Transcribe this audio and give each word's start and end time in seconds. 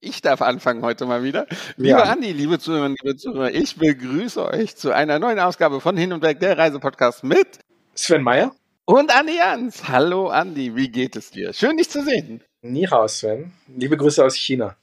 Ich 0.00 0.22
darf 0.22 0.42
anfangen 0.42 0.82
heute 0.82 1.06
mal 1.06 1.24
wieder. 1.24 1.46
Lieber 1.76 1.98
ja. 1.98 2.12
Andi, 2.12 2.30
liebe 2.30 2.60
Zuhörerinnen, 2.60 2.96
liebe 3.02 3.16
Zuhörer, 3.16 3.50
ich 3.50 3.76
begrüße 3.76 4.46
euch 4.46 4.76
zu 4.76 4.94
einer 4.94 5.18
neuen 5.18 5.40
Ausgabe 5.40 5.80
von 5.80 5.96
Hin 5.96 6.12
und 6.12 6.22
Weg, 6.22 6.38
der 6.38 6.56
Reisepodcast 6.56 7.24
mit 7.24 7.58
Sven 7.96 8.22
Meyer 8.22 8.54
und 8.84 9.12
Andi 9.12 9.36
Jans. 9.36 9.88
Hallo 9.88 10.28
Andi, 10.28 10.76
wie 10.76 10.88
geht 10.88 11.16
es 11.16 11.32
dir? 11.32 11.52
Schön, 11.52 11.76
dich 11.78 11.90
zu 11.90 12.04
sehen. 12.04 12.44
Ni 12.62 12.86
hao, 12.86 13.08
Sven. 13.08 13.52
Liebe 13.66 13.96
Grüße 13.96 14.24
aus 14.24 14.36
China. 14.36 14.76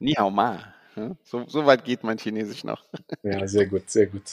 Ni 0.00 0.14
hao 0.14 0.30
ma. 0.30 0.74
So, 1.22 1.44
so 1.46 1.64
weit 1.64 1.84
geht 1.84 2.02
mein 2.02 2.18
Chinesisch 2.18 2.64
noch. 2.64 2.84
Ja, 3.22 3.46
sehr 3.46 3.66
gut, 3.66 3.88
sehr 3.88 4.06
gut. 4.06 4.24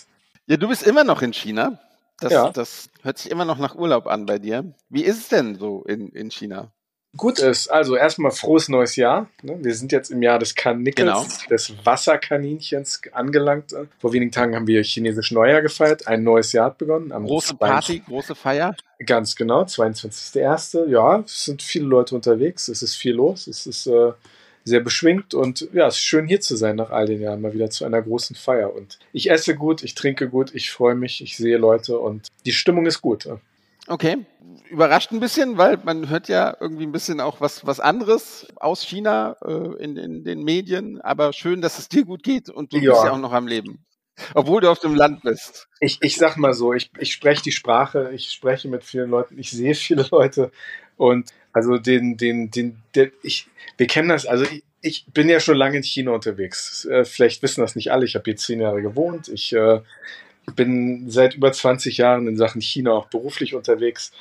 Ja, 0.47 0.57
du 0.57 0.67
bist 0.67 0.81
immer 0.81 1.03
noch 1.03 1.21
in 1.21 1.33
China. 1.33 1.77
Das, 2.19 2.33
ja. 2.33 2.49
das 2.49 2.89
hört 3.03 3.19
sich 3.19 3.29
immer 3.29 3.45
noch 3.45 3.59
nach 3.59 3.75
Urlaub 3.75 4.07
an 4.07 4.25
bei 4.25 4.39
dir. 4.39 4.73
Wie 4.89 5.03
ist 5.03 5.17
es 5.17 5.27
denn 5.27 5.59
so 5.59 5.83
in, 5.83 6.09
in 6.09 6.31
China? 6.31 6.71
Gut 7.15 7.37
ist. 7.37 7.67
Also 7.67 7.95
erstmal 7.95 8.31
frohes 8.31 8.69
neues 8.69 8.95
Jahr. 8.95 9.29
Ne? 9.43 9.57
Wir 9.61 9.75
sind 9.75 9.91
jetzt 9.91 10.09
im 10.09 10.23
Jahr 10.23 10.39
des 10.39 10.55
Karnickels, 10.55 10.97
genau. 10.97 11.25
des 11.49 11.73
Wasserkaninchens 11.83 13.01
angelangt. 13.11 13.75
Vor 13.99 14.13
wenigen 14.13 14.31
Tagen 14.31 14.55
haben 14.55 14.65
wir 14.65 14.83
chinesisch 14.83 15.31
Neujahr 15.31 15.61
gefeiert. 15.61 16.07
Ein 16.07 16.23
neues 16.23 16.53
Jahr 16.53 16.67
hat 16.67 16.79
begonnen. 16.79 17.09
große 17.09 17.55
Party, 17.55 17.99
große 17.99 18.33
Feier. 18.33 18.75
Ganz 19.05 19.35
genau, 19.35 19.63
22.01. 19.63 20.87
Ja, 20.87 21.19
es 21.19 21.45
sind 21.45 21.61
viele 21.61 21.85
Leute 21.85 22.15
unterwegs. 22.15 22.67
Es 22.67 22.81
ist 22.81 22.95
viel 22.95 23.13
los. 23.13 23.45
Es 23.45 23.67
ist 23.67 23.85
äh, 23.85 24.13
sehr 24.63 24.79
beschwingt 24.79 25.33
und 25.33 25.67
ja, 25.73 25.87
es 25.87 25.95
ist 25.95 26.01
schön 26.01 26.27
hier 26.27 26.41
zu 26.41 26.55
sein 26.55 26.77
nach 26.77 26.89
all 26.89 27.05
den 27.05 27.21
Jahren, 27.21 27.41
mal 27.41 27.53
wieder 27.53 27.69
zu 27.69 27.85
einer 27.85 28.01
großen 28.01 28.35
Feier. 28.35 28.73
Und 28.73 28.97
ich 29.11 29.29
esse 29.29 29.55
gut, 29.55 29.83
ich 29.83 29.93
trinke 29.93 30.29
gut, 30.29 30.55
ich 30.55 30.71
freue 30.71 30.95
mich, 30.95 31.21
ich 31.21 31.37
sehe 31.37 31.57
Leute 31.57 31.99
und 31.99 32.27
die 32.45 32.53
Stimmung 32.53 32.85
ist 32.85 33.01
gut. 33.01 33.27
Okay, 33.87 34.25
überrascht 34.69 35.11
ein 35.11 35.19
bisschen, 35.19 35.57
weil 35.57 35.77
man 35.83 36.09
hört 36.09 36.29
ja 36.29 36.55
irgendwie 36.59 36.85
ein 36.85 36.91
bisschen 36.93 37.19
auch 37.19 37.41
was, 37.41 37.65
was 37.65 37.79
anderes 37.79 38.47
aus 38.55 38.81
China 38.83 39.35
äh, 39.43 39.83
in, 39.83 39.97
in 39.97 40.23
den 40.23 40.43
Medien, 40.43 41.01
aber 41.01 41.33
schön, 41.33 41.61
dass 41.61 41.79
es 41.79 41.89
dir 41.89 42.05
gut 42.05 42.23
geht 42.23 42.49
und 42.49 42.71
du 42.71 42.77
ja. 42.77 42.91
bist 42.91 43.03
ja 43.03 43.11
auch 43.11 43.17
noch 43.17 43.33
am 43.33 43.47
Leben. 43.47 43.85
Obwohl 44.35 44.61
du 44.61 44.69
auf 44.69 44.79
dem 44.79 44.95
Land 44.95 45.23
bist. 45.23 45.67
Ich, 45.79 45.97
ich 46.01 46.17
sag 46.17 46.37
mal 46.37 46.53
so, 46.53 46.73
ich, 46.73 46.91
ich 46.99 47.11
spreche 47.11 47.41
die 47.41 47.51
Sprache, 47.51 48.11
ich 48.13 48.31
spreche 48.31 48.67
mit 48.67 48.83
vielen 48.83 49.09
Leuten, 49.09 49.37
ich 49.37 49.51
sehe 49.51 49.75
viele 49.75 50.07
Leute 50.11 50.51
und 50.95 51.31
also 51.51 51.77
den, 51.77 52.15
den, 52.17 52.51
den, 52.51 52.81
den 52.95 53.11
ich, 53.21 53.47
wir 53.77 53.87
kennen 53.87 54.09
das, 54.09 54.25
also 54.25 54.45
ich, 54.45 54.63
ich 54.81 55.05
bin 55.13 55.29
ja 55.29 55.39
schon 55.39 55.57
lange 55.57 55.77
in 55.77 55.83
China 55.83 56.11
unterwegs. 56.11 56.85
Äh, 56.85 57.05
vielleicht 57.05 57.41
wissen 57.41 57.61
das 57.61 57.75
nicht 57.75 57.91
alle, 57.91 58.05
ich 58.05 58.15
habe 58.15 58.23
hier 58.25 58.35
zehn 58.37 58.59
Jahre 58.61 58.81
gewohnt, 58.81 59.27
ich 59.27 59.53
äh, 59.53 59.81
bin 60.55 61.09
seit 61.09 61.35
über 61.35 61.51
20 61.51 61.97
Jahren 61.97 62.27
in 62.27 62.37
Sachen 62.37 62.61
China 62.61 62.91
auch 62.91 63.07
beruflich 63.07 63.55
unterwegs. 63.55 64.11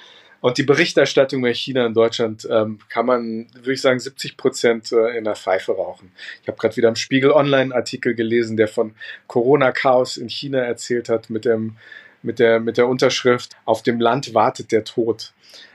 Und 0.42 0.58
die 0.58 0.64
Berichterstattung 0.64 1.38
über 1.38 1.54
China 1.54 1.86
in 1.86 1.94
Deutschland 1.94 2.46
ähm, 2.50 2.80
kann 2.88 3.06
man, 3.06 3.46
würde 3.54 3.74
ich 3.74 3.80
sagen, 3.80 4.00
70 4.00 4.36
Prozent 4.36 4.90
äh, 4.90 5.16
in 5.16 5.22
der 5.22 5.36
Pfeife 5.36 5.72
rauchen. 5.72 6.10
Ich 6.42 6.48
habe 6.48 6.58
gerade 6.58 6.76
wieder 6.76 6.88
im 6.88 6.96
Spiegel 6.96 7.30
Online-Artikel 7.30 8.14
gelesen, 8.14 8.56
der 8.56 8.66
von 8.66 8.94
Corona-Chaos 9.28 10.16
in 10.16 10.28
China 10.28 10.58
erzählt 10.58 11.08
hat, 11.08 11.30
mit, 11.30 11.44
dem, 11.44 11.76
mit, 12.22 12.40
der, 12.40 12.58
mit 12.58 12.76
der 12.76 12.88
Unterschrift 12.88 13.56
Auf 13.64 13.84
dem 13.84 14.00
Land 14.00 14.34
wartet 14.34 14.72
der 14.72 14.82
Tod. 14.82 15.32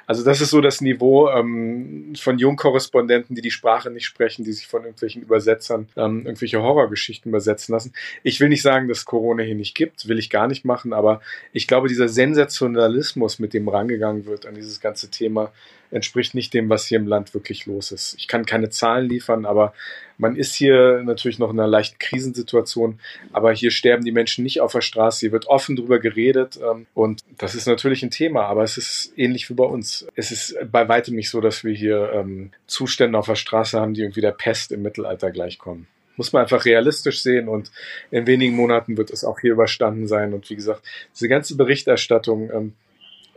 Also 0.08 0.24
das 0.24 0.40
ist 0.40 0.52
so 0.52 0.62
das 0.62 0.80
Niveau 0.80 1.30
ähm, 1.30 2.14
von 2.18 2.40
Jungkorrespondenten, 2.40 3.36
die 3.36 3.42
die 3.42 3.52
Sprache 3.52 3.92
nicht 3.92 4.06
sprechen, 4.06 4.46
die 4.46 4.54
sich 4.54 4.66
von 4.66 4.84
irgendwelchen 4.84 5.22
Übersetzern 5.22 5.90
ähm, 5.98 6.26
irgendwelche 6.26 6.62
Horrorgeschichten 6.62 7.30
übersetzen 7.30 7.74
lassen. 7.74 7.92
Ich 8.24 8.40
will 8.40 8.48
nicht 8.48 8.62
sagen, 8.62 8.88
dass 8.88 9.04
Corona 9.04 9.44
hier 9.44 9.56
nicht 9.56 9.76
gibt, 9.76 10.08
will 10.08 10.18
ich 10.18 10.30
gar 10.30 10.48
nicht 10.48 10.64
machen, 10.64 10.94
aber 10.94 11.20
ich 11.52 11.68
glaube, 11.68 11.90
dieser 11.90 12.08
Sensationalismus, 12.08 13.38
mit 13.40 13.54
dem 13.54 13.68
rangegangen 13.68 14.26
wird 14.26 14.46
an 14.46 14.56
dieses 14.56 14.80
ganze 14.80 15.10
Thema, 15.10 15.52
entspricht 15.92 16.36
nicht 16.36 16.54
dem, 16.54 16.70
was 16.70 16.86
hier 16.86 17.00
im 17.00 17.08
Land 17.08 17.34
wirklich 17.34 17.66
los 17.66 17.92
ist. 17.92 18.16
Ich 18.18 18.28
kann 18.28 18.46
keine 18.46 18.70
Zahlen 18.70 19.08
liefern, 19.08 19.46
aber 19.46 19.74
man 20.18 20.36
ist 20.36 20.56
hier 20.56 21.02
natürlich 21.04 21.40
noch 21.40 21.52
in 21.52 21.60
einer 21.60 21.70
leichten 21.70 22.00
Krisensituation, 22.00 23.00
aber 23.32 23.54
hier 23.54 23.72
sterben 23.72 24.04
die 24.04 24.12
Menschen 24.12 24.44
nicht 24.44 24.62
auf 24.62 24.72
der 24.72 24.82
Straße. 24.82 25.22
Hier 25.22 25.32
wird 25.32 25.48
offen 25.48 25.76
drüber 25.76 26.00
geredet 26.00 26.60
ähm, 26.62 26.88
und 26.94 27.22
das 27.38 27.56
ist 27.56 27.68
natürlich 27.68 28.04
ein 28.04 28.12
Thema, 28.12 28.46
aber 28.46 28.64
es 28.64 28.78
ist 28.78 29.14
ähnlich 29.16 29.50
wie 29.50 29.54
bei 29.54 29.66
uns. 29.66 30.08
Es 30.16 30.32
ist 30.32 30.58
bei 30.72 30.88
weitem 30.90 31.16
nicht 31.16 31.30
so, 31.30 31.42
dass 31.42 31.64
wir 31.64 31.74
hier 31.74 32.12
ähm, 32.14 32.52
Zustände 32.66 33.18
auf 33.18 33.28
der 33.28 33.36
Straße 33.36 33.80
haben, 33.80 33.94
die 33.94 34.02
irgendwie 34.02 34.22
der 34.22 34.32
Pest 34.32 34.72
im 34.72 34.82
Mittelalter 34.82 35.32
gleichkommen 35.32 35.88
muss 36.18 36.34
man 36.34 36.42
einfach 36.42 36.66
realistisch 36.66 37.22
sehen 37.22 37.48
und 37.48 37.72
in 38.12 38.28
wenigen 38.28 38.56
Monaten 38.56 38.98
wird 38.98 39.12
es 39.12 39.24
auch 39.24 39.40
hier 39.40 39.52
überstanden 39.52 40.08
sein. 40.08 40.34
Und 40.34 40.50
wie 40.50 40.56
gesagt, 40.56 40.82
diese 41.14 41.30
ganze 41.30 41.56
Berichterstattung, 41.56 42.50
ähm, 42.52 42.74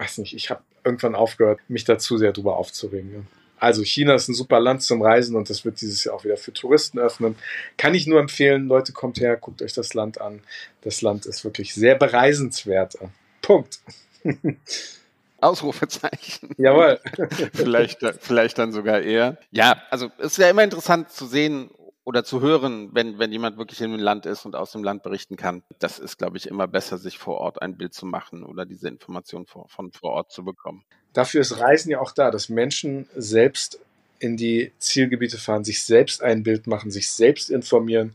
weiß 0.00 0.18
nicht, 0.18 0.34
ich 0.34 0.50
habe 0.50 0.62
irgendwann 0.82 1.14
aufgehört, 1.14 1.60
mich 1.68 1.84
da 1.84 1.98
zu 1.98 2.16
sehr 2.16 2.32
drüber 2.32 2.56
aufzuregen. 2.56 3.26
Also 3.58 3.84
China 3.84 4.14
ist 4.14 4.28
ein 4.28 4.34
super 4.34 4.58
Land 4.58 4.82
zum 4.82 5.02
Reisen 5.02 5.36
und 5.36 5.50
das 5.50 5.66
wird 5.66 5.82
dieses 5.82 6.02
Jahr 6.04 6.14
auch 6.14 6.24
wieder 6.24 6.38
für 6.38 6.52
Touristen 6.52 6.98
öffnen. 6.98 7.36
Kann 7.76 7.94
ich 7.94 8.06
nur 8.06 8.18
empfehlen, 8.18 8.66
Leute, 8.66 8.92
kommt 8.92 9.20
her, 9.20 9.36
guckt 9.36 9.60
euch 9.60 9.74
das 9.74 9.92
Land 9.92 10.18
an. 10.18 10.40
Das 10.80 11.02
Land 11.02 11.26
ist 11.26 11.44
wirklich 11.44 11.74
sehr 11.74 11.94
bereisenswert. 11.94 12.96
Punkt. 13.42 13.80
Ausrufezeichen. 15.40 16.54
Jawohl. 16.58 17.00
vielleicht, 17.54 17.98
vielleicht 18.20 18.58
dann 18.58 18.72
sogar 18.72 19.00
eher. 19.00 19.38
Ja, 19.50 19.82
also 19.90 20.10
es 20.18 20.32
ist 20.32 20.38
ja 20.38 20.48
immer 20.48 20.64
interessant 20.64 21.10
zu 21.10 21.26
sehen, 21.26 21.70
oder 22.04 22.24
zu 22.24 22.40
hören, 22.40 22.90
wenn, 22.92 23.18
wenn 23.18 23.32
jemand 23.32 23.58
wirklich 23.58 23.80
in 23.80 23.92
dem 23.92 24.00
Land 24.00 24.26
ist 24.26 24.46
und 24.46 24.56
aus 24.56 24.72
dem 24.72 24.82
Land 24.82 25.02
berichten 25.02 25.36
kann. 25.36 25.62
Das 25.78 25.98
ist, 25.98 26.18
glaube 26.18 26.38
ich, 26.38 26.46
immer 26.46 26.66
besser, 26.66 26.98
sich 26.98 27.18
vor 27.18 27.38
Ort 27.38 27.60
ein 27.62 27.76
Bild 27.76 27.94
zu 27.94 28.06
machen 28.06 28.42
oder 28.42 28.64
diese 28.64 28.88
Information 28.88 29.46
vor, 29.46 29.68
von 29.68 29.92
vor 29.92 30.12
Ort 30.12 30.32
zu 30.32 30.44
bekommen. 30.44 30.84
Dafür 31.12 31.40
ist 31.40 31.58
Reisen 31.58 31.90
ja 31.90 32.00
auch 32.00 32.12
da, 32.12 32.30
dass 32.30 32.48
Menschen 32.48 33.08
selbst 33.16 33.80
in 34.18 34.36
die 34.36 34.72
Zielgebiete 34.78 35.38
fahren, 35.38 35.64
sich 35.64 35.82
selbst 35.82 36.22
ein 36.22 36.42
Bild 36.42 36.66
machen, 36.66 36.90
sich 36.90 37.10
selbst 37.10 37.50
informieren 37.50 38.14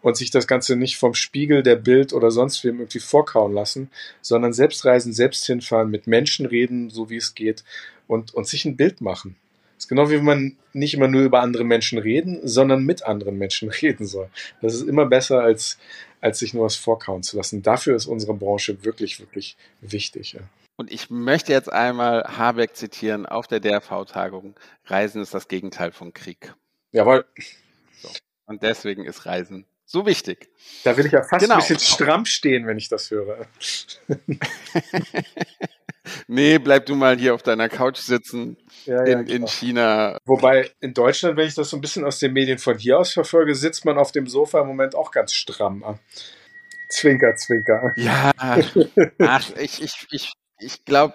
und 0.00 0.16
sich 0.16 0.30
das 0.30 0.46
Ganze 0.46 0.76
nicht 0.76 0.96
vom 0.96 1.14
Spiegel 1.14 1.62
der 1.62 1.76
Bild 1.76 2.12
oder 2.12 2.30
sonst 2.30 2.64
wem 2.64 2.80
irgendwie 2.80 3.00
vorkauen 3.00 3.52
lassen, 3.52 3.90
sondern 4.20 4.52
selbst 4.52 4.84
reisen, 4.84 5.12
selbst 5.12 5.46
hinfahren, 5.46 5.90
mit 5.90 6.06
Menschen 6.06 6.46
reden, 6.46 6.90
so 6.90 7.10
wie 7.10 7.16
es 7.16 7.34
geht 7.34 7.64
und, 8.08 8.34
und 8.34 8.46
sich 8.46 8.64
ein 8.64 8.76
Bild 8.76 9.00
machen 9.00 9.36
ist 9.82 9.88
genau 9.88 10.10
wie 10.10 10.16
wenn 10.16 10.24
man 10.24 10.56
nicht 10.72 10.94
immer 10.94 11.08
nur 11.08 11.22
über 11.22 11.40
andere 11.40 11.64
Menschen 11.64 11.98
reden, 11.98 12.40
sondern 12.44 12.84
mit 12.84 13.04
anderen 13.04 13.36
Menschen 13.36 13.68
reden 13.82 14.06
soll. 14.06 14.28
Das 14.60 14.74
ist 14.74 14.82
immer 14.88 15.06
besser, 15.06 15.40
als, 15.40 15.78
als 16.20 16.38
sich 16.38 16.54
nur 16.54 16.64
was 16.64 16.76
vorkauen 16.76 17.22
zu 17.22 17.36
lassen. 17.36 17.62
Dafür 17.62 17.96
ist 17.96 18.06
unsere 18.06 18.34
Branche 18.34 18.84
wirklich, 18.84 19.18
wirklich 19.18 19.56
wichtig. 19.80 20.34
Ja. 20.34 20.40
Und 20.76 20.92
ich 20.92 21.10
möchte 21.10 21.52
jetzt 21.52 21.70
einmal 21.72 22.22
Habeck 22.38 22.76
zitieren 22.76 23.26
auf 23.26 23.48
der 23.48 23.60
DRV-Tagung. 23.60 24.54
Reisen 24.86 25.20
ist 25.20 25.34
das 25.34 25.48
Gegenteil 25.48 25.90
von 25.92 26.12
Krieg. 26.12 26.54
Jawohl. 26.92 27.24
So. 28.00 28.08
Und 28.46 28.62
deswegen 28.62 29.04
ist 29.04 29.26
Reisen 29.26 29.66
so 29.84 30.06
wichtig. 30.06 30.48
Da 30.84 30.96
will 30.96 31.06
ich 31.06 31.12
ja 31.12 31.22
fast 31.22 31.42
genau. 31.42 31.56
ein 31.56 31.60
bisschen 31.60 31.80
stramm 31.80 32.24
stehen, 32.24 32.66
wenn 32.66 32.78
ich 32.78 32.88
das 32.88 33.10
höre. 33.10 33.46
nee, 36.26 36.58
bleib 36.58 36.86
du 36.86 36.94
mal 36.94 37.16
hier 37.18 37.34
auf 37.34 37.42
deiner 37.42 37.68
Couch 37.68 37.98
sitzen 37.98 38.56
ja, 38.84 39.02
in, 39.02 39.26
ja, 39.26 39.34
in 39.34 39.46
China. 39.46 40.18
Wobei 40.24 40.70
in 40.80 40.94
Deutschland, 40.94 41.36
wenn 41.36 41.46
ich 41.46 41.54
das 41.54 41.70
so 41.70 41.76
ein 41.76 41.80
bisschen 41.80 42.04
aus 42.04 42.18
den 42.18 42.32
Medien 42.32 42.58
von 42.58 42.78
hier 42.78 42.98
aus 42.98 43.12
verfolge, 43.12 43.54
sitzt 43.54 43.84
man 43.84 43.98
auf 43.98 44.12
dem 44.12 44.26
Sofa 44.26 44.60
im 44.60 44.66
Moment 44.66 44.94
auch 44.94 45.10
ganz 45.10 45.32
stramm. 45.32 45.98
Zwinker, 46.88 47.34
zwinker. 47.36 47.92
Ja, 47.96 48.32
ach, 49.18 49.50
ich, 49.58 49.82
ich, 49.82 50.06
ich, 50.10 50.32
ich 50.58 50.84
glaube, 50.84 51.14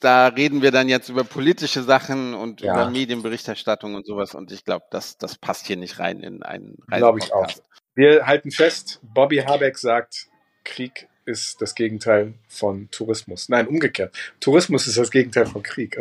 da 0.00 0.28
reden 0.28 0.62
wir 0.62 0.70
dann 0.70 0.88
jetzt 0.88 1.08
über 1.08 1.24
politische 1.24 1.82
Sachen 1.82 2.34
und 2.34 2.60
ja. 2.60 2.72
über 2.72 2.90
Medienberichterstattung 2.90 3.94
und 3.94 4.06
sowas 4.06 4.34
und 4.34 4.50
ich 4.52 4.64
glaube, 4.64 4.86
das, 4.90 5.18
das 5.18 5.36
passt 5.36 5.66
hier 5.66 5.76
nicht 5.76 5.98
rein 5.98 6.20
in 6.20 6.42
einen 6.42 6.78
Glaube 6.88 7.18
ich 7.20 7.32
auch. 7.32 7.48
Wir 7.94 8.26
halten 8.26 8.50
fest, 8.50 9.00
Bobby 9.02 9.38
Habeck 9.38 9.78
sagt, 9.78 10.28
Krieg 10.64 11.08
ist 11.24 11.60
das 11.60 11.74
Gegenteil 11.74 12.34
von 12.48 12.88
Tourismus. 12.90 13.48
Nein, 13.48 13.66
umgekehrt. 13.66 14.14
Tourismus 14.40 14.86
ist 14.86 14.98
das 14.98 15.10
Gegenteil 15.10 15.46
von 15.46 15.62
Krieg. 15.62 15.98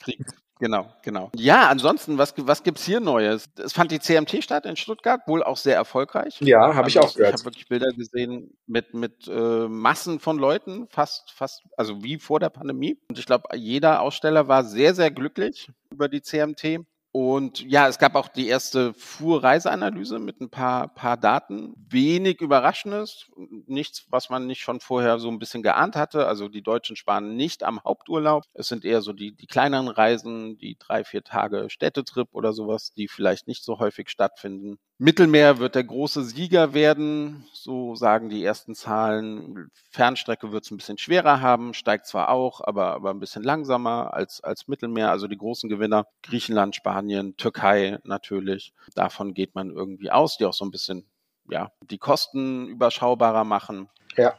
Krieg. 0.00 0.24
Genau, 0.60 0.86
genau. 1.02 1.30
Ja, 1.34 1.68
ansonsten, 1.68 2.16
was, 2.16 2.32
was 2.38 2.62
gibt's 2.62 2.84
hier 2.84 3.00
Neues? 3.00 3.50
Es 3.56 3.72
fand 3.72 3.90
die 3.90 3.98
CMT 3.98 4.42
statt 4.42 4.66
in 4.66 4.76
Stuttgart, 4.76 5.20
wohl 5.26 5.42
auch 5.42 5.56
sehr 5.56 5.74
erfolgreich. 5.74 6.40
Ja, 6.40 6.74
habe 6.74 6.84
also, 6.84 6.86
ich 6.86 6.98
auch 7.00 7.14
gehört. 7.14 7.34
Ich 7.34 7.40
habe 7.40 7.44
wirklich 7.46 7.68
Bilder 7.68 7.92
gesehen 7.92 8.56
mit, 8.66 8.94
mit 8.94 9.26
äh, 9.26 9.68
Massen 9.68 10.20
von 10.20 10.38
Leuten, 10.38 10.86
fast, 10.88 11.32
fast, 11.32 11.64
also 11.76 12.04
wie 12.04 12.18
vor 12.18 12.38
der 12.38 12.50
Pandemie. 12.50 12.96
Und 13.08 13.18
ich 13.18 13.26
glaube, 13.26 13.48
jeder 13.56 14.00
Aussteller 14.00 14.46
war 14.46 14.64
sehr, 14.64 14.94
sehr 14.94 15.10
glücklich 15.10 15.70
über 15.90 16.08
die 16.08 16.22
CMT. 16.22 16.86
Und 17.16 17.60
ja, 17.60 17.86
es 17.86 18.00
gab 18.00 18.16
auch 18.16 18.26
die 18.26 18.48
erste 18.48 18.92
Fuhrreiseanalyse 18.92 20.18
mit 20.18 20.40
ein 20.40 20.50
paar, 20.50 20.88
paar 20.88 21.16
Daten. 21.16 21.72
Wenig 21.88 22.40
Überraschendes, 22.40 23.30
nichts, 23.68 24.06
was 24.10 24.30
man 24.30 24.48
nicht 24.48 24.62
schon 24.62 24.80
vorher 24.80 25.20
so 25.20 25.28
ein 25.28 25.38
bisschen 25.38 25.62
geahnt 25.62 25.94
hatte. 25.94 26.26
Also 26.26 26.48
die 26.48 26.60
Deutschen 26.62 26.96
sparen 26.96 27.36
nicht 27.36 27.62
am 27.62 27.80
Haupturlaub. 27.84 28.42
Es 28.52 28.66
sind 28.66 28.84
eher 28.84 29.00
so 29.00 29.12
die, 29.12 29.30
die 29.30 29.46
kleineren 29.46 29.86
Reisen, 29.86 30.58
die 30.58 30.76
drei, 30.76 31.04
vier 31.04 31.22
Tage 31.22 31.70
Städtetrip 31.70 32.30
oder 32.32 32.52
sowas, 32.52 32.92
die 32.94 33.06
vielleicht 33.06 33.46
nicht 33.46 33.62
so 33.62 33.78
häufig 33.78 34.10
stattfinden. 34.10 34.80
Mittelmeer 34.98 35.58
wird 35.58 35.74
der 35.74 35.82
große 35.82 36.22
Sieger 36.22 36.72
werden, 36.72 37.46
so 37.52 37.96
sagen 37.96 38.28
die 38.28 38.44
ersten 38.44 38.76
Zahlen. 38.76 39.70
Fernstrecke 39.90 40.52
wird 40.52 40.64
es 40.64 40.70
ein 40.70 40.76
bisschen 40.76 40.98
schwerer 40.98 41.40
haben, 41.40 41.74
steigt 41.74 42.06
zwar 42.06 42.28
auch, 42.28 42.60
aber, 42.60 42.94
aber 42.94 43.10
ein 43.10 43.18
bisschen 43.18 43.42
langsamer 43.42 44.14
als, 44.14 44.42
als 44.42 44.68
Mittelmeer. 44.68 45.10
Also 45.10 45.26
die 45.26 45.36
großen 45.36 45.68
Gewinner 45.68 46.06
Griechenland, 46.22 46.76
Spanien, 46.76 47.36
Türkei 47.36 47.98
natürlich. 48.04 48.72
Davon 48.94 49.34
geht 49.34 49.56
man 49.56 49.70
irgendwie 49.70 50.12
aus, 50.12 50.36
die 50.36 50.44
auch 50.44 50.54
so 50.54 50.64
ein 50.64 50.70
bisschen 50.70 51.04
ja, 51.50 51.72
die 51.90 51.98
Kosten 51.98 52.68
überschaubarer 52.68 53.44
machen. 53.44 53.88
Ja. 54.16 54.34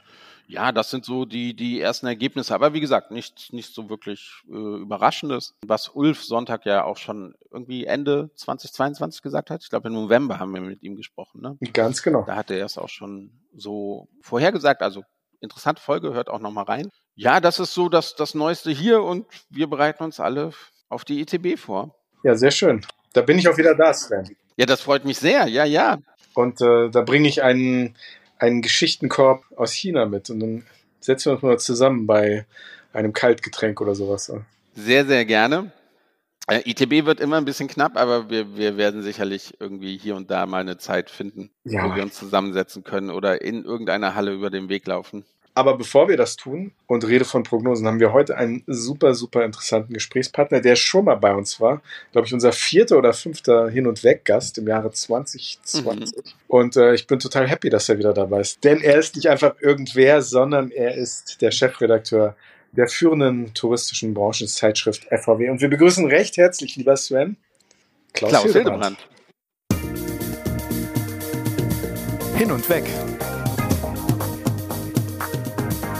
Ja, 0.48 0.72
das 0.72 0.90
sind 0.90 1.06
so 1.06 1.26
die, 1.26 1.56
die 1.56 1.82
ersten 1.82 2.08
Ergebnisse. 2.08 2.54
Aber 2.54 2.74
wie 2.74 2.80
gesagt, 2.80 3.12
nichts 3.12 3.52
nicht 3.52 3.74
so 3.74 3.90
wirklich 3.90 4.44
äh, 4.48 4.54
Überraschendes. 4.54 5.56
Was 5.66 5.90
Ulf 5.90 6.24
Sonntag 6.24 6.66
ja 6.66 6.84
auch 6.84 6.98
schon 6.98 7.36
irgendwie 7.52 7.86
Ende 7.86 8.30
2022 8.36 9.22
gesagt 9.22 9.50
hat. 9.50 9.64
Ich 9.64 9.70
glaube, 9.70 9.88
im 9.88 9.96
November 9.96 10.40
haben 10.40 10.54
wir 10.54 10.62
mit 10.62 10.84
ihm 10.84 10.96
gesprochen. 10.96 11.42
Ne? 11.42 11.58
Ganz 11.74 12.04
genau. 12.04 12.24
Da 12.26 12.36
hat 12.36 12.52
er 12.52 12.66
es 12.66 12.78
auch 12.78 12.90
schon 12.90 13.32
so 13.56 14.08
vorhergesagt. 14.22 14.82
Also 14.82 15.04
interessante 15.42 15.82
Folge, 15.82 16.14
hört 16.14 16.30
auch 16.30 16.40
nochmal 16.40 16.66
rein. 16.66 16.90
Ja, 17.16 17.40
das 17.40 17.60
ist 17.60 17.74
so 17.74 17.90
das, 17.90 18.16
das 18.16 18.36
Neueste 18.36 18.72
hier 18.72 19.02
und 19.02 19.26
wir 19.50 19.68
bereiten 19.68 20.04
uns 20.04 20.20
alle 20.20 20.52
auf 20.90 21.06
die 21.06 21.22
ETB 21.22 21.58
vor. 21.58 21.96
Ja, 22.24 22.36
sehr 22.36 22.52
schön. 22.52 22.86
Da 23.14 23.22
bin 23.22 23.40
ich 23.40 23.48
auch 23.48 23.58
wieder 23.58 23.76
da, 23.76 23.94
Sven. 23.94 24.36
Ja, 24.58 24.66
das 24.66 24.82
freut 24.82 25.06
mich 25.06 25.18
sehr. 25.18 25.48
Ja, 25.48 25.64
ja. 25.64 26.00
Und 26.34 26.62
äh, 26.62 26.90
da 26.90 27.02
bringe 27.02 27.28
ich 27.28 27.44
einen 27.44 27.96
einen 28.40 28.62
Geschichtenkorb 28.62 29.44
aus 29.56 29.72
China 29.74 30.06
mit 30.06 30.30
und 30.30 30.40
dann 30.40 30.66
setzen 31.00 31.28
wir 31.28 31.34
uns 31.34 31.42
mal 31.42 31.60
zusammen 31.60 32.08
bei 32.08 32.46
einem 32.94 33.14
Kaltgetränk 33.14 33.82
oder 33.82 33.96
sowas. 33.96 34.32
Sehr, 34.76 35.06
sehr 35.06 35.26
gerne. 35.26 35.72
Äh, 36.48 36.70
ITB 36.70 37.06
wird 37.06 37.20
immer 37.20 37.38
ein 37.38 37.46
bisschen 37.46 37.68
knapp, 37.68 37.98
aber 37.98 38.30
wir, 38.30 38.56
wir 38.56 38.78
werden 38.78 39.02
sicherlich 39.02 39.56
irgendwie 39.60 39.98
hier 39.98 40.16
und 40.16 40.30
da 40.30 40.46
mal 40.46 40.62
eine 40.62 40.78
Zeit 40.78 41.10
finden, 41.10 41.50
ja. 41.64 41.84
wo 41.84 41.96
wir 41.96 42.04
uns 42.04 42.16
zusammensetzen 42.16 42.84
können 42.84 43.10
oder 43.10 43.42
in 43.42 43.64
irgendeiner 43.64 44.14
Halle 44.14 44.32
über 44.32 44.50
den 44.50 44.70
Weg 44.70 44.86
laufen. 44.86 45.26
Aber 45.58 45.78
bevor 45.78 46.10
wir 46.10 46.18
das 46.18 46.36
tun 46.36 46.74
und 46.86 47.08
rede 47.08 47.24
von 47.24 47.44
Prognosen, 47.44 47.88
haben 47.88 48.02
wir 48.02 48.12
heute 48.12 48.36
einen 48.38 48.64
super, 48.68 49.14
super 49.14 49.46
interessanten 49.46 49.94
Gesprächspartner, 49.94 50.60
der 50.60 50.76
schon 50.76 51.06
mal 51.06 51.16
bei 51.16 51.34
uns 51.34 51.62
war. 51.62 51.82
Glaube 52.12 52.28
ich, 52.28 52.34
unser 52.34 52.52
vierter 52.52 52.98
oder 52.98 53.14
fünfter 53.14 53.70
Hin- 53.70 53.88
und 53.88 54.04
Weg-Gast 54.04 54.58
im 54.58 54.68
Jahre 54.68 54.92
2020. 54.92 55.86
Mhm. 55.86 56.24
Und 56.50 56.76
äh, 56.76 56.94
ich 56.94 57.08
bin 57.08 57.20
total 57.20 57.48
happy, 57.48 57.70
dass 57.70 57.88
er 57.88 57.98
wieder 57.98 58.14
dabei 58.14 58.42
ist. 58.42 58.66
Denn 58.66 58.82
er 58.82 59.00
ist 59.00 59.16
nicht 59.16 59.30
einfach 59.30 59.56
irgendwer, 59.62 60.22
sondern 60.22 60.72
er 60.72 60.96
ist 60.96 61.42
der 61.42 61.52
Chefredakteur 61.52 62.36
der 62.74 62.90
führenden 62.90 63.54
touristischen 63.54 64.14
Branchenzeitschrift 64.14 65.06
FVW. 65.06 65.50
Und 65.52 65.62
wir 65.62 65.70
begrüßen 65.70 66.06
recht 66.08 66.36
herzlich, 66.36 66.76
lieber 66.76 66.98
Sven, 66.98 67.38
Klaus, 68.12 68.32
Klaus 68.32 68.52
Hildebrand. 68.52 68.98
Hin 72.38 72.52
und 72.52 72.70
Weg 72.70 72.84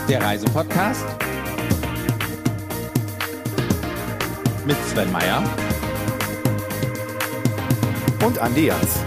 der 0.08 0.22
Reisepodcast 0.22 1.04
mit 4.68 4.78
Sven 4.88 5.12
Meyer 5.12 5.44
und 8.24 8.38
Andi 8.38 8.68
Jans. 8.68 9.00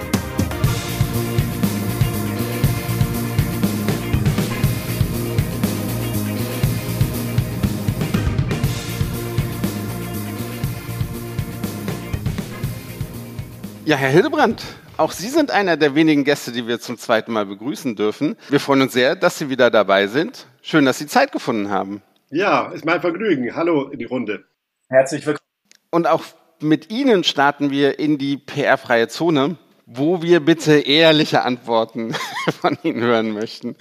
Ja, 13.84 13.96
Herr 13.96 14.10
Hildebrand, 14.10 14.62
auch 14.96 15.12
Sie 15.12 15.28
sind 15.28 15.52
einer 15.52 15.76
der 15.76 15.94
wenigen 15.94 16.24
Gäste, 16.24 16.50
die 16.50 16.66
wir 16.66 16.80
zum 16.80 16.98
zweiten 16.98 17.32
Mal 17.32 17.46
begrüßen 17.46 17.94
dürfen. 17.94 18.36
Wir 18.48 18.58
freuen 18.58 18.82
uns 18.82 18.92
sehr, 18.92 19.14
dass 19.14 19.38
Sie 19.38 19.48
wieder 19.48 19.70
dabei 19.70 20.08
sind. 20.08 20.46
Schön, 20.70 20.84
dass 20.84 20.98
Sie 20.98 21.06
Zeit 21.06 21.32
gefunden 21.32 21.70
haben. 21.70 22.02
Ja, 22.28 22.66
ist 22.72 22.84
mein 22.84 23.00
Vergnügen. 23.00 23.56
Hallo 23.56 23.88
in 23.88 23.98
die 23.98 24.04
Runde. 24.04 24.44
Herzlich 24.90 25.24
willkommen. 25.24 25.48
Und 25.90 26.06
auch 26.06 26.22
mit 26.60 26.90
Ihnen 26.90 27.24
starten 27.24 27.70
wir 27.70 27.98
in 27.98 28.18
die 28.18 28.36
PR-freie 28.36 29.08
Zone 29.08 29.56
wo 29.90 30.20
wir 30.20 30.40
bitte 30.40 30.80
ehrliche 30.80 31.42
Antworten 31.42 32.14
von 32.60 32.76
Ihnen 32.82 33.00
hören 33.00 33.32
möchten. 33.32 33.74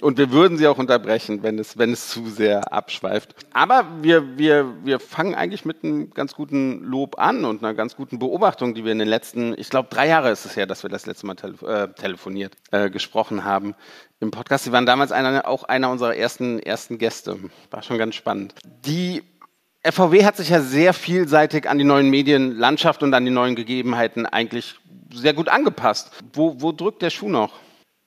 Und 0.00 0.16
wir 0.16 0.32
würden 0.32 0.56
Sie 0.56 0.66
auch 0.66 0.78
unterbrechen, 0.78 1.42
wenn 1.42 1.58
es, 1.58 1.76
wenn 1.76 1.92
es 1.92 2.08
zu 2.08 2.26
sehr 2.26 2.72
abschweift. 2.72 3.34
Aber 3.52 3.86
wir, 4.00 4.38
wir, 4.38 4.72
wir 4.82 4.98
fangen 4.98 5.34
eigentlich 5.34 5.66
mit 5.66 5.84
einem 5.84 6.10
ganz 6.10 6.34
guten 6.34 6.82
Lob 6.82 7.18
an 7.18 7.44
und 7.44 7.62
einer 7.62 7.74
ganz 7.74 7.96
guten 7.96 8.18
Beobachtung, 8.18 8.72
die 8.72 8.84
wir 8.86 8.92
in 8.92 8.98
den 8.98 9.08
letzten, 9.08 9.54
ich 9.58 9.68
glaube, 9.68 9.90
drei 9.90 10.08
Jahre 10.08 10.30
ist 10.30 10.46
es 10.46 10.56
her, 10.56 10.66
dass 10.66 10.84
wir 10.84 10.90
das 10.90 11.04
letzte 11.04 11.26
Mal 11.26 11.34
tele 11.34 11.54
äh, 11.66 11.88
telefoniert, 12.00 12.54
äh, 12.70 12.88
gesprochen 12.88 13.44
haben 13.44 13.74
im 14.20 14.30
Podcast. 14.30 14.64
Sie 14.64 14.72
waren 14.72 14.86
damals 14.86 15.12
einer, 15.12 15.46
auch 15.46 15.64
einer 15.64 15.90
unserer 15.90 16.16
ersten, 16.16 16.60
ersten 16.60 16.96
Gäste. 16.96 17.38
War 17.70 17.82
schon 17.82 17.98
ganz 17.98 18.14
spannend. 18.14 18.54
Die 18.86 19.22
FVW 19.84 20.24
hat 20.24 20.36
sich 20.36 20.50
ja 20.50 20.60
sehr 20.60 20.94
vielseitig 20.94 21.68
an 21.68 21.76
die 21.76 21.84
neuen 21.84 22.08
Medienlandschaft 22.08 23.02
und 23.02 23.12
an 23.14 23.24
die 23.24 23.32
neuen 23.32 23.56
Gegebenheiten 23.56 24.26
eigentlich 24.26 24.76
sehr 25.12 25.34
gut 25.34 25.48
angepasst. 25.48 26.12
Wo, 26.32 26.60
wo 26.60 26.70
drückt 26.70 27.02
der 27.02 27.10
Schuh 27.10 27.28
noch? 27.28 27.58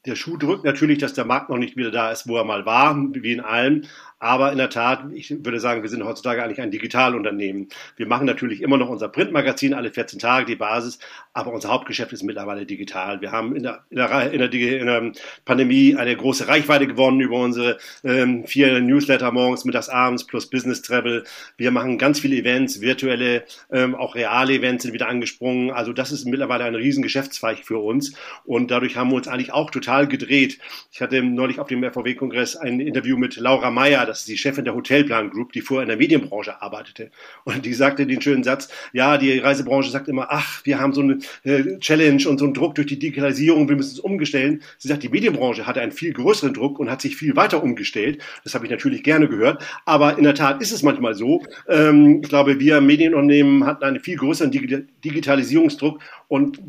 Der 0.05 0.15
Schuh 0.15 0.37
drückt 0.37 0.63
natürlich, 0.63 0.99
dass 0.99 1.13
der 1.13 1.25
Markt 1.25 1.49
noch 1.49 1.57
nicht 1.57 1.75
wieder 1.75 1.91
da 1.91 2.11
ist, 2.11 2.29
wo 2.29 2.37
er 2.37 2.45
mal 2.45 2.65
war, 2.65 2.95
wie 2.95 3.33
in 3.33 3.41
allem. 3.41 3.83
Aber 4.19 4.51
in 4.51 4.57
der 4.57 4.69
Tat, 4.69 5.05
ich 5.13 5.29
würde 5.43 5.59
sagen, 5.59 5.81
wir 5.81 5.89
sind 5.89 6.03
heutzutage 6.05 6.41
eigentlich 6.41 6.61
ein 6.61 6.71
Digitalunternehmen. 6.71 7.67
Wir 7.97 8.07
machen 8.07 8.25
natürlich 8.25 8.61
immer 8.61 8.77
noch 8.77 8.87
unser 8.87 9.09
Printmagazin 9.09 9.73
alle 9.73 9.91
14 9.91 10.19
Tage, 10.19 10.45
die 10.45 10.55
Basis, 10.55 10.99
aber 11.33 11.51
unser 11.51 11.69
Hauptgeschäft 11.69 12.13
ist 12.13 12.23
mittlerweile 12.23 12.65
digital. 12.65 13.19
Wir 13.19 13.33
haben 13.33 13.55
in 13.55 13.63
der, 13.63 13.83
in 13.89 13.97
der, 13.97 14.31
in 14.31 14.39
der, 14.39 14.53
in 14.53 14.85
der 14.85 15.11
Pandemie 15.43 15.95
eine 15.95 16.15
große 16.15 16.47
Reichweite 16.47 16.87
gewonnen 16.87 17.19
über 17.19 17.37
unsere 17.37 17.77
ähm, 18.05 18.45
vier 18.47 18.79
Newsletter 18.79 19.31
morgens, 19.33 19.65
mittags, 19.65 19.89
abends 19.89 20.25
plus 20.25 20.49
Business 20.49 20.81
Travel. 20.81 21.25
Wir 21.57 21.71
machen 21.71 21.97
ganz 21.97 22.21
viele 22.21 22.37
Events, 22.37 22.79
virtuelle, 22.79 23.43
ähm, 23.69 23.95
auch 23.95 24.15
reale 24.15 24.53
Events 24.53 24.83
sind 24.83 24.93
wieder 24.93 25.09
angesprungen. 25.09 25.71
Also 25.71 25.91
das 25.91 26.13
ist 26.13 26.25
mittlerweile 26.25 26.63
ein 26.63 26.75
riesen 26.75 27.03
Geschäftszweig 27.03 27.65
für 27.65 27.79
uns 27.79 28.13
und 28.45 28.71
dadurch 28.71 28.95
haben 28.95 29.09
wir 29.09 29.17
uns 29.17 29.27
eigentlich 29.27 29.51
auch 29.51 29.71
total 29.71 30.07
gedreht. 30.07 30.59
Ich 30.91 31.01
hatte 31.01 31.21
neulich 31.21 31.59
auf 31.59 31.67
dem 31.67 31.83
FVW-Kongress 31.83 32.55
ein 32.55 32.79
Interview 32.79 33.17
mit 33.17 33.35
Laura 33.35 33.71
Meyer, 33.71 34.04
das 34.05 34.19
ist 34.19 34.27
die 34.27 34.37
Chefin 34.37 34.65
der 34.65 34.75
Hotelplan 34.75 35.29
Group, 35.29 35.53
die 35.53 35.61
vorher 35.61 35.83
in 35.83 35.89
der 35.89 35.97
Medienbranche 35.97 36.61
arbeitete. 36.61 37.11
Und 37.43 37.65
die 37.65 37.73
sagte 37.73 38.05
den 38.05 38.21
schönen 38.21 38.43
Satz, 38.43 38.69
ja, 38.93 39.17
die 39.17 39.37
Reisebranche 39.37 39.89
sagt 39.89 40.07
immer, 40.07 40.27
ach, 40.29 40.61
wir 40.65 40.79
haben 40.79 40.93
so 40.93 41.01
eine 41.01 41.19
äh, 41.43 41.79
Challenge 41.79 42.27
und 42.27 42.37
so 42.37 42.45
einen 42.45 42.53
Druck 42.53 42.75
durch 42.75 42.87
die 42.87 42.99
Digitalisierung, 42.99 43.67
wir 43.69 43.75
müssen 43.75 43.93
es 43.93 43.99
umstellen. 43.99 44.61
Sie 44.77 44.87
sagt, 44.87 45.03
die 45.03 45.09
Medienbranche 45.09 45.67
hatte 45.67 45.81
einen 45.81 45.91
viel 45.91 46.13
größeren 46.13 46.53
Druck 46.53 46.79
und 46.79 46.89
hat 46.89 47.01
sich 47.01 47.15
viel 47.15 47.35
weiter 47.35 47.63
umgestellt. 47.63 48.21
Das 48.43 48.55
habe 48.55 48.65
ich 48.65 48.71
natürlich 48.71 49.03
gerne 49.03 49.27
gehört. 49.27 49.63
Aber 49.85 50.17
in 50.17 50.23
der 50.23 50.35
Tat 50.35 50.61
ist 50.61 50.71
es 50.71 50.83
manchmal 50.83 51.15
so. 51.15 51.43
Ähm, 51.67 52.21
ich 52.23 52.29
glaube, 52.29 52.59
wir 52.59 52.81
Medienunternehmen 52.81 53.65
hatten 53.65 53.83
einen 53.83 53.99
viel 53.99 54.17
größeren 54.17 54.51
Digitalisierungsdruck 54.51 55.99
und 56.27 56.59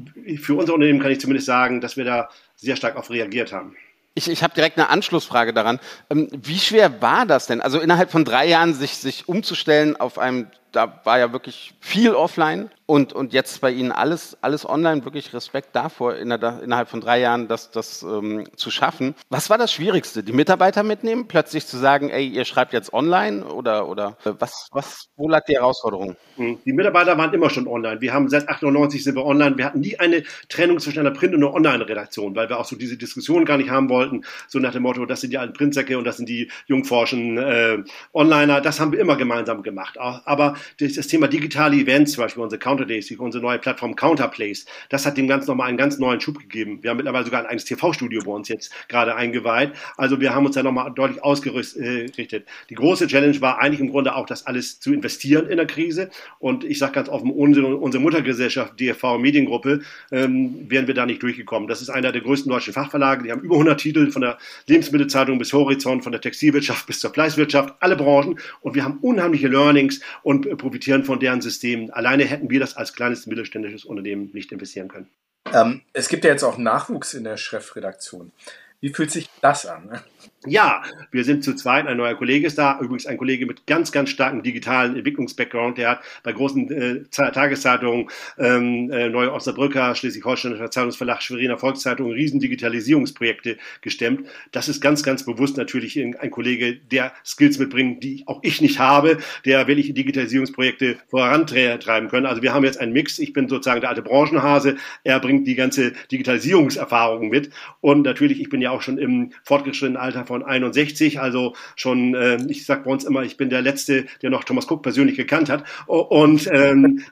für 0.40 0.54
unser 0.54 0.74
Unternehmen 0.74 1.00
kann 1.00 1.12
ich 1.12 1.20
zumindest 1.20 1.46
sagen, 1.46 1.80
dass 1.80 1.96
wir 1.96 2.04
da 2.04 2.28
sehr 2.56 2.76
stark 2.76 2.96
auf 2.96 3.10
reagiert 3.10 3.52
haben. 3.52 3.76
Ich, 4.18 4.28
ich 4.28 4.42
habe 4.42 4.54
direkt 4.54 4.78
eine 4.78 4.88
Anschlussfrage 4.88 5.52
daran. 5.52 5.78
Ähm, 6.10 6.28
wie 6.32 6.58
schwer 6.58 7.02
war 7.02 7.26
das 7.26 7.46
denn? 7.46 7.60
Also 7.60 7.78
innerhalb 7.78 8.10
von 8.10 8.24
drei 8.24 8.46
Jahren 8.48 8.72
sich, 8.72 8.96
sich 8.96 9.28
umzustellen 9.28 9.94
auf 9.94 10.18
einem 10.18 10.48
da 10.72 11.00
war 11.04 11.18
ja 11.18 11.32
wirklich 11.32 11.74
viel 11.80 12.14
offline 12.14 12.70
und, 12.86 13.12
und 13.12 13.32
jetzt 13.32 13.60
bei 13.60 13.70
Ihnen 13.72 13.90
alles, 13.90 14.36
alles 14.40 14.68
online. 14.68 15.04
Wirklich 15.04 15.34
Respekt 15.34 15.74
davor, 15.74 16.14
innerhalb 16.14 16.88
von 16.88 17.00
drei 17.00 17.18
Jahren 17.18 17.48
das, 17.48 17.72
das 17.72 18.04
ähm, 18.04 18.46
zu 18.54 18.70
schaffen. 18.70 19.14
Was 19.28 19.50
war 19.50 19.58
das 19.58 19.72
Schwierigste? 19.72 20.22
Die 20.22 20.32
Mitarbeiter 20.32 20.84
mitnehmen? 20.84 21.26
Plötzlich 21.26 21.66
zu 21.66 21.76
sagen, 21.78 22.10
ey, 22.10 22.28
ihr 22.28 22.44
schreibt 22.44 22.72
jetzt 22.72 22.92
online? 22.92 23.44
Oder, 23.44 23.88
oder 23.88 24.16
äh, 24.24 24.32
was, 24.38 24.68
was, 24.70 25.08
wo 25.16 25.28
lag 25.28 25.44
die 25.46 25.54
Herausforderung? 25.54 26.16
Hm, 26.36 26.58
die 26.64 26.72
Mitarbeiter 26.72 27.18
waren 27.18 27.34
immer 27.34 27.50
schon 27.50 27.66
online. 27.66 28.00
Wir 28.00 28.14
haben 28.14 28.28
seit 28.28 28.48
98 28.48 29.02
sind 29.02 29.16
wir 29.16 29.24
online. 29.26 29.58
Wir 29.58 29.64
hatten 29.64 29.80
nie 29.80 29.98
eine 29.98 30.22
Trennung 30.48 30.78
zwischen 30.78 31.00
einer 31.00 31.10
Print- 31.10 31.34
und 31.34 31.42
einer 31.42 31.54
Online-Redaktion, 31.54 32.36
weil 32.36 32.48
wir 32.48 32.58
auch 32.58 32.66
so 32.66 32.76
diese 32.76 32.96
Diskussion 32.96 33.44
gar 33.44 33.56
nicht 33.56 33.70
haben 33.70 33.88
wollten. 33.88 34.22
So 34.46 34.60
nach 34.60 34.72
dem 34.72 34.82
Motto, 34.82 35.06
das 35.06 35.22
sind 35.22 35.32
die 35.32 35.38
alten 35.38 35.54
Printsäcke 35.54 35.98
und 35.98 36.04
das 36.04 36.18
sind 36.18 36.28
die 36.28 36.50
jungforschen 36.66 37.36
äh, 37.36 37.78
Onliner. 38.12 38.60
Das 38.60 38.78
haben 38.78 38.92
wir 38.92 39.00
immer 39.00 39.16
gemeinsam 39.16 39.64
gemacht. 39.64 39.98
Aber 39.98 40.54
das 40.78 41.06
Thema 41.08 41.26
digitale 41.26 41.76
Events, 41.76 42.12
zum 42.12 42.22
Beispiel 42.22 42.44
unsere 42.44 42.60
Counter 42.76 42.86
Days, 42.86 43.10
unsere 43.18 43.42
neue 43.42 43.58
Plattform 43.58 43.96
Counterplace, 43.96 44.66
das 44.90 45.06
hat 45.06 45.16
dem 45.16 45.28
Ganzen 45.28 45.48
nochmal 45.48 45.68
einen 45.68 45.78
ganz 45.78 45.98
neuen 45.98 46.20
Schub 46.20 46.38
gegeben. 46.38 46.82
Wir 46.82 46.90
haben 46.90 46.98
mittlerweile 46.98 47.24
sogar 47.24 47.40
ein 47.40 47.46
eigenes 47.46 47.64
TV-Studio 47.64 48.22
bei 48.24 48.32
uns 48.32 48.48
jetzt 48.48 48.70
gerade 48.88 49.14
eingeweiht. 49.14 49.72
Also 49.96 50.20
wir 50.20 50.34
haben 50.34 50.44
uns 50.44 50.56
da 50.56 50.62
nochmal 50.62 50.92
deutlich 50.92 51.24
ausgerichtet. 51.24 52.46
Die 52.68 52.74
große 52.74 53.06
Challenge 53.06 53.40
war 53.40 53.58
eigentlich 53.60 53.80
im 53.80 53.90
Grunde 53.90 54.14
auch, 54.14 54.26
das 54.26 54.46
alles 54.46 54.78
zu 54.78 54.92
investieren 54.92 55.48
in 55.48 55.56
der 55.56 55.66
Krise. 55.66 56.10
Und 56.38 56.64
ich 56.64 56.78
sage 56.78 56.92
ganz 56.92 57.08
offen, 57.08 57.30
unsere, 57.30 57.76
unsere 57.76 58.02
Muttergesellschaft, 58.02 58.78
DFV 58.78 59.18
Mediengruppe, 59.18 59.80
ähm, 60.12 60.66
wären 60.68 60.86
wir 60.86 60.94
da 60.94 61.06
nicht 61.06 61.22
durchgekommen. 61.22 61.68
Das 61.68 61.80
ist 61.80 61.88
einer 61.88 62.12
der 62.12 62.20
größten 62.20 62.50
deutschen 62.50 62.74
Fachverlage. 62.74 63.24
Die 63.24 63.32
haben 63.32 63.40
über 63.40 63.54
100 63.54 63.80
Titel 63.80 64.10
von 64.10 64.20
der 64.20 64.36
Lebensmittelzeitung 64.66 65.38
bis 65.38 65.52
Horizont, 65.52 66.02
von 66.02 66.12
der 66.12 66.20
Textilwirtschaft 66.20 66.86
bis 66.86 67.00
zur 67.00 67.10
Fleißwirtschaft, 67.10 67.74
alle 67.80 67.96
Branchen. 67.96 68.38
Und 68.60 68.74
wir 68.74 68.84
haben 68.84 68.98
unheimliche 69.00 69.48
Learnings 69.48 70.00
und 70.22 70.58
profitieren 70.58 71.04
von 71.04 71.18
deren 71.18 71.40
Systemen. 71.40 71.90
Alleine 71.90 72.24
hätten 72.24 72.50
wir 72.50 72.60
das 72.60 72.65
als 72.74 72.94
kleines 72.94 73.26
mittelständisches 73.26 73.84
Unternehmen 73.84 74.30
nicht 74.32 74.52
investieren 74.52 74.88
können. 74.88 75.08
Ähm, 75.52 75.82
es 75.92 76.08
gibt 76.08 76.24
ja 76.24 76.30
jetzt 76.30 76.42
auch 76.42 76.58
Nachwuchs 76.58 77.14
in 77.14 77.24
der 77.24 77.36
Chefredaktion. 77.36 78.32
Wie 78.80 78.92
fühlt 78.92 79.10
sich 79.10 79.28
das 79.40 79.66
an? 79.66 80.00
Ja, 80.46 80.82
wir 81.10 81.24
sind 81.24 81.42
zu 81.42 81.54
zweit, 81.54 81.86
ein 81.86 81.96
neuer 81.96 82.14
Kollege 82.14 82.46
ist 82.46 82.58
da, 82.58 82.78
übrigens 82.80 83.06
ein 83.06 83.16
Kollege 83.16 83.46
mit 83.46 83.66
ganz, 83.66 83.90
ganz 83.90 84.10
starkem 84.10 84.42
digitalen 84.42 84.96
Entwicklungsbackground, 84.96 85.78
der 85.78 85.90
hat 85.90 86.00
bei 86.22 86.32
großen 86.32 86.70
äh, 86.70 87.02
Tageszeitungen, 87.10 88.08
ähm, 88.38 88.90
äh, 88.92 89.08
Neue 89.08 89.32
Osnabrücker, 89.32 89.94
Schleswig-Holsteinischer 89.94 90.70
Zeitungsverlag, 90.70 91.22
Schweriner 91.22 91.58
Volkszeitung, 91.58 92.12
riesen 92.12 92.38
Digitalisierungsprojekte 92.38 93.56
gestemmt. 93.80 94.26
Das 94.52 94.68
ist 94.68 94.80
ganz, 94.80 95.02
ganz 95.02 95.24
bewusst 95.24 95.56
natürlich 95.56 95.98
ein 95.98 96.30
Kollege, 96.30 96.76
der 96.76 97.12
Skills 97.24 97.58
mitbringt, 97.58 98.04
die 98.04 98.24
auch 98.26 98.40
ich 98.42 98.60
nicht 98.60 98.78
habe, 98.78 99.18
der 99.44 99.66
wirklich 99.66 99.94
Digitalisierungsprojekte 99.94 100.96
vorantreiben 101.08 102.08
können. 102.08 102.26
Also 102.26 102.42
wir 102.42 102.54
haben 102.54 102.64
jetzt 102.64 102.80
einen 102.80 102.92
Mix. 102.92 103.18
Ich 103.18 103.32
bin 103.32 103.48
sozusagen 103.48 103.80
der 103.80 103.90
alte 103.90 104.02
Branchenhase. 104.02 104.76
Er 105.02 105.20
bringt 105.20 105.46
die 105.46 105.54
ganze 105.54 105.92
Digitalisierungserfahrung 106.10 107.28
mit. 107.28 107.50
Und 107.80 108.02
natürlich, 108.02 108.40
ich 108.40 108.48
bin 108.48 108.60
ja 108.60 108.70
auch 108.70 108.82
schon 108.82 108.98
im 108.98 109.32
fortgeschrittenen 109.44 109.96
Alter 109.96 110.24
von 110.24 110.35
von 110.36 110.44
61, 110.44 111.20
also 111.20 111.54
schon, 111.76 112.14
äh, 112.14 112.38
ich 112.48 112.66
sag 112.66 112.84
bei 112.84 112.90
uns 112.90 113.04
immer, 113.04 113.22
ich 113.22 113.36
bin 113.36 113.48
der 113.48 113.62
Letzte, 113.62 114.06
der 114.22 114.30
noch 114.30 114.44
Thomas 114.44 114.70
Cook 114.70 114.82
persönlich 114.82 115.16
gekannt 115.16 115.48
hat. 115.48 115.64
Und 115.86 116.48
ähm, 116.52 117.02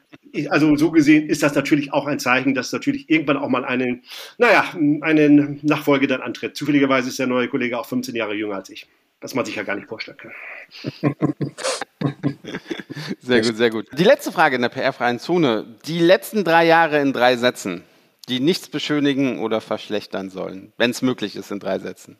also 0.51 0.77
so 0.77 0.91
gesehen 0.91 1.29
ist 1.29 1.43
das 1.43 1.55
natürlich 1.55 1.93
auch 1.93 2.07
ein 2.07 2.19
Zeichen, 2.19 2.55
dass 2.55 2.73
natürlich 2.73 3.09
irgendwann 3.09 3.39
auch 3.39 3.49
mal 3.49 3.65
einen, 3.65 4.03
naja, 4.37 4.65
einen 5.01 5.61
Nachfolge 5.63 6.07
dann 6.07 6.21
antritt. 6.21 6.57
Zufälligerweise 6.57 7.09
ist 7.09 7.19
der 7.19 7.27
neue 7.27 7.49
Kollege 7.49 7.79
auch 7.79 7.87
15 7.87 8.15
Jahre 8.15 8.35
jünger 8.35 8.57
als 8.57 8.69
ich. 8.71 8.87
Was 9.21 9.35
man 9.35 9.47
sich 9.47 9.57
ja 9.57 9.63
gar 9.63 9.77
nicht 9.77 9.89
vorstellen 9.89 10.19
kann. 10.19 10.33
Sehr 13.21 13.41
gut, 13.41 13.57
sehr 13.57 13.71
gut. 13.71 13.87
Die 13.99 14.05
letzte 14.05 14.31
Frage 14.31 14.57
in 14.57 14.63
der 14.63 14.69
PR-freien 14.69 15.19
Zone. 15.19 15.65
Die 15.87 15.99
letzten 15.99 16.45
drei 16.45 16.67
Jahre 16.67 17.01
in 17.01 17.13
drei 17.13 17.37
Sätzen, 17.37 17.83
die 18.29 18.39
nichts 18.39 18.69
beschönigen 18.69 19.39
oder 19.39 19.61
verschlechtern 19.61 20.31
sollen, 20.31 20.73
wenn 20.77 20.91
es 20.91 21.03
möglich 21.03 21.35
ist 21.35 21.51
in 21.51 21.59
drei 21.59 21.79
Sätzen. 21.79 22.19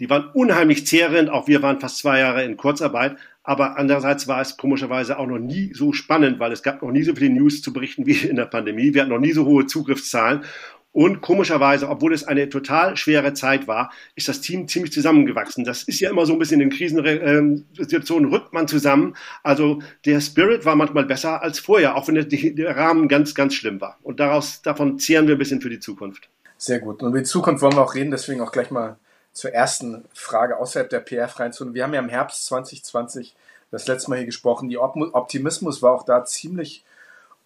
Die 0.00 0.08
waren 0.08 0.30
unheimlich 0.32 0.86
zehrend, 0.86 1.28
auch 1.28 1.46
wir 1.46 1.62
waren 1.62 1.78
fast 1.78 1.98
zwei 1.98 2.18
Jahre 2.18 2.42
in 2.42 2.56
Kurzarbeit. 2.56 3.16
Aber 3.42 3.78
andererseits 3.78 4.28
war 4.28 4.40
es 4.40 4.56
komischerweise 4.56 5.18
auch 5.18 5.26
noch 5.26 5.38
nie 5.38 5.72
so 5.74 5.92
spannend, 5.92 6.40
weil 6.40 6.52
es 6.52 6.62
gab 6.62 6.82
noch 6.82 6.90
nie 6.90 7.02
so 7.02 7.14
viele 7.14 7.30
News 7.30 7.62
zu 7.62 7.72
berichten 7.72 8.06
wie 8.06 8.12
in 8.26 8.36
der 8.36 8.46
Pandemie. 8.46 8.94
Wir 8.94 9.02
hatten 9.02 9.12
noch 9.12 9.18
nie 9.18 9.32
so 9.32 9.44
hohe 9.44 9.66
Zugriffszahlen. 9.66 10.44
Und 10.92 11.20
komischerweise, 11.20 11.88
obwohl 11.88 12.12
es 12.12 12.24
eine 12.24 12.48
total 12.48 12.96
schwere 12.96 13.32
Zeit 13.32 13.68
war, 13.68 13.92
ist 14.16 14.28
das 14.28 14.40
Team 14.40 14.66
ziemlich 14.66 14.92
zusammengewachsen. 14.92 15.64
Das 15.64 15.84
ist 15.84 16.00
ja 16.00 16.10
immer 16.10 16.26
so 16.26 16.32
ein 16.32 16.38
bisschen 16.38 16.60
in 16.60 16.70
Krisensituationen 16.70 18.30
rückt 18.30 18.52
man 18.52 18.66
zusammen. 18.66 19.14
Also 19.44 19.80
der 20.04 20.20
Spirit 20.20 20.64
war 20.64 20.74
manchmal 20.74 21.04
besser 21.04 21.42
als 21.42 21.60
vorher, 21.60 21.94
auch 21.94 22.08
wenn 22.08 22.14
der, 22.16 22.76
Rahmen 22.76 23.06
ganz, 23.06 23.34
ganz 23.34 23.54
schlimm 23.54 23.80
war. 23.80 23.98
Und 24.02 24.18
daraus, 24.18 24.62
davon 24.62 24.98
zehren 24.98 25.28
wir 25.28 25.36
ein 25.36 25.38
bisschen 25.38 25.60
für 25.60 25.70
die 25.70 25.78
Zukunft. 25.78 26.28
Sehr 26.56 26.80
gut. 26.80 27.02
Und 27.02 27.10
über 27.10 27.18
die 27.18 27.24
Zukunft 27.24 27.62
wollen 27.62 27.74
wir 27.74 27.82
auch 27.82 27.94
reden, 27.94 28.10
deswegen 28.10 28.40
auch 28.40 28.50
gleich 28.50 28.70
mal 28.70 28.98
zur 29.32 29.52
ersten 29.52 30.04
Frage 30.12 30.58
außerhalb 30.58 30.90
der 30.90 31.00
PR-freien 31.00 31.52
Zone. 31.52 31.74
Wir 31.74 31.84
haben 31.84 31.94
ja 31.94 32.00
im 32.00 32.08
Herbst 32.08 32.46
2020 32.46 33.34
das 33.70 33.86
letzte 33.86 34.10
Mal 34.10 34.16
hier 34.16 34.26
gesprochen. 34.26 34.68
Die 34.68 34.78
Optimismus 34.78 35.82
war 35.82 35.92
auch 35.92 36.04
da 36.04 36.24
ziemlich 36.24 36.84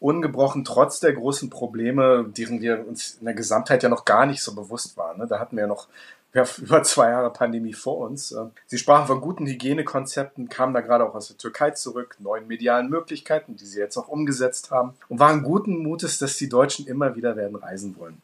ungebrochen, 0.01 0.65
trotz 0.65 1.01
der 1.01 1.13
großen 1.13 1.51
Probleme, 1.51 2.27
deren 2.29 2.61
wir 2.61 2.87
uns 2.87 3.17
in 3.21 3.27
der 3.27 3.35
Gesamtheit 3.35 3.83
ja 3.83 3.89
noch 3.89 4.05
gar 4.05 4.27
nicht 4.27 4.43
so 4.43 4.55
bewusst 4.55 4.97
waren. 4.97 5.19
Ne? 5.19 5.27
Da 5.27 5.39
hatten 5.39 5.57
wir 5.57 5.63
ja 5.63 5.69
noch 5.69 5.89
über 6.59 6.83
zwei 6.83 7.11
Jahre 7.11 7.33
Pandemie 7.33 7.75
vor 7.75 7.99
uns. 7.99 8.35
Sie 8.67 8.79
sprachen 8.79 9.07
von 9.07 9.21
guten 9.21 9.47
Hygienekonzepten, 9.47 10.49
kamen 10.49 10.75
da 10.75 10.81
gerade 10.81 11.07
auch 11.07 11.15
aus 11.15 11.29
der 11.29 11.39
Türkei 11.39 11.71
zurück, 11.71 12.17
neuen 12.19 12.49
medialen 12.49 12.91
Möglichkeiten, 12.91 13.57
die 13.57 13.67
sie 13.67 13.79
jetzt 13.79 13.97
auch 13.97 14.09
umgesetzt 14.09 14.71
haben 14.71 14.95
und 15.09 15.21
waren 15.21 15.43
guten 15.43 15.79
Mutes, 15.79 16.19
dass 16.19 16.37
die 16.37 16.49
Deutschen 16.49 16.87
immer 16.87 17.15
wieder 17.15 17.37
werden 17.37 17.57
reisen 17.57 17.97
wollen. 17.99 18.21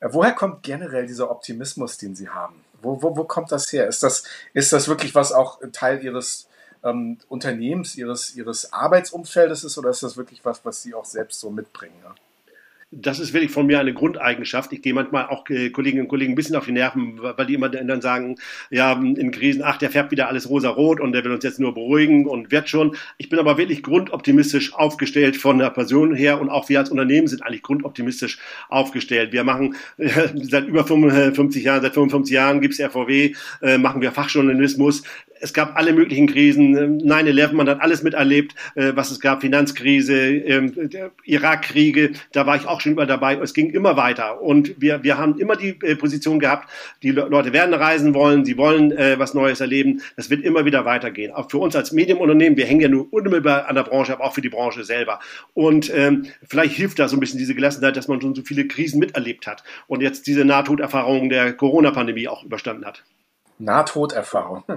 Äh, 0.00 0.08
woher 0.12 0.32
kommt 0.32 0.62
generell 0.62 1.06
dieser 1.06 1.30
Optimismus, 1.30 1.98
den 1.98 2.14
Sie 2.14 2.28
haben? 2.28 2.54
Wo, 2.82 3.02
wo, 3.02 3.16
wo 3.16 3.24
kommt 3.24 3.52
das 3.52 3.72
her? 3.72 3.86
Ist 3.86 4.02
das, 4.02 4.24
ist 4.52 4.72
das 4.72 4.88
wirklich 4.88 5.14
was 5.14 5.32
auch 5.32 5.60
Teil 5.72 6.02
Ihres 6.02 6.48
ähm, 6.82 7.18
Unternehmens, 7.28 7.96
Ihres, 7.96 8.34
Ihres 8.34 8.72
Arbeitsumfeldes 8.72 9.64
ist 9.64 9.78
oder 9.78 9.90
ist 9.90 10.02
das 10.02 10.16
wirklich 10.16 10.44
was, 10.44 10.64
was 10.64 10.82
Sie 10.82 10.94
auch 10.94 11.04
selbst 11.04 11.40
so 11.40 11.50
mitbringen? 11.50 11.96
Ja? 12.02 12.14
Das 12.92 13.20
ist 13.20 13.32
wirklich 13.32 13.52
von 13.52 13.66
mir 13.66 13.78
eine 13.78 13.94
Grundeigenschaft. 13.94 14.72
Ich 14.72 14.82
gehe 14.82 14.92
manchmal 14.92 15.26
auch 15.26 15.48
äh, 15.48 15.70
Kolleginnen 15.70 16.02
und 16.02 16.08
Kollegen 16.08 16.32
ein 16.32 16.34
bisschen 16.34 16.56
auf 16.56 16.64
die 16.64 16.72
Nerven, 16.72 17.20
weil 17.22 17.46
die 17.46 17.54
immer 17.54 17.68
dann 17.68 18.00
sagen, 18.00 18.36
ja, 18.70 18.92
in 18.92 19.30
Krisen, 19.30 19.62
ach, 19.62 19.76
der 19.76 19.90
färbt 19.90 20.10
wieder 20.10 20.28
alles 20.28 20.48
rosa-rot 20.48 21.00
und 21.00 21.12
der 21.12 21.24
will 21.24 21.30
uns 21.30 21.44
jetzt 21.44 21.60
nur 21.60 21.72
beruhigen 21.72 22.26
und 22.26 22.50
wird 22.50 22.68
schon. 22.68 22.96
Ich 23.16 23.28
bin 23.28 23.38
aber 23.38 23.58
wirklich 23.58 23.84
grundoptimistisch 23.84 24.74
aufgestellt 24.74 25.36
von 25.36 25.58
der 25.58 25.70
Person 25.70 26.14
her 26.14 26.40
und 26.40 26.50
auch 26.50 26.68
wir 26.68 26.80
als 26.80 26.90
Unternehmen 26.90 27.28
sind 27.28 27.42
eigentlich 27.42 27.62
grundoptimistisch 27.62 28.38
aufgestellt. 28.68 29.32
Wir 29.32 29.44
machen 29.44 29.76
äh, 29.98 30.10
seit 30.42 30.66
über 30.66 30.84
55 30.84 31.62
Jahren, 31.62 31.82
seit 31.82 31.94
55 31.94 32.34
Jahren 32.34 32.60
gibt's 32.60 32.80
RVW, 32.80 33.34
äh, 33.62 33.78
machen 33.78 34.00
wir 34.00 34.10
Fachjournalismus 34.10 35.04
es 35.40 35.52
gab 35.52 35.76
alle 35.76 35.92
möglichen 35.92 36.26
Krisen, 36.26 37.00
9-11, 37.02 37.52
man 37.52 37.68
hat 37.68 37.80
alles 37.80 38.02
miterlebt, 38.02 38.54
äh, 38.74 38.92
was 38.94 39.10
es 39.10 39.20
gab, 39.20 39.40
Finanzkrise, 39.40 40.14
ähm, 40.14 40.90
Irakkriege, 41.24 42.12
da 42.32 42.46
war 42.46 42.56
ich 42.56 42.66
auch 42.66 42.80
schon 42.80 42.92
überall 42.92 43.08
dabei. 43.08 43.34
Es 43.36 43.54
ging 43.54 43.70
immer 43.70 43.96
weiter 43.96 44.42
und 44.42 44.80
wir, 44.80 45.02
wir 45.02 45.18
haben 45.18 45.38
immer 45.38 45.56
die 45.56 45.78
äh, 45.82 45.96
Position 45.96 46.38
gehabt, 46.38 46.68
die 47.02 47.10
Leute 47.10 47.52
werden 47.52 47.74
reisen 47.74 48.14
wollen, 48.14 48.44
sie 48.44 48.56
wollen 48.56 48.92
äh, 48.92 49.18
was 49.18 49.34
Neues 49.34 49.60
erleben, 49.60 50.02
das 50.16 50.30
wird 50.30 50.44
immer 50.44 50.64
wieder 50.64 50.84
weitergehen. 50.84 51.32
Auch 51.32 51.50
für 51.50 51.58
uns 51.58 51.74
als 51.74 51.92
Medienunternehmen, 51.92 52.56
wir 52.56 52.66
hängen 52.66 52.80
ja 52.80 52.88
nur 52.88 53.12
unmittelbar 53.12 53.68
an 53.68 53.74
der 53.74 53.84
Branche, 53.84 54.12
aber 54.12 54.24
auch 54.24 54.34
für 54.34 54.42
die 54.42 54.48
Branche 54.48 54.84
selber. 54.84 55.20
Und 55.54 55.92
ähm, 55.94 56.26
vielleicht 56.46 56.74
hilft 56.74 56.98
da 56.98 57.08
so 57.08 57.16
ein 57.16 57.20
bisschen 57.20 57.38
diese 57.38 57.54
Gelassenheit, 57.54 57.96
dass 57.96 58.08
man 58.08 58.20
schon 58.20 58.34
so 58.34 58.42
viele 58.42 58.66
Krisen 58.66 59.00
miterlebt 59.00 59.46
hat 59.46 59.64
und 59.86 60.02
jetzt 60.02 60.26
diese 60.26 60.44
Nahtoderfahrungen 60.44 61.28
der 61.30 61.52
Corona-Pandemie 61.52 62.28
auch 62.28 62.44
überstanden 62.44 62.84
hat. 62.84 63.02
Nahtoderfahrung. 63.60 64.64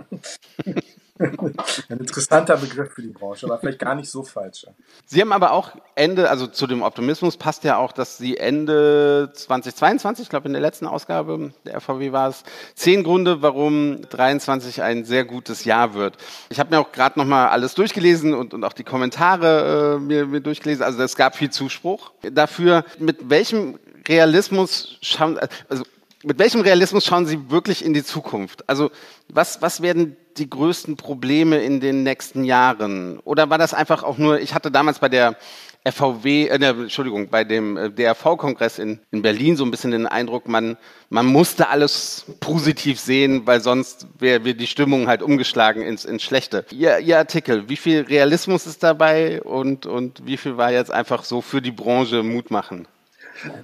Ein 1.20 2.00
interessanter 2.00 2.58
Begriff 2.58 2.94
für 2.94 3.04
die 3.04 3.10
Branche, 3.10 3.46
aber 3.46 3.60
vielleicht 3.60 3.78
gar 3.78 3.94
nicht 3.94 4.10
so 4.10 4.24
falsch. 4.24 4.66
Sie 5.06 5.22
haben 5.22 5.32
aber 5.32 5.52
auch 5.52 5.72
Ende, 5.94 6.30
also 6.30 6.48
zu 6.48 6.66
dem 6.66 6.82
Optimismus 6.82 7.38
passt 7.38 7.64
ja 7.64 7.78
auch, 7.78 7.92
dass 7.92 8.18
Sie 8.18 8.38
Ende 8.38 9.32
2022, 9.34 10.24
ich 10.24 10.30
glaube 10.30 10.48
in 10.48 10.54
der 10.54 10.62
letzten 10.62 10.88
Ausgabe 10.88 11.54
der 11.66 11.80
FVW 11.80 12.12
war 12.12 12.30
es, 12.30 12.44
zehn 12.74 13.04
Gründe, 13.04 13.44
warum 13.44 14.02
23 14.10 14.82
ein 14.82 15.06
sehr 15.06 15.24
gutes 15.24 15.66
Jahr 15.66 15.94
wird. 15.94 16.18
Ich 16.50 16.60
habe 16.60 16.72
mir 16.72 16.82
auch 16.82 16.92
gerade 16.92 17.20
nochmal 17.20 17.50
alles 17.50 17.76
durchgelesen 17.76 18.34
und, 18.34 18.56
und 18.56 18.64
auch 18.64 18.74
die 18.74 18.84
Kommentare 18.84 19.98
äh, 19.98 20.00
mir, 20.00 20.26
mir 20.26 20.42
durchgelesen. 20.42 20.84
Also 20.84 21.02
es 21.04 21.16
gab 21.16 21.36
viel 21.36 21.52
Zuspruch 21.52 22.12
dafür. 22.24 22.86
Mit 22.98 23.30
welchem 23.30 23.78
Realismus 24.08 24.98
schauen, 25.02 25.40
also 25.70 25.84
mit 26.24 26.40
welchem 26.40 26.62
Realismus 26.62 27.06
schauen 27.06 27.26
Sie 27.26 27.50
wirklich 27.50 27.84
in 27.84 27.94
die 27.94 28.04
Zukunft? 28.04 28.68
Also 28.70 28.92
was, 29.30 29.62
was 29.62 29.82
werden 29.82 30.16
die 30.38 30.50
größten 30.50 30.96
Probleme 30.98 31.60
in 31.60 31.80
den 31.80 32.04
nächsten 32.04 32.44
Jahren? 32.44 33.20
Oder 33.20 33.50
war 33.50 33.58
das 33.58 33.74
einfach 33.74 34.04
auch 34.04 34.18
nur, 34.18 34.40
ich 34.40 34.54
hatte 34.54 34.72
damals 34.72 35.00
bei 35.00 35.10
der 35.10 35.38
FVW, 35.86 36.48
äh, 36.48 36.58
ne, 36.58 36.70
Entschuldigung, 36.70 37.28
bei 37.28 37.44
dem 37.44 37.76
äh, 37.76 37.90
DRV-Kongress 37.90 38.80
in, 38.80 39.00
in 39.12 39.22
Berlin 39.22 39.58
so 39.58 39.66
ein 39.66 39.72
bisschen 39.72 39.92
den 39.92 40.08
Eindruck, 40.08 40.48
man, 40.48 40.78
man 41.10 41.26
musste 41.26 41.68
alles 41.68 42.26
positiv 42.40 43.00
sehen, 43.00 43.46
weil 43.46 43.60
sonst 43.60 44.08
wäre 44.18 44.46
wär 44.46 44.54
die 44.54 44.68
Stimmung 44.68 45.08
halt 45.08 45.22
umgeschlagen 45.22 45.82
ins, 45.82 46.06
ins 46.06 46.24
Schlechte. 46.24 46.66
Ihr, 46.72 47.00
Ihr 47.00 47.18
Artikel, 47.18 47.68
wie 47.68 47.76
viel 47.76 48.02
Realismus 48.02 48.66
ist 48.66 48.82
dabei 48.82 49.42
und, 49.42 49.86
und 49.86 50.26
wie 50.26 50.38
viel 50.38 50.56
war 50.56 50.72
jetzt 50.72 50.92
einfach 50.92 51.26
so 51.26 51.42
für 51.42 51.62
die 51.62 51.72
Branche 51.72 52.24
Mut 52.24 52.50
machen? 52.50 52.88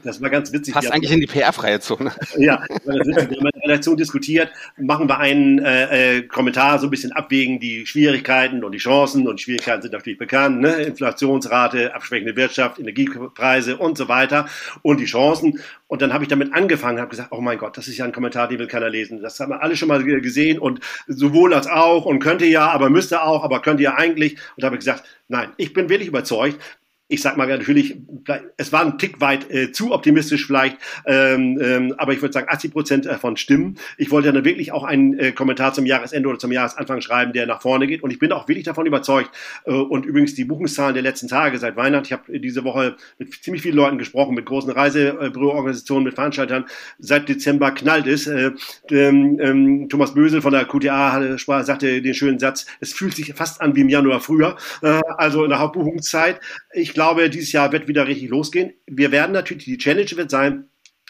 Das 0.04 0.22
war 0.22 0.30
ganz 0.30 0.52
witzig. 0.52 0.74
Passt 0.74 0.92
eigentlich 0.92 1.12
in 1.12 1.20
die 1.20 1.28
PR-freie 1.28 1.80
Zone. 1.80 2.12
Ja, 2.38 2.64
das 2.70 3.08
witzig. 3.08 3.30
Wir 3.30 3.38
haben 3.38 3.48
in 3.48 3.62
der 3.62 3.64
Redaktion 3.64 3.98
diskutiert, 3.98 4.52
machen 4.78 5.10
wir 5.10 5.20
einen 5.20 5.60
äh, 5.60 6.18
äh, 6.18 6.22
Kommentar 6.24 6.80
so 6.80 6.88
ein 6.88 6.90
bisschen 6.90 7.12
abwägen, 7.12 7.60
die 7.60 7.86
Schwierigkeiten 7.86 8.64
und 8.64 8.72
die 8.72 8.78
Chancen. 8.78 9.28
Und 9.28 9.40
die 9.40 9.44
Schwierigkeiten 9.44 9.82
sind 9.82 9.92
natürlich 9.92 10.20
bekannt, 10.20 10.62
ne? 10.62 10.74
Inflationsrate, 10.84 11.94
abschwächende 11.94 12.36
Wirtschaft, 12.36 12.80
Energiepreise 12.80 13.78
und 13.78 13.98
so 13.98 14.08
weiter 14.08 14.48
und 14.82 15.00
die 15.00 15.06
Chancen. 15.06 15.60
Und 15.88 16.02
dann 16.02 16.14
habe 16.14 16.24
ich 16.24 16.28
damit 16.28 16.54
angefangen, 16.54 17.00
habe 17.00 17.10
gesagt, 17.10 17.32
oh 17.32 17.42
mein 17.42 17.58
Gott, 17.58 17.78
das 17.78 17.88
ist 17.88 17.98
ja 17.98 18.06
ein 18.06 18.12
Kommentar, 18.12 18.48
den 18.48 18.60
will 18.60 18.68
keiner 18.68 18.90
lesen. 18.90 19.22
Das 19.22 19.40
haben 19.40 19.50
wir 19.50 19.64
alle 19.64 19.76
schon 19.76 19.88
mal 19.88 20.04
gesehen 20.04 20.60
und 20.60 20.80
sowohl 21.08 21.54
als 21.54 21.68
auch 21.68 22.06
und 22.06 22.20
könnte 22.20 22.46
ja, 22.46 22.70
aber 22.70 22.90
müsste 22.90 23.24
auch, 23.24 23.44
aber 23.44 23.62
könnte 23.62 23.84
ja 23.84 23.96
eigentlich. 23.96 24.38
Und 24.56 24.64
habe 24.64 24.76
ich 24.76 24.80
gesagt, 24.80 25.04
nein, 25.28 25.50
ich 25.58 25.74
bin 25.74 25.90
wirklich 25.90 26.08
überzeugt, 26.08 26.62
ich 27.12 27.24
sag 27.24 27.38
mal 27.38 27.48
natürlich, 27.48 27.98
es 28.58 28.72
war 28.72 28.86
ein 28.86 29.00
Tick 29.00 29.20
weit 29.20 29.50
äh, 29.50 29.72
zu 29.72 29.92
optimistisch 29.94 30.46
vielleicht, 30.46 30.78
ähm, 31.08 31.60
ähm, 31.60 31.96
aber 31.98 32.14
ich 32.14 32.22
würde 32.22 32.34
sagen, 32.34 32.48
80 32.48 32.72
Prozent 32.72 33.06
davon 33.08 33.36
stimmen. 33.36 33.78
Ich 33.98 34.12
wollte 34.12 34.32
dann 34.32 34.46
wirklich 34.46 34.72
auch 34.72 34.84
einen 34.84 35.18
äh, 35.18 35.32
Kommentar 35.32 35.74
zum 35.74 35.88
Jahresende 35.88 36.30
oder 36.30 36.38
zum 36.38 36.52
Jahresanfang 36.52 37.02
schreiben, 37.02 37.34
der 37.34 37.48
nach 37.48 37.64
vorne 37.64 37.88
geht. 37.88 38.04
Und 38.04 38.12
ich 38.12 38.20
bin 38.20 38.32
auch 38.32 38.48
wirklich 38.48 38.66
davon 38.66 38.86
überzeugt. 38.86 39.32
Äh, 39.66 39.72
und 39.72 40.06
übrigens 40.06 40.36
die 40.36 40.46
Buchungszahlen 40.46 40.94
der 40.94 41.02
letzten 41.02 41.28
Tage 41.28 41.58
seit 41.58 41.76
Weihnachten, 41.76 42.06
ich 42.06 42.12
habe 42.12 42.40
diese 42.40 42.64
Woche 42.64 42.96
mit 43.18 43.34
ziemlich 43.34 43.64
vielen 43.64 43.76
Leuten 43.76 43.98
gesprochen, 43.98 44.36
mit 44.36 44.46
großen 44.46 44.70
Reisebüroorganisationen, 44.72 46.04
mit 46.04 46.14
Veranstaltern. 46.14 46.66
Seit 47.00 47.28
Dezember 47.28 47.72
knallt 47.72 48.06
es. 48.06 48.28
Äh, 48.28 48.52
ähm, 48.92 49.40
ähm, 49.42 49.90
Thomas 49.90 50.14
Bösel 50.14 50.44
von 50.44 50.54
der 50.54 50.66
QTA 50.66 51.38
sagte 51.64 52.04
den 52.04 52.14
schönen 52.14 52.38
Satz, 52.38 52.68
es 52.80 52.94
fühlt 52.94 53.16
sich 53.16 53.34
fast 53.34 53.62
an 53.62 53.76
wie 53.76 53.82
im 53.82 53.90
Januar 53.90 54.20
früher, 54.20 54.58
äh, 54.84 55.02
also 55.18 55.44
in 55.44 55.50
der 55.50 55.58
Hauptbuchungszeit. 55.58 56.40
Ich 56.72 56.94
glaube, 57.00 57.30
dieses 57.30 57.54
Jahr 57.54 57.72
wird 57.72 57.88
wieder 57.88 58.08
richtig 58.08 58.30
losgehen. 58.30 58.74
Wir 58.86 59.14
werden 59.14 59.32
natürlich, 59.32 59.64
die 59.64 59.78
Challenge 59.78 60.12
wird 60.16 60.30
sein, 60.30 60.66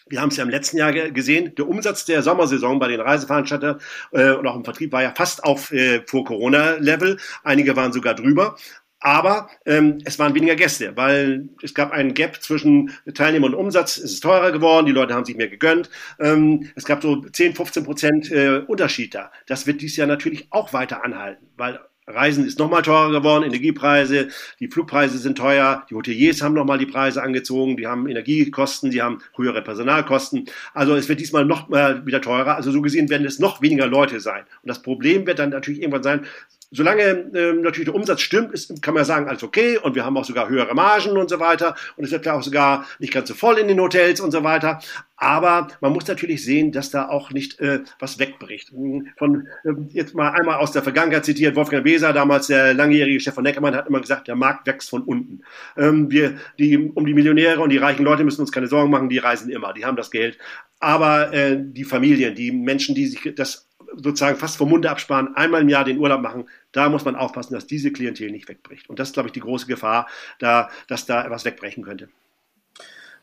Wir 0.07 0.21
haben 0.21 0.29
es 0.29 0.37
ja 0.37 0.43
im 0.43 0.49
letzten 0.51 0.77
Jahr 0.77 0.91
gesehen, 0.91 1.53
der 1.55 1.67
Umsatz 1.67 2.05
der 2.05 2.21
Sommersaison 2.21 2.77
bei 2.77 2.87
den 2.89 2.99
Reiseveranstaltern 2.99 3.79
äh, 4.11 4.31
und 4.33 4.45
auch 4.45 4.55
im 4.55 4.63
Vertrieb 4.63 4.91
war 4.91 5.01
ja 5.01 5.13
fast 5.15 5.43
auf 5.43 5.71
äh, 5.71 6.01
vor 6.05 6.25
Corona-Level. 6.25 7.17
Einige 7.43 7.75
waren 7.75 7.91
sogar 7.91 8.13
drüber. 8.13 8.55
Aber 8.99 9.49
ähm, 9.65 9.97
es 10.05 10.19
waren 10.19 10.35
weniger 10.35 10.55
Gäste, 10.55 10.95
weil 10.95 11.49
es 11.63 11.73
gab 11.73 11.91
einen 11.91 12.13
Gap 12.13 12.41
zwischen 12.41 12.91
Teilnehmer 13.15 13.47
und 13.47 13.55
Umsatz. 13.55 13.97
Es 13.97 14.13
ist 14.13 14.21
teurer 14.21 14.51
geworden, 14.51 14.85
die 14.85 14.91
Leute 14.91 15.15
haben 15.15 15.25
sich 15.25 15.37
mehr 15.37 15.47
gegönnt. 15.47 15.89
Ähm, 16.19 16.69
es 16.75 16.85
gab 16.85 17.01
so 17.01 17.21
10, 17.21 17.55
15 17.55 17.83
Prozent 17.83 18.31
äh, 18.31 18.59
Unterschied 18.67 19.15
da. 19.15 19.31
Das 19.47 19.65
wird 19.65 19.81
dieses 19.81 19.97
Jahr 19.97 20.07
natürlich 20.07 20.47
auch 20.51 20.73
weiter 20.73 21.03
anhalten, 21.03 21.47
weil 21.55 21.79
Reisen 22.09 22.45
ist 22.45 22.59
nochmal 22.59 22.81
teurer 22.81 23.11
geworden, 23.11 23.43
Energiepreise, 23.43 24.29
die 24.59 24.67
Flugpreise 24.67 25.17
sind 25.17 25.37
teuer, 25.37 25.85
die 25.89 25.95
Hoteliers 25.95 26.41
haben 26.41 26.55
nochmal 26.55 26.77
die 26.77 26.85
Preise 26.85 27.21
angezogen, 27.21 27.77
die 27.77 27.87
haben 27.87 28.07
Energiekosten, 28.07 28.91
die 28.91 29.01
haben 29.01 29.19
höhere 29.35 29.61
Personalkosten. 29.61 30.45
Also 30.73 30.95
es 30.95 31.07
wird 31.07 31.19
diesmal 31.19 31.45
noch 31.45 31.69
mal 31.69 32.05
wieder 32.05 32.21
teurer. 32.21 32.55
Also 32.55 32.71
so 32.71 32.81
gesehen 32.81 33.09
werden 33.09 33.25
es 33.25 33.39
noch 33.39 33.61
weniger 33.61 33.87
Leute 33.87 34.19
sein. 34.19 34.43
Und 34.63 34.67
das 34.67 34.81
Problem 34.81 35.27
wird 35.27 35.39
dann 35.39 35.51
natürlich 35.51 35.81
irgendwann 35.81 36.03
sein, 36.03 36.25
solange 36.71 37.31
ähm, 37.33 37.61
natürlich 37.61 37.85
der 37.85 37.95
Umsatz 37.95 38.21
stimmt, 38.21 38.53
ist, 38.53 38.81
kann 38.81 38.93
man 38.93 39.05
sagen, 39.05 39.27
alles 39.27 39.43
okay 39.43 39.77
und 39.77 39.95
wir 39.95 40.05
haben 40.05 40.17
auch 40.17 40.25
sogar 40.25 40.49
höhere 40.49 40.75
Margen 40.75 41.17
und 41.17 41.29
so 41.29 41.39
weiter 41.39 41.75
und 41.95 42.03
es 42.03 42.11
wird 42.11 42.27
auch 42.27 42.43
sogar 42.43 42.85
nicht 42.99 43.13
ganz 43.13 43.27
so 43.27 43.33
voll 43.33 43.57
in 43.57 43.67
den 43.67 43.79
Hotels 43.79 44.21
und 44.21 44.31
so 44.31 44.43
weiter. 44.43 44.79
Aber 45.21 45.67
man 45.81 45.91
muss 45.91 46.07
natürlich 46.07 46.45
sehen, 46.45 46.71
dass 46.71 46.91
da 46.91 47.09
auch 47.09 47.31
nicht 47.31 47.59
äh, 47.59 47.81
was 47.99 48.19
wegbricht. 48.19 48.71
Von 49.17 49.47
äh, 49.65 49.71
jetzt 49.89 50.15
mal 50.15 50.29
einmal 50.29 50.59
aus 50.59 50.71
der 50.71 50.81
Vergangenheit 50.81 51.25
zitiert, 51.25 51.57
Wolfgang 51.57 51.83
Beser, 51.83 52.13
damals 52.13 52.47
der 52.47 52.73
langjährige 52.73 53.19
Chef 53.19 53.33
von 53.33 53.43
Neckermann, 53.43 53.75
hat 53.75 53.87
immer 53.87 53.99
gesagt, 53.99 54.29
der 54.29 54.35
Markt 54.35 54.65
wächst 54.65 54.89
von 54.89 55.03
unten. 55.03 55.41
Ähm, 55.75 56.09
wir, 56.09 56.37
die, 56.57 56.77
um 56.77 57.05
die 57.05 57.13
Millionäre 57.13 57.59
und 57.59 57.69
die 57.69 57.77
reichen 57.77 58.05
Leute 58.05 58.23
müssen 58.23 58.41
uns 58.41 58.51
keine 58.51 58.67
Sorgen 58.67 58.91
machen, 58.91 59.09
die 59.09 59.17
reisen 59.17 59.49
immer, 59.49 59.73
die 59.73 59.85
haben 59.85 59.97
das 59.97 60.11
Geld. 60.11 60.37
Aber 60.79 61.33
äh, 61.33 61.57
die 61.59 61.83
Familien, 61.83 62.35
die 62.35 62.51
Menschen, 62.51 62.95
die 62.95 63.07
sich 63.07 63.33
das 63.35 63.68
sozusagen 63.95 64.37
fast 64.37 64.57
vom 64.57 64.69
Munde 64.69 64.89
absparen, 64.89 65.35
einmal 65.35 65.61
im 65.61 65.69
Jahr 65.69 65.83
den 65.83 65.99
Urlaub 65.99 66.21
machen, 66.21 66.49
da 66.71 66.89
muss 66.89 67.05
man 67.05 67.15
aufpassen, 67.15 67.53
dass 67.53 67.67
diese 67.67 67.91
Klientel 67.91 68.31
nicht 68.31 68.47
wegbricht. 68.47 68.89
Und 68.89 68.99
das 68.99 69.09
ist, 69.09 69.13
glaube 69.13 69.29
ich, 69.29 69.33
die 69.33 69.39
große 69.39 69.67
Gefahr, 69.67 70.07
da, 70.39 70.69
dass 70.87 71.05
da 71.05 71.23
etwas 71.23 71.45
wegbrechen 71.45 71.83
könnte. 71.83 72.09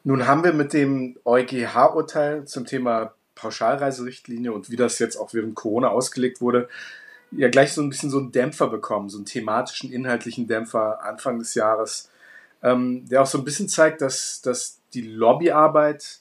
Nun 0.04 0.26
haben 0.26 0.44
wir 0.44 0.52
mit 0.52 0.73
dem 0.73 1.16
EuGH-Urteil 1.25 2.44
zum 2.44 2.64
Thema 2.64 3.14
Pauschalreiserichtlinie 3.35 4.52
und 4.52 4.70
wie 4.70 4.76
das 4.76 4.99
jetzt 4.99 5.16
auch 5.16 5.35
während 5.35 5.54
Corona 5.54 5.88
ausgelegt 5.88 6.40
wurde, 6.40 6.68
ja 7.32 7.49
gleich 7.49 7.73
so 7.73 7.82
ein 7.82 7.88
bisschen 7.88 8.11
so 8.11 8.18
einen 8.18 8.32
Dämpfer 8.32 8.68
bekommen, 8.68 9.08
so 9.08 9.18
einen 9.18 9.26
thematischen, 9.26 9.92
inhaltlichen 9.92 10.46
Dämpfer 10.46 11.02
Anfang 11.02 11.38
des 11.38 11.54
Jahres, 11.54 12.11
ähm, 12.62 13.08
der 13.08 13.23
auch 13.23 13.26
so 13.26 13.38
ein 13.38 13.44
bisschen 13.44 13.68
zeigt, 13.68 14.00
dass, 14.00 14.40
dass 14.42 14.80
die 14.94 15.02
Lobbyarbeit 15.02 16.20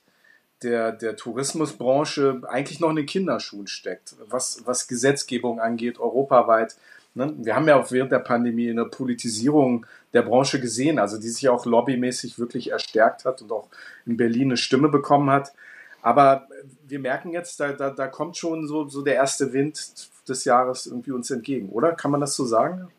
der, 0.63 0.91
der 0.91 1.15
Tourismusbranche 1.15 2.41
eigentlich 2.47 2.79
noch 2.79 2.89
in 2.89 2.95
den 2.95 3.05
Kinderschuhen 3.05 3.67
steckt, 3.67 4.15
was, 4.29 4.61
was 4.65 4.87
Gesetzgebung 4.87 5.59
angeht, 5.59 5.99
europaweit. 5.99 6.75
Ne? 7.13 7.33
Wir 7.37 7.55
haben 7.55 7.67
ja 7.67 7.79
auch 7.79 7.91
während 7.91 8.11
der 8.11 8.19
Pandemie 8.19 8.69
eine 8.69 8.85
Politisierung 8.85 9.85
der 10.13 10.21
Branche 10.21 10.59
gesehen, 10.59 10.99
also 10.99 11.19
die 11.19 11.29
sich 11.29 11.49
auch 11.49 11.65
lobbymäßig 11.65 12.39
wirklich 12.39 12.71
erstärkt 12.71 13.25
hat 13.25 13.41
und 13.41 13.51
auch 13.51 13.67
in 14.05 14.17
Berlin 14.17 14.49
eine 14.49 14.57
Stimme 14.57 14.89
bekommen 14.89 15.29
hat. 15.29 15.53
Aber 16.01 16.47
wir 16.87 16.99
merken 16.99 17.31
jetzt, 17.31 17.59
da, 17.59 17.73
da, 17.73 17.89
da 17.89 18.07
kommt 18.07 18.37
schon 18.37 18.67
so, 18.67 18.87
so 18.87 19.01
der 19.01 19.15
erste 19.15 19.53
Wind 19.53 20.09
des 20.27 20.45
Jahres 20.45 20.85
irgendwie 20.85 21.11
uns 21.11 21.31
entgegen, 21.31 21.69
oder? 21.69 21.93
Kann 21.93 22.11
man 22.11 22.21
das 22.21 22.35
so 22.35 22.45
sagen? 22.45 22.89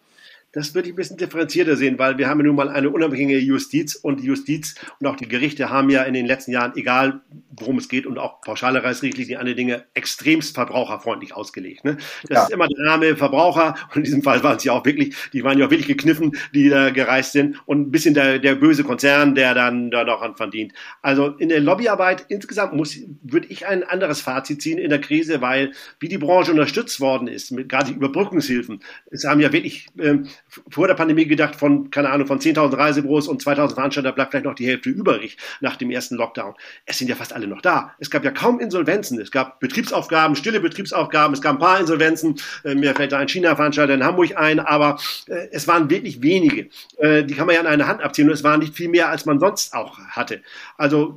Das 0.57 0.75
würde 0.75 0.89
ich 0.89 0.95
ein 0.95 0.97
bisschen 0.97 1.19
differenzierter 1.19 1.77
sehen, 1.77 1.99
weil 1.99 2.17
wir 2.17 2.31
haben 2.31 2.41
ja 2.41 2.47
nun 2.47 2.57
mal 2.57 2.71
eine 2.71 2.89
unabhängige 2.89 3.39
Justiz 3.39 3.95
und 3.95 4.21
die 4.21 4.25
Justiz 4.25 4.75
und 4.99 5.07
auch 5.07 5.17
die 5.17 5.29
Gerichte 5.29 5.69
haben 5.69 5.91
ja 5.91 6.03
in 6.05 6.15
den 6.15 6.25
letzten 6.25 6.51
Jahren, 6.51 6.73
egal 6.77 7.21
worum 7.51 7.77
es 7.77 7.91
geht 7.91 8.07
und 8.07 8.17
auch 8.17 8.41
pauschale 8.41 8.83
Reisrichtlinien, 8.83 9.39
andere 9.39 9.55
Dinge 9.55 9.85
extremst 9.93 10.55
verbraucherfreundlich 10.55 11.35
ausgelegt. 11.35 11.85
Ne? 11.85 11.99
Das 12.23 12.31
ja. 12.31 12.43
ist 12.45 12.53
immer 12.53 12.69
der 12.69 12.87
Name 12.87 13.17
Verbraucher 13.17 13.75
und 13.91 13.97
in 13.97 14.05
diesem 14.05 14.23
Fall 14.23 14.43
waren 14.43 14.57
es 14.57 14.65
ja 14.65 14.73
auch 14.73 14.87
wirklich, 14.87 15.15
die 15.35 15.45
waren 15.45 15.59
ja 15.59 15.67
auch 15.67 15.71
wirklich 15.71 15.89
gekniffen, 15.89 16.35
die 16.55 16.71
da 16.71 16.89
gereist 16.89 17.33
sind 17.33 17.61
und 17.67 17.89
ein 17.89 17.91
bisschen 17.91 18.15
der, 18.15 18.39
der 18.39 18.55
böse 18.55 18.83
Konzern, 18.83 19.35
der 19.35 19.53
dann 19.53 19.91
da 19.91 20.05
noch 20.05 20.23
an 20.23 20.37
verdient. 20.37 20.73
Also 21.03 21.29
in 21.29 21.51
der 21.51 21.61
Lobbyarbeit 21.61 22.25
insgesamt 22.29 22.73
muss, 22.73 22.97
würde 23.23 23.49
ich 23.49 23.67
ein 23.67 23.85
anderes 23.85 24.23
Fazit 24.23 24.63
ziehen 24.63 24.79
in 24.79 24.89
der 24.89 25.03
Krise, 25.03 25.43
weil 25.43 25.73
wie 26.01 26.09
die 26.09 26.17
Branche 26.17 26.51
unterstützt 26.51 26.99
worden 27.01 27.29
ist, 27.29 27.51
mit 27.51 27.69
gerade 27.69 27.91
die 27.91 27.97
Überbrückungshilfen, 27.97 28.81
es 29.11 29.25
haben 29.25 29.41
ja 29.41 29.53
wirklich 29.53 29.89
ähm, 29.99 30.29
vor 30.71 30.87
der 30.87 30.95
Pandemie 30.95 31.27
gedacht, 31.27 31.57
von, 31.57 31.91
keine 31.91 32.11
Ahnung, 32.11 32.27
von 32.27 32.39
10.000 32.39 32.77
Reisebüros 32.77 33.29
und 33.29 33.43
2.000 33.43 33.75
Veranstalter 33.75 34.13
bleibt 34.13 34.31
vielleicht 34.31 34.47
noch 34.47 34.55
die 34.55 34.67
Hälfte 34.67 34.91
übrig 34.91 35.37
nach 35.61 35.77
dem 35.77 35.91
ersten 35.91 36.17
Lockdown. 36.17 36.55
Es 36.85 36.99
sind 36.99 37.09
ja 37.09 37.17
fast 37.17 37.33
alle 37.33 37.47
noch 37.47 37.61
da. 37.61 37.95
Es 37.99 38.11
gab 38.11 38.25
ja 38.25 38.31
kaum 38.31 38.61
Insolvenzen. 38.61 39.21
Es 39.21 39.31
gab 39.31 39.61
Betriebsaufgaben, 39.61 40.37
stille 40.37 40.61
Betriebsaufgaben. 40.61 41.35
Es 41.35 41.43
gab 41.43 41.57
ein 41.57 41.59
paar 41.59 41.81
Insolvenzen. 41.81 42.37
Äh, 42.65 42.75
mir 42.75 42.95
fällt 42.95 43.13
da 43.13 43.19
ein 43.19 43.29
China-Veranstalter 43.29 43.95
in 43.95 44.05
Hamburg 44.05 44.37
ein, 44.37 44.61
aber 44.61 44.99
äh, 45.27 45.49
es 45.51 45.69
waren 45.69 45.91
wirklich 45.91 46.23
wenige. 46.23 46.69
Äh, 46.99 47.25
die 47.25 47.35
kann 47.35 47.47
man 47.47 47.55
ja 47.55 47.61
an 47.61 47.67
einer 47.67 47.87
Hand 47.87 48.03
abziehen 48.03 48.29
und 48.29 48.35
es 48.35 48.45
waren 48.45 48.61
nicht 48.61 48.75
viel 48.75 48.89
mehr, 48.89 49.09
als 49.09 49.27
man 49.27 49.39
sonst 49.39 49.75
auch 49.75 49.99
hatte. 49.99 50.43
Also 50.77 51.17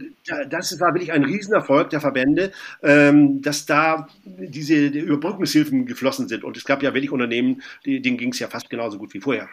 das 0.50 0.80
war 0.80 0.94
wirklich 0.94 1.12
ein 1.12 1.24
Riesenerfolg 1.24 1.90
der 1.90 2.02
Verbände, 2.02 2.52
ähm, 2.84 3.42
dass 3.42 3.66
da 3.66 4.08
diese 4.24 4.76
Überbrückungshilfen 4.76 5.86
geflossen 5.86 6.28
sind. 6.28 6.44
Und 6.44 6.58
es 6.58 6.66
gab 6.66 6.84
ja 6.84 6.94
wirklich 6.94 7.12
Unternehmen, 7.12 7.62
denen 7.86 8.18
ging 8.18 8.32
es 8.32 8.40
ja 8.40 8.48
fast 8.48 8.70
genauso 8.70 8.98
gut 8.98 9.09
wie 9.14 9.22
vorher. 9.22 9.50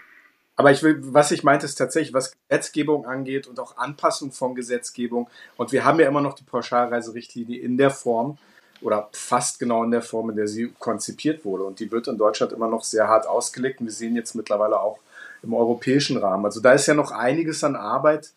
Aber 0.56 0.70
ich 0.72 0.82
will, 0.82 0.98
was 1.00 1.30
ich 1.32 1.44
meinte, 1.44 1.66
ist 1.66 1.74
tatsächlich, 1.74 2.14
was 2.14 2.34
Gesetzgebung 2.48 3.04
angeht 3.04 3.46
und 3.46 3.60
auch 3.60 3.76
Anpassung 3.76 4.32
von 4.32 4.54
Gesetzgebung. 4.54 5.28
Und 5.56 5.70
wir 5.70 5.84
haben 5.84 6.00
ja 6.00 6.08
immer 6.08 6.22
noch 6.22 6.32
die 6.32 6.44
Pauschalreiserichtlinie 6.44 7.60
in 7.60 7.76
der 7.76 7.90
Form 7.90 8.38
oder 8.80 9.08
fast 9.12 9.58
genau 9.58 9.84
in 9.84 9.90
der 9.90 10.02
Form, 10.02 10.30
in 10.30 10.36
der 10.36 10.48
sie 10.48 10.72
konzipiert 10.78 11.44
wurde. 11.44 11.64
Und 11.64 11.78
die 11.78 11.92
wird 11.92 12.08
in 12.08 12.16
Deutschland 12.16 12.52
immer 12.52 12.68
noch 12.68 12.84
sehr 12.84 13.06
hart 13.06 13.26
ausgelegt. 13.26 13.80
Und 13.80 13.86
wir 13.86 13.92
sehen 13.92 14.16
jetzt 14.16 14.34
mittlerweile 14.34 14.80
auch 14.80 14.98
im 15.42 15.52
europäischen 15.52 16.16
Rahmen. 16.16 16.46
Also 16.46 16.60
da 16.60 16.72
ist 16.72 16.86
ja 16.86 16.94
noch 16.94 17.10
einiges 17.10 17.62
an 17.62 17.76
Arbeit, 17.76 18.32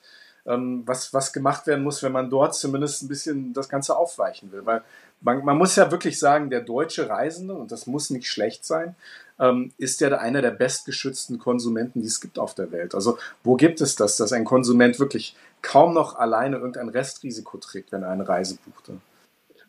ähm, 0.45 0.83
was, 0.85 1.13
was 1.13 1.31
gemacht 1.31 1.67
werden 1.67 1.83
muss, 1.83 2.03
wenn 2.03 2.11
man 2.11 2.29
dort 2.29 2.53
zumindest 2.53 3.01
ein 3.01 3.07
bisschen 3.07 3.53
das 3.53 3.69
Ganze 3.69 3.95
aufweichen 3.95 4.51
will. 4.51 4.65
Weil 4.65 4.83
man, 5.21 5.43
man 5.43 5.57
muss 5.57 5.75
ja 5.75 5.91
wirklich 5.91 6.19
sagen, 6.19 6.49
der 6.49 6.61
deutsche 6.61 7.09
Reisende, 7.09 7.53
und 7.53 7.71
das 7.71 7.87
muss 7.87 8.09
nicht 8.09 8.27
schlecht 8.27 8.65
sein, 8.65 8.95
ähm, 9.39 9.71
ist 9.77 10.01
ja 10.01 10.09
einer 10.17 10.41
der 10.41 10.51
bestgeschützten 10.51 11.39
Konsumenten, 11.39 12.01
die 12.01 12.07
es 12.07 12.21
gibt 12.21 12.39
auf 12.39 12.55
der 12.55 12.71
Welt. 12.71 12.93
Also 12.93 13.17
wo 13.43 13.55
gibt 13.55 13.81
es 13.81 13.95
das, 13.95 14.17
dass 14.17 14.33
ein 14.33 14.45
Konsument 14.45 14.99
wirklich 14.99 15.35
kaum 15.61 15.93
noch 15.93 16.15
alleine 16.15 16.57
irgendein 16.57 16.89
Restrisiko 16.89 17.57
trägt, 17.57 17.91
wenn 17.91 18.03
er 18.03 18.09
eine 18.09 18.27
Reise 18.27 18.57
buchte? 18.65 18.97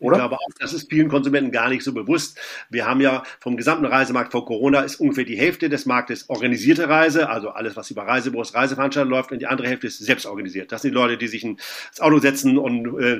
Oder? 0.01 0.15
Ich 0.15 0.19
glaube 0.19 0.35
auch, 0.35 0.49
das 0.59 0.73
ist 0.73 0.89
vielen 0.89 1.09
Konsumenten 1.09 1.51
gar 1.51 1.69
nicht 1.69 1.83
so 1.83 1.93
bewusst. 1.93 2.39
Wir 2.69 2.85
haben 2.87 3.01
ja 3.01 3.23
vom 3.39 3.55
gesamten 3.55 3.85
Reisemarkt 3.85 4.31
vor 4.31 4.45
Corona 4.45 4.81
ist 4.81 4.95
ungefähr 4.95 5.25
die 5.25 5.37
Hälfte 5.37 5.69
des 5.69 5.85
Marktes 5.85 6.27
organisierte 6.27 6.89
Reise, 6.89 7.29
also 7.29 7.49
alles, 7.49 7.75
was 7.75 7.91
über 7.91 8.03
Reisebüros, 8.03 8.55
Reiseveranstalter 8.55 9.09
läuft, 9.09 9.31
und 9.31 9.39
die 9.39 9.47
andere 9.47 9.67
Hälfte 9.67 9.87
ist 9.87 9.99
selbst 9.99 10.25
organisiert. 10.25 10.71
Das 10.71 10.81
sind 10.81 10.91
die 10.91 10.95
Leute, 10.95 11.17
die 11.17 11.27
sich 11.27 11.43
ins 11.43 11.99
Auto 11.99 12.17
setzen 12.17 12.57
und 12.57 12.99
äh, 12.99 13.19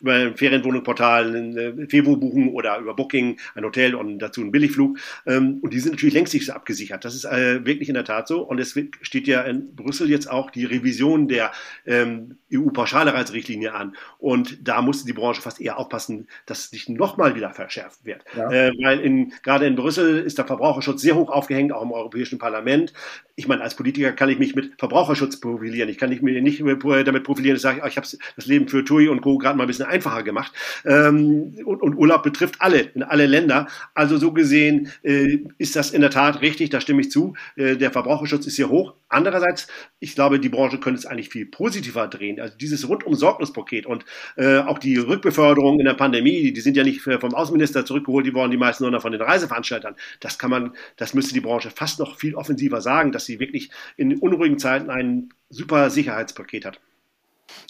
über 0.00 0.14
ein 0.14 0.36
Ferienwohnungsportal 0.36 1.36
ein 1.36 1.56
äh, 1.56 1.86
Fevo 1.88 2.16
buchen 2.16 2.48
oder 2.48 2.78
über 2.78 2.94
Booking 2.94 3.38
ein 3.54 3.64
Hotel 3.64 3.94
und 3.94 4.18
dazu 4.18 4.40
einen 4.40 4.50
Billigflug. 4.50 4.98
Ähm, 5.26 5.58
und 5.60 5.74
die 5.74 5.80
sind 5.80 5.92
natürlich 5.92 6.14
längst 6.14 6.32
nicht 6.32 6.46
so 6.46 6.52
abgesichert. 6.52 7.04
Das 7.04 7.14
ist 7.14 7.24
äh, 7.24 7.64
wirklich 7.66 7.88
in 7.88 7.94
der 7.94 8.04
Tat 8.04 8.28
so. 8.28 8.42
Und 8.42 8.58
es 8.58 8.78
steht 9.02 9.26
ja 9.26 9.42
in 9.42 9.74
Brüssel 9.76 10.08
jetzt 10.08 10.30
auch 10.30 10.50
die 10.50 10.64
Revision 10.64 11.28
der 11.28 11.52
ähm, 11.86 12.38
EU-pauschale 12.54 13.12
Reiserichtlinie 13.12 13.74
an. 13.74 13.96
Und 14.18 14.66
da 14.66 14.82
musste 14.82 15.06
die 15.06 15.12
Branche 15.12 15.42
fast 15.42 15.60
eher 15.60 15.78
aufpassen, 15.78 16.28
dass 16.46 16.66
es 16.66 16.72
nicht 16.72 16.88
nochmal 16.88 17.34
wieder 17.34 17.50
verschärft 17.50 18.04
wird. 18.04 18.24
Ja. 18.36 18.50
Äh, 18.50 18.72
weil 18.82 19.00
in, 19.00 19.32
gerade 19.42 19.66
in 19.66 19.76
Brüssel 19.76 20.18
ist 20.18 20.38
der 20.38 20.46
Verbraucherschutz 20.46 21.02
sehr 21.02 21.14
hoch 21.14 21.30
aufgehängt, 21.30 21.72
auch 21.72 21.82
im 21.82 21.92
Europäischen 21.92 22.38
Parlament. 22.38 22.92
Ich 23.36 23.48
meine, 23.48 23.62
als 23.62 23.74
Politiker 23.74 24.12
kann 24.12 24.28
ich 24.28 24.38
mich 24.38 24.54
mit 24.54 24.74
Verbraucherschutz 24.78 25.40
profilieren. 25.40 25.88
Ich 25.88 25.98
kann 25.98 26.10
mich 26.10 26.22
nicht 26.22 26.60
damit 26.60 27.24
profilieren, 27.24 27.54
dass 27.54 27.60
ich 27.60 27.62
sage, 27.62 27.88
ich 27.88 27.96
habe 27.96 28.06
das 28.36 28.46
Leben 28.46 28.68
für 28.68 28.84
TUI 28.84 29.08
und 29.08 29.20
Co. 29.22 29.38
gerade 29.38 29.56
mal 29.56 29.64
ein 29.64 29.68
bisschen 29.68 29.86
einfacher 29.86 30.22
gemacht. 30.22 30.52
Ähm, 30.84 31.54
und, 31.64 31.82
und, 31.82 31.94
Urlaub 31.94 32.22
betrifft 32.22 32.56
alle, 32.60 32.80
in 32.80 33.02
alle 33.02 33.26
Länder. 33.26 33.66
Also 33.94 34.18
so 34.18 34.32
gesehen 34.32 34.90
äh, 35.02 35.38
ist 35.58 35.76
das 35.76 35.90
in 35.90 36.00
der 36.00 36.10
Tat 36.10 36.40
richtig, 36.42 36.70
da 36.70 36.80
stimme 36.80 37.00
ich 37.00 37.10
zu. 37.10 37.34
Äh, 37.56 37.76
der 37.76 37.90
Verbraucherschutz 37.90 38.46
ist 38.46 38.56
sehr 38.56 38.70
hoch. 38.70 38.94
Andererseits, 39.08 39.68
ich 40.00 40.14
glaube, 40.14 40.40
die 40.40 40.48
Branche 40.48 40.78
könnte 40.78 40.98
es 40.98 41.06
eigentlich 41.06 41.28
viel 41.28 41.46
positiver 41.46 42.08
drehen. 42.08 42.40
Also 42.44 42.58
dieses 42.58 42.86
rundum 42.86 43.14
Sorgnispaket 43.14 43.86
und 43.86 44.04
äh, 44.36 44.58
auch 44.58 44.78
die 44.78 44.98
Rückbeförderung 44.98 45.78
in 45.78 45.86
der 45.86 45.94
Pandemie, 45.94 46.52
die 46.52 46.60
sind 46.60 46.76
ja 46.76 46.84
nicht 46.84 47.00
vom 47.00 47.34
Außenminister 47.34 47.86
zurückgeholt 47.86 48.26
die 48.26 48.34
worden, 48.34 48.50
die 48.50 48.58
meisten, 48.58 48.84
sondern 48.84 49.00
von 49.00 49.12
den 49.12 49.22
Reiseveranstaltern. 49.22 49.96
Das 50.20 50.38
kann 50.38 50.50
man, 50.50 50.74
das 50.98 51.14
müsste 51.14 51.32
die 51.32 51.40
Branche 51.40 51.70
fast 51.70 51.98
noch 51.98 52.18
viel 52.18 52.34
offensiver 52.34 52.82
sagen, 52.82 53.12
dass 53.12 53.24
sie 53.24 53.40
wirklich 53.40 53.70
in 53.96 54.18
unruhigen 54.18 54.58
Zeiten 54.58 54.90
ein 54.90 55.30
super 55.48 55.88
Sicherheitspaket 55.88 56.66
hat. 56.66 56.80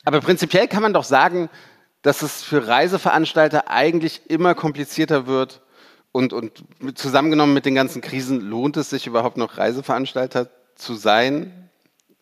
Aber 0.04 0.20
prinzipiell 0.20 0.66
kann 0.66 0.82
man 0.82 0.92
doch 0.92 1.04
sagen, 1.04 1.48
dass 2.02 2.22
es 2.22 2.42
für 2.42 2.66
Reiseveranstalter 2.66 3.70
eigentlich 3.70 4.22
immer 4.28 4.56
komplizierter 4.56 5.28
wird 5.28 5.62
und, 6.10 6.32
und 6.32 6.64
zusammengenommen 6.94 7.54
mit 7.54 7.64
den 7.64 7.76
ganzen 7.76 8.02
Krisen 8.02 8.40
lohnt 8.40 8.76
es 8.76 8.90
sich 8.90 9.06
überhaupt 9.06 9.36
noch 9.36 9.56
Reiseveranstalter 9.56 10.50
zu 10.74 10.94
sein? 10.94 11.63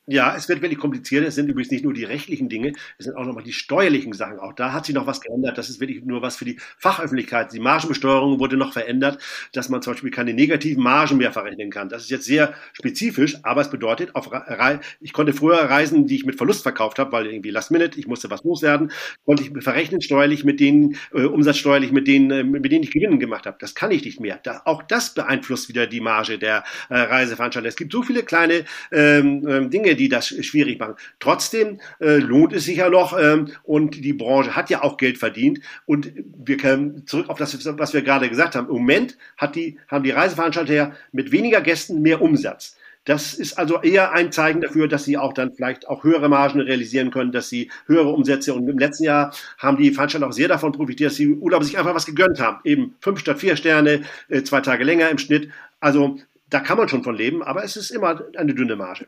Ja, 0.08 0.34
es 0.34 0.48
wird 0.48 0.62
wirklich 0.62 0.80
komplizierter. 0.80 1.28
Es 1.28 1.36
sind 1.36 1.48
übrigens 1.48 1.70
nicht 1.70 1.84
nur 1.84 1.94
die 1.94 2.02
rechtlichen 2.02 2.48
Dinge, 2.48 2.72
es 2.98 3.04
sind 3.04 3.16
auch 3.16 3.24
nochmal 3.24 3.44
die 3.44 3.52
steuerlichen 3.52 4.12
Sachen. 4.12 4.40
Auch 4.40 4.52
da 4.52 4.72
hat 4.72 4.84
sich 4.84 4.96
noch 4.96 5.06
was 5.06 5.20
geändert. 5.20 5.58
Das 5.58 5.70
ist 5.70 5.78
wirklich 5.78 6.04
nur 6.04 6.22
was 6.22 6.34
für 6.34 6.44
die 6.44 6.58
Fachöffentlichkeit. 6.76 7.52
Die 7.52 7.60
Margenbesteuerung 7.60 8.40
wurde 8.40 8.56
noch 8.56 8.72
verändert, 8.72 9.22
dass 9.52 9.68
man 9.68 9.80
zum 9.80 9.92
Beispiel 9.92 10.10
keine 10.10 10.34
negativen 10.34 10.82
Margen 10.82 11.18
mehr 11.18 11.30
verrechnen 11.30 11.70
kann. 11.70 11.88
Das 11.88 12.02
ist 12.02 12.10
jetzt 12.10 12.24
sehr 12.24 12.52
spezifisch, 12.72 13.36
aber 13.44 13.60
es 13.60 13.70
bedeutet, 13.70 14.16
auf 14.16 14.32
Re 14.32 14.80
ich 15.00 15.12
konnte 15.12 15.32
früher 15.32 15.58
Reisen, 15.58 16.08
die 16.08 16.16
ich 16.16 16.26
mit 16.26 16.36
Verlust 16.36 16.64
verkauft 16.64 16.98
habe, 16.98 17.12
weil 17.12 17.26
irgendwie 17.26 17.50
Last 17.50 17.70
Minute, 17.70 17.96
ich 18.00 18.08
musste 18.08 18.28
was 18.28 18.42
loswerden, 18.42 18.90
konnte 19.24 19.44
ich 19.44 19.62
verrechnen 19.62 20.02
steuerlich 20.02 20.42
mit 20.42 20.58
denen, 20.58 20.96
äh, 21.14 21.22
umsatzsteuerlich 21.22 21.92
mit 21.92 22.08
denen, 22.08 22.30
äh, 22.32 22.42
mit 22.42 22.72
denen 22.72 22.82
ich 22.82 22.90
Gewinnen 22.90 23.20
gemacht 23.20 23.46
habe. 23.46 23.56
Das 23.60 23.76
kann 23.76 23.92
ich 23.92 24.04
nicht 24.04 24.18
mehr. 24.18 24.40
Da, 24.42 24.62
auch 24.64 24.82
das 24.82 25.14
beeinflusst 25.14 25.68
wieder 25.68 25.86
die 25.86 26.00
Marge 26.00 26.38
der 26.38 26.64
äh, 26.88 26.96
Reiseveranstalter. 26.98 27.68
Es 27.68 27.76
gibt 27.76 27.92
so 27.92 28.02
viele 28.02 28.24
kleine 28.24 28.64
ähm, 28.90 29.46
ähm 29.48 29.70
Dinge, 29.70 29.91
Dinge, 29.92 29.96
die 29.96 30.08
das 30.08 30.28
schwierig 30.28 30.78
machen. 30.78 30.94
Trotzdem 31.18 31.80
äh, 32.00 32.16
lohnt 32.16 32.52
es 32.52 32.64
sich 32.64 32.78
ja 32.78 32.88
noch 32.88 33.18
ähm, 33.18 33.48
und 33.62 34.04
die 34.04 34.12
Branche 34.12 34.56
hat 34.56 34.70
ja 34.70 34.82
auch 34.82 34.96
Geld 34.96 35.18
verdient 35.18 35.60
und 35.86 36.12
wir 36.44 36.56
können 36.56 37.06
zurück 37.06 37.28
auf 37.28 37.38
das, 37.38 37.64
was 37.78 37.94
wir 37.94 38.02
gerade 38.02 38.28
gesagt 38.28 38.54
haben. 38.54 38.68
Im 38.68 38.74
Moment 38.74 39.16
hat 39.36 39.54
die, 39.54 39.78
haben 39.88 40.04
die 40.04 40.10
Reiseveranstalter 40.10 40.74
ja 40.74 40.92
mit 41.12 41.32
weniger 41.32 41.60
Gästen 41.60 42.02
mehr 42.02 42.20
Umsatz. 42.22 42.76
Das 43.04 43.34
ist 43.34 43.58
also 43.58 43.82
eher 43.82 44.12
ein 44.12 44.30
Zeichen 44.30 44.60
dafür, 44.60 44.86
dass 44.86 45.04
sie 45.04 45.18
auch 45.18 45.32
dann 45.32 45.52
vielleicht 45.52 45.88
auch 45.88 46.04
höhere 46.04 46.28
Margen 46.28 46.60
realisieren 46.60 47.10
können, 47.10 47.32
dass 47.32 47.48
sie 47.48 47.68
höhere 47.86 48.10
Umsätze 48.10 48.54
und 48.54 48.68
im 48.68 48.78
letzten 48.78 49.04
Jahr 49.04 49.34
haben 49.58 49.76
die 49.76 49.90
Veranstalter 49.90 50.28
auch 50.28 50.32
sehr 50.32 50.46
davon 50.46 50.70
profitiert, 50.70 51.10
dass 51.10 51.16
die 51.16 51.28
Urlauber 51.28 51.64
sich 51.64 51.78
einfach 51.78 51.96
was 51.96 52.06
gegönnt 52.06 52.40
haben. 52.40 52.58
Eben 52.62 52.94
fünf 53.00 53.18
statt 53.18 53.40
vier 53.40 53.56
Sterne, 53.56 54.02
äh, 54.28 54.42
zwei 54.44 54.60
Tage 54.60 54.84
länger 54.84 55.10
im 55.10 55.18
Schnitt. 55.18 55.50
Also 55.80 56.18
da 56.48 56.60
kann 56.60 56.78
man 56.78 56.88
schon 56.88 57.02
von 57.02 57.16
leben, 57.16 57.42
aber 57.42 57.64
es 57.64 57.76
ist 57.76 57.90
immer 57.90 58.22
eine 58.36 58.54
dünne 58.54 58.76
Marge. 58.76 59.06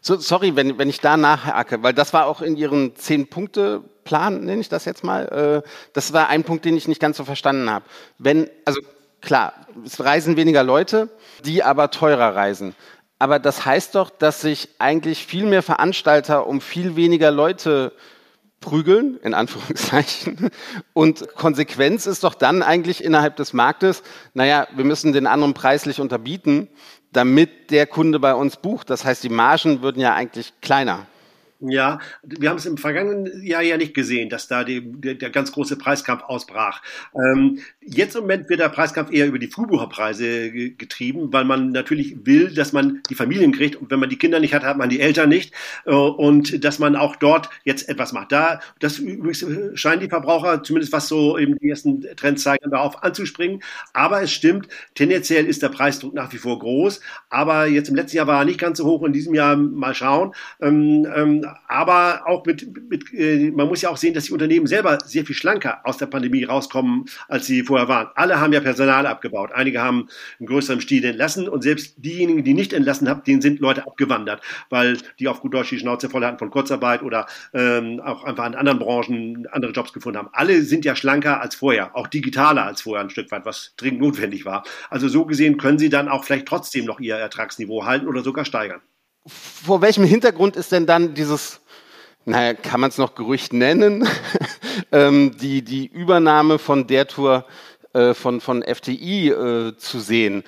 So, 0.00 0.16
sorry, 0.16 0.56
wenn, 0.56 0.78
wenn 0.78 0.88
ich 0.88 1.00
da 1.00 1.16
nachhake, 1.16 1.82
weil 1.82 1.94
das 1.94 2.12
war 2.12 2.26
auch 2.26 2.42
in 2.42 2.56
Ihren 2.56 2.96
Zehn-Punkte-Plan, 2.96 4.44
nenne 4.44 4.60
ich 4.60 4.68
das 4.68 4.84
jetzt 4.84 5.04
mal. 5.04 5.62
Äh, 5.64 5.68
das 5.92 6.12
war 6.12 6.28
ein 6.28 6.44
Punkt, 6.44 6.64
den 6.64 6.76
ich 6.76 6.88
nicht 6.88 7.00
ganz 7.00 7.16
so 7.16 7.24
verstanden 7.24 7.70
habe. 7.70 7.84
Wenn, 8.18 8.50
also 8.64 8.80
klar, 9.20 9.54
es 9.84 10.02
reisen 10.02 10.36
weniger 10.36 10.62
Leute, 10.62 11.08
die 11.44 11.62
aber 11.62 11.90
teurer 11.90 12.34
reisen. 12.34 12.74
Aber 13.18 13.38
das 13.38 13.66
heißt 13.66 13.94
doch, 13.94 14.10
dass 14.10 14.40
sich 14.40 14.68
eigentlich 14.78 15.26
viel 15.26 15.44
mehr 15.44 15.62
Veranstalter 15.62 16.46
um 16.46 16.60
viel 16.60 16.96
weniger 16.96 17.30
Leute 17.30 17.92
prügeln, 18.60 19.18
in 19.22 19.34
Anführungszeichen. 19.34 20.50
Und 20.92 21.34
Konsequenz 21.34 22.06
ist 22.06 22.24
doch 22.24 22.34
dann 22.34 22.62
eigentlich 22.62 23.02
innerhalb 23.02 23.36
des 23.36 23.52
Marktes, 23.52 24.02
naja, 24.34 24.68
wir 24.74 24.84
müssen 24.84 25.12
den 25.12 25.26
anderen 25.26 25.54
preislich 25.54 26.00
unterbieten 26.00 26.68
damit 27.12 27.70
der 27.70 27.86
Kunde 27.86 28.18
bei 28.20 28.34
uns 28.34 28.56
bucht. 28.56 28.90
Das 28.90 29.04
heißt, 29.04 29.22
die 29.24 29.28
Margen 29.28 29.82
würden 29.82 30.00
ja 30.00 30.14
eigentlich 30.14 30.52
kleiner. 30.60 31.06
Ja, 31.60 31.98
wir 32.22 32.48
haben 32.48 32.56
es 32.56 32.64
im 32.64 32.78
vergangenen 32.78 33.42
Jahr 33.42 33.60
ja 33.60 33.76
nicht 33.76 33.92
gesehen, 33.92 34.30
dass 34.30 34.48
da 34.48 34.64
die, 34.64 34.80
der, 34.80 35.14
der 35.14 35.28
ganz 35.28 35.52
große 35.52 35.76
Preiskampf 35.76 36.22
ausbrach. 36.22 36.80
Ähm, 37.14 37.58
jetzt 37.82 38.16
im 38.16 38.22
Moment 38.22 38.48
wird 38.48 38.60
der 38.60 38.70
Preiskampf 38.70 39.12
eher 39.12 39.26
über 39.26 39.38
die 39.38 39.48
Frühbucherpreise 39.48 40.52
getrieben, 40.52 41.34
weil 41.34 41.44
man 41.44 41.70
natürlich 41.70 42.16
will, 42.24 42.54
dass 42.54 42.72
man 42.72 43.02
die 43.10 43.14
Familien 43.14 43.52
kriegt 43.52 43.76
und 43.76 43.90
wenn 43.90 44.00
man 44.00 44.08
die 44.08 44.16
Kinder 44.16 44.40
nicht 44.40 44.54
hat, 44.54 44.62
hat 44.62 44.78
man 44.78 44.88
die 44.88 45.00
Eltern 45.00 45.28
nicht 45.28 45.52
äh, 45.84 45.90
und 45.92 46.64
dass 46.64 46.78
man 46.78 46.96
auch 46.96 47.16
dort 47.16 47.50
jetzt 47.64 47.90
etwas 47.90 48.14
macht. 48.14 48.32
Da, 48.32 48.60
das 48.78 48.98
übrigens 48.98 49.44
scheinen 49.74 50.00
die 50.00 50.08
Verbraucher, 50.08 50.62
zumindest 50.62 50.94
was 50.94 51.08
so 51.08 51.36
eben 51.36 51.58
die 51.58 51.68
ersten 51.68 52.00
Trends 52.16 52.42
zeigen, 52.42 52.70
darauf 52.70 53.02
anzuspringen. 53.02 53.62
Aber 53.92 54.22
es 54.22 54.32
stimmt, 54.32 54.68
tendenziell 54.94 55.44
ist 55.44 55.62
der 55.62 55.68
Preisdruck 55.68 56.14
nach 56.14 56.32
wie 56.32 56.38
vor 56.38 56.58
groß, 56.58 57.02
aber 57.28 57.66
jetzt 57.66 57.90
im 57.90 57.96
letzten 57.96 58.16
Jahr 58.16 58.26
war 58.26 58.38
er 58.38 58.44
nicht 58.46 58.58
ganz 58.58 58.78
so 58.78 58.86
hoch, 58.86 59.02
in 59.02 59.12
diesem 59.12 59.34
Jahr 59.34 59.56
mal 59.56 59.94
schauen. 59.94 60.32
Ähm, 60.62 61.06
ähm, 61.14 61.46
aber 61.68 62.22
auch 62.26 62.44
mit, 62.46 62.66
mit 62.88 63.12
äh, 63.12 63.50
man 63.50 63.68
muss 63.68 63.82
ja 63.82 63.90
auch 63.90 63.96
sehen, 63.96 64.14
dass 64.14 64.24
die 64.24 64.32
Unternehmen 64.32 64.66
selber 64.66 64.98
sehr 65.04 65.24
viel 65.24 65.36
schlanker 65.36 65.80
aus 65.84 65.98
der 65.98 66.06
Pandemie 66.06 66.44
rauskommen, 66.44 67.06
als 67.28 67.46
sie 67.46 67.62
vorher 67.62 67.88
waren. 67.88 68.08
Alle 68.14 68.40
haben 68.40 68.52
ja 68.52 68.60
Personal 68.60 69.06
abgebaut. 69.06 69.52
Einige 69.52 69.80
haben 69.80 70.08
in 70.38 70.46
größerem 70.46 70.80
Stil 70.80 71.04
entlassen 71.04 71.48
und 71.48 71.62
selbst 71.62 71.94
diejenigen, 71.98 72.44
die 72.44 72.54
nicht 72.54 72.72
entlassen 72.72 73.08
haben, 73.08 73.22
denen 73.24 73.40
sind 73.40 73.60
Leute 73.60 73.86
abgewandert, 73.86 74.42
weil 74.68 74.98
die 75.18 75.28
auf 75.28 75.40
gut 75.40 75.54
Deutsch 75.54 75.70
die 75.70 75.78
Schnauze 75.78 76.08
voll 76.08 76.24
hatten 76.24 76.38
von 76.38 76.50
Kurzarbeit 76.50 77.02
oder 77.02 77.26
ähm, 77.52 78.00
auch 78.00 78.24
einfach 78.24 78.46
in 78.46 78.54
anderen 78.54 78.78
Branchen 78.78 79.46
andere 79.52 79.72
Jobs 79.72 79.92
gefunden 79.92 80.18
haben. 80.18 80.30
Alle 80.32 80.62
sind 80.62 80.84
ja 80.84 80.96
schlanker 80.96 81.40
als 81.40 81.54
vorher, 81.54 81.96
auch 81.96 82.06
digitaler 82.06 82.64
als 82.64 82.82
vorher 82.82 83.04
ein 83.04 83.10
Stück 83.10 83.30
weit, 83.30 83.44
was 83.44 83.74
dringend 83.76 84.00
notwendig 84.00 84.44
war. 84.44 84.64
Also 84.88 85.08
so 85.08 85.24
gesehen 85.24 85.56
können 85.56 85.78
sie 85.78 85.88
dann 85.88 86.08
auch 86.08 86.24
vielleicht 86.24 86.46
trotzdem 86.46 86.84
noch 86.84 87.00
ihr 87.00 87.16
Ertragsniveau 87.16 87.84
halten 87.84 88.08
oder 88.08 88.22
sogar 88.22 88.44
steigern 88.44 88.80
vor 89.26 89.82
welchem 89.82 90.04
Hintergrund 90.04 90.56
ist 90.56 90.72
denn 90.72 90.86
dann 90.86 91.14
dieses, 91.14 91.60
naja, 92.24 92.54
kann 92.54 92.80
man 92.80 92.90
es 92.90 92.98
noch 92.98 93.14
Gerücht 93.14 93.52
nennen, 93.52 94.08
ähm, 94.92 95.36
die, 95.38 95.62
die 95.62 95.86
Übernahme 95.86 96.58
von 96.58 96.86
der 96.86 97.06
Tour 97.06 97.44
äh, 97.92 98.14
von, 98.14 98.40
von 98.40 98.62
FTI 98.62 99.30
äh, 99.30 99.76
zu 99.76 100.00
sehen? 100.00 100.44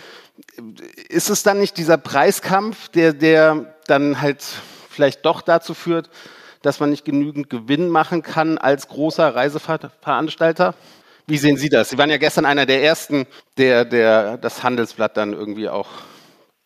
Ist 1.09 1.31
es 1.31 1.43
dann 1.43 1.59
nicht 1.59 1.77
dieser 1.77 1.99
Preiskampf, 1.99 2.89
der, 2.89 3.13
der 3.13 3.75
dann 3.87 4.21
halt 4.21 4.43
vielleicht 4.89 5.25
doch 5.25 5.43
dazu 5.43 5.75
führt, 5.75 6.11
dass 6.63 6.81
man 6.81 6.91
nicht 6.91 7.05
genügend 7.05 7.51
Gewinn 7.51 7.89
machen 7.89 8.23
kann 8.23 8.59
als 8.59 8.89
großer 8.89 9.35
Reiseveranstalter? 9.35 10.75
Wie 11.27 11.39
sehen 11.39 11.57
Sie 11.57 11.69
das? 11.69 11.91
Sie 11.91 11.99
waren 11.99 12.11
ja 12.11 12.17
gestern 12.17 12.45
einer 12.45 12.67
der 12.67 12.83
ersten, 12.83 13.27
der, 13.57 13.85
der 13.85 14.39
das 14.39 14.63
Handelsblatt 14.63 15.17
dann 15.17 15.33
irgendwie 15.33 15.69
auch 15.69 15.89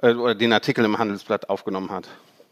äh, 0.03 0.15
oder 0.15 0.35
den 0.35 0.53
Artikel 0.53 0.85
im 0.85 0.99
Handelsblatt 0.99 1.49
aufgenommen 1.49 1.91
hat. 1.91 2.09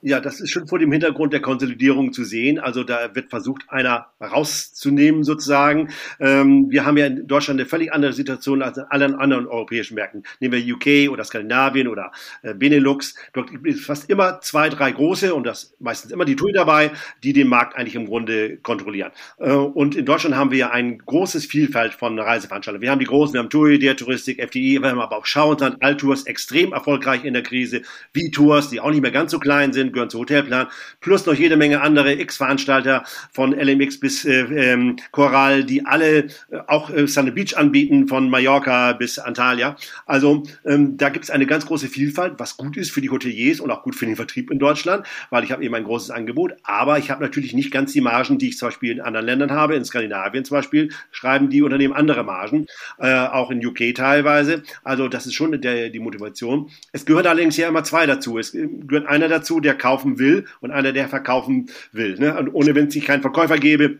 Ja, 0.07 0.21
das 0.21 0.39
ist 0.39 0.51
schon 0.51 0.69
vor 0.69 0.79
dem 0.79 0.93
Hintergrund 0.93 1.33
der 1.33 1.41
Konsolidierung 1.41 2.13
zu 2.13 2.25
sehen. 2.25 2.59
Also 2.59 2.85
da 2.85 3.15
wird 3.15 3.31
versucht, 3.31 3.63
einer 3.69 4.09
rauszunehmen 4.21 5.25
sozusagen. 5.25 5.89
Ähm, 6.21 6.67
wir 6.69 6.85
haben 6.85 6.99
ja 6.99 7.07
in 7.07 7.27
Deutschland 7.27 7.59
eine 7.59 7.67
völlig 7.67 7.91
andere 7.91 8.13
Situation 8.13 8.61
als 8.61 8.77
in 8.77 8.85
allen 8.91 9.15
anderen 9.15 9.47
europäischen 9.47 9.95
Märkten. 9.95 10.25
Nehmen 10.41 10.63
wir 10.63 10.75
UK 10.75 11.11
oder 11.11 11.25
Skandinavien 11.25 11.89
oder 11.89 12.13
äh, 12.43 12.53
Benelux. 12.53 13.15
Dort 13.33 13.51
gibt 13.51 13.67
es 13.67 13.83
fast 13.83 14.11
immer 14.11 14.43
zwei, 14.43 14.69
drei 14.69 14.93
große 14.93 15.35
und 15.35 15.47
das 15.47 15.75
meistens 15.81 16.13
immer 16.13 16.27
die 16.27 16.37
TUI 16.37 16.53
dabei, 16.53 16.91
die 17.23 17.33
den 17.33 17.49
Markt 17.49 17.75
eigentlich 17.75 17.95
im 17.95 18.05
Grunde 18.05 18.59
kontrollieren. 18.59 19.11
Äh, 19.39 19.53
und 19.53 19.97
in 19.97 20.05
Deutschland 20.05 20.37
haben 20.37 20.51
wir 20.51 20.59
ja 20.59 20.71
ein 20.71 20.99
großes 20.99 21.47
Vielfalt 21.47 21.95
von 21.95 22.19
Reiseveranstaltern. 22.19 22.83
Wir 22.83 22.91
haben 22.91 22.99
die 22.99 23.07
großen, 23.07 23.33
wir 23.33 23.41
haben 23.41 23.49
TUI, 23.49 23.79
der 23.79 23.97
Touristik, 23.97 24.39
FDI, 24.39 24.83
wir 24.83 24.91
haben 24.91 25.01
aber 25.01 25.17
auch 25.17 25.25
Schauensland, 25.25 25.83
Altours, 25.83 26.27
extrem 26.27 26.75
erfolgreich 26.75 27.25
in 27.25 27.33
der 27.33 27.43
Krise, 27.43 27.81
V-Tours, 28.15 28.69
die 28.69 28.81
auch 28.81 28.91
nicht 28.91 29.01
mehr 29.01 29.11
ganz 29.11 29.31
so 29.31 29.39
klein 29.39 29.73
sind 29.73 29.94
gehören 29.95 30.11
zu 30.11 30.19
Hotelplan, 30.19 30.67
plus 31.01 31.25
noch 31.25 31.35
jede 31.35 31.57
Menge 31.57 31.81
andere 31.81 32.13
X-Veranstalter 32.13 33.05
von 33.33 33.53
LMX 33.53 34.01
bis 34.01 34.25
äh, 34.25 34.41
ähm, 34.41 34.97
Coral, 35.11 35.65
die 35.65 35.87
alle 35.87 36.19
äh, 36.19 36.29
auch 36.67 36.91
äh, 36.91 37.07
Sunny 37.07 37.31
Beach 37.31 37.57
anbieten, 37.57 38.09
von 38.09 38.29
Mallorca 38.29 38.93
bis 38.93 39.19
Antalya. 39.19 39.77
Also 40.07 40.43
ähm, 40.67 40.97
da 40.97 41.09
gibt 41.09 41.25
es 41.25 41.31
eine 41.31 41.47
ganz 41.47 41.67
große 41.67 41.89
Vielfalt, 41.89 42.35
was 42.39 42.57
gut 42.57 42.77
ist 42.77 42.91
für 42.91 43.01
die 43.01 43.11
Hoteliers 43.11 43.61
und 43.61 43.71
auch 43.71 43.83
gut 43.83 43.95
für 43.95 44.07
den 44.07 44.17
Vertrieb 44.17 44.51
in 44.51 44.59
Deutschland, 44.59 45.07
weil 45.31 45.45
ich 45.45 45.53
habe 45.53 45.65
eben 45.65 45.75
ein 45.75 45.85
großes 45.85 46.11
Angebot, 46.11 46.53
aber 46.63 46.99
ich 46.99 47.11
habe 47.11 47.23
natürlich 47.23 47.55
nicht 47.55 47.71
ganz 47.71 47.93
die 47.93 48.01
Margen, 48.01 48.39
die 48.39 48.49
ich 48.49 48.59
zum 48.59 48.69
Beispiel 48.69 48.93
in 48.93 49.01
anderen 49.01 49.27
Ländern 49.27 49.53
habe. 49.53 49.75
In 49.77 49.85
Skandinavien 49.85 50.45
zum 50.45 50.57
Beispiel 50.57 50.91
schreiben 51.11 51.49
die 51.51 51.63
Unternehmen 51.63 51.95
andere 51.95 52.25
Margen, 52.25 52.67
äh, 52.99 53.15
auch 53.15 53.51
in 53.51 53.65
UK 53.65 53.95
teilweise. 53.95 54.63
Also 54.83 55.09
das 55.09 55.27
ist 55.27 55.35
schon 55.35 55.61
der, 55.61 55.91
die 55.91 56.01
Motivation. 56.01 56.71
Es 56.93 57.07
gehört 57.07 57.27
allerdings 57.27 57.57
ja 57.57 57.69
immer 57.69 57.85
zwei 57.85 58.07
dazu. 58.07 58.39
Es 58.39 58.53
gehört 58.53 59.07
einer 59.07 59.29
dazu, 59.29 59.61
der 59.61 59.75
kaufen 59.85 60.19
will 60.19 60.47
und 60.63 60.71
einer, 60.71 60.95
der 60.95 61.09
verkaufen 61.09 61.69
will. 61.93 62.17
Ne? 62.19 62.39
Und 62.39 62.49
ohne 62.55 62.75
wenn 62.75 62.87
es 62.87 62.95
sich 62.95 63.05
keinen 63.05 63.21
Verkäufer 63.21 63.59
gäbe, 63.59 63.99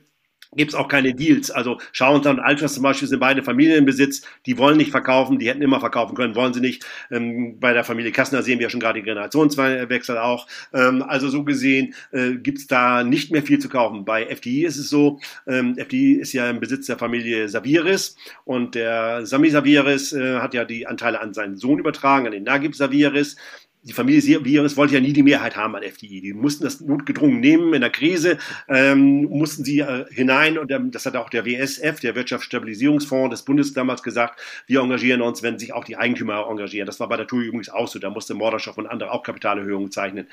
gibt 0.57 0.71
es 0.71 0.75
auch 0.75 0.89
keine 0.89 1.15
Deals. 1.15 1.51
Also 1.51 1.79
Schauens 1.93 2.27
und 2.27 2.41
Altras 2.41 2.75
zum 2.75 2.83
Beispiel 2.83 3.09
sind 3.09 3.21
beide 3.21 3.43
Familienbesitz, 3.43 4.23
die 4.47 4.59
wollen 4.59 4.77
nicht 4.77 4.91
verkaufen, 4.91 5.39
die 5.39 5.49
hätten 5.49 5.63
immer 5.63 5.81
verkaufen 5.81 6.15
können, 6.15 6.35
wollen 6.35 6.55
sie 6.55 6.61
nicht. 6.61 6.87
Ähm, 7.11 7.59
bei 7.61 7.73
der 7.73 7.85
Familie 7.85 8.13
Kassner 8.13 8.43
sehen 8.43 8.61
wir 8.61 8.71
schon 8.71 8.81
gerade 8.81 9.01
die 9.01 9.05
Generationswechsel 9.05 10.19
auch. 10.19 10.47
Ähm, 10.73 11.03
also 11.03 11.29
so 11.29 11.45
gesehen 11.45 11.95
äh, 12.13 12.35
gibt 12.35 12.59
es 12.59 12.67
da 12.67 13.05
nicht 13.05 13.31
mehr 13.31 13.43
viel 13.43 13.59
zu 13.59 13.69
kaufen. 13.69 14.05
Bei 14.05 14.27
FDI 14.27 14.65
ist 14.65 14.77
es 14.77 14.89
so, 14.89 15.21
ähm, 15.47 15.77
FDI 15.77 16.15
ist 16.15 16.33
ja 16.33 16.49
im 16.49 16.61
Besitz 16.61 16.87
der 16.87 16.99
Familie 16.99 17.49
Saviris 17.49 18.17
und 18.45 18.75
der 18.75 19.27
Sami 19.27 19.51
Saviris 19.51 20.13
äh, 20.13 20.39
hat 20.39 20.55
ja 20.55 20.65
die 20.65 20.87
Anteile 20.87 21.21
an 21.21 21.35
seinen 21.35 21.57
Sohn 21.57 21.79
übertragen, 21.79 22.27
an 22.27 22.33
den 22.33 22.45
Nagib 22.45 22.75
Saviris 22.75 23.37
die 23.85 23.93
Familie 23.93 24.45
Virus 24.45 24.77
wollte 24.77 24.95
ja 24.95 25.01
nie 25.01 25.13
die 25.13 25.23
Mehrheit 25.23 25.57
haben 25.57 25.77
an 25.77 25.83
FDI. 25.83 26.21
Die 26.21 26.33
mussten 26.33 26.65
das 26.65 26.81
notgedrungen 26.81 27.41
nehmen 27.41 27.75
in 27.75 27.83
der 27.83 27.91
Krise, 27.91 28.39
ähm, 28.69 29.25
mussten 29.25 29.63
sie 29.65 29.81
äh, 29.81 30.07
hinein 30.11 30.59
und 30.59 30.71
ähm, 30.73 30.91
das 30.91 31.05
hat 31.07 31.17
auch 31.17 31.29
der 31.29 31.45
WSF, 31.45 32.01
der 32.01 32.15
Wirtschaftsstabilisierungsfonds 32.15 33.31
des 33.31 33.43
Bundes 33.43 33.75
damals 33.75 34.03
gesagt, 34.03 34.41
wir 34.67 34.81
engagieren 34.81 35.21
uns, 35.21 35.43
wenn 35.43 35.59
sich 35.59 35.75
auch 35.75 35.85
die 35.85 35.97
Eigentümer 35.97 36.47
engagieren. 36.49 36.87
Das 36.87 36.99
war 36.99 37.09
bei 37.09 37.17
der 37.17 37.27
TUI 37.27 37.47
übrigens 37.47 37.69
auch 37.69 37.87
so, 37.87 37.99
da 37.99 38.11
musste 38.11 38.35
Morderschaft 38.35 38.79
und 38.79 38.87
andere 38.87 39.13
auch 39.13 39.23
Kapitalerhöhungen 39.23 39.91
zeichnen. 39.91 40.27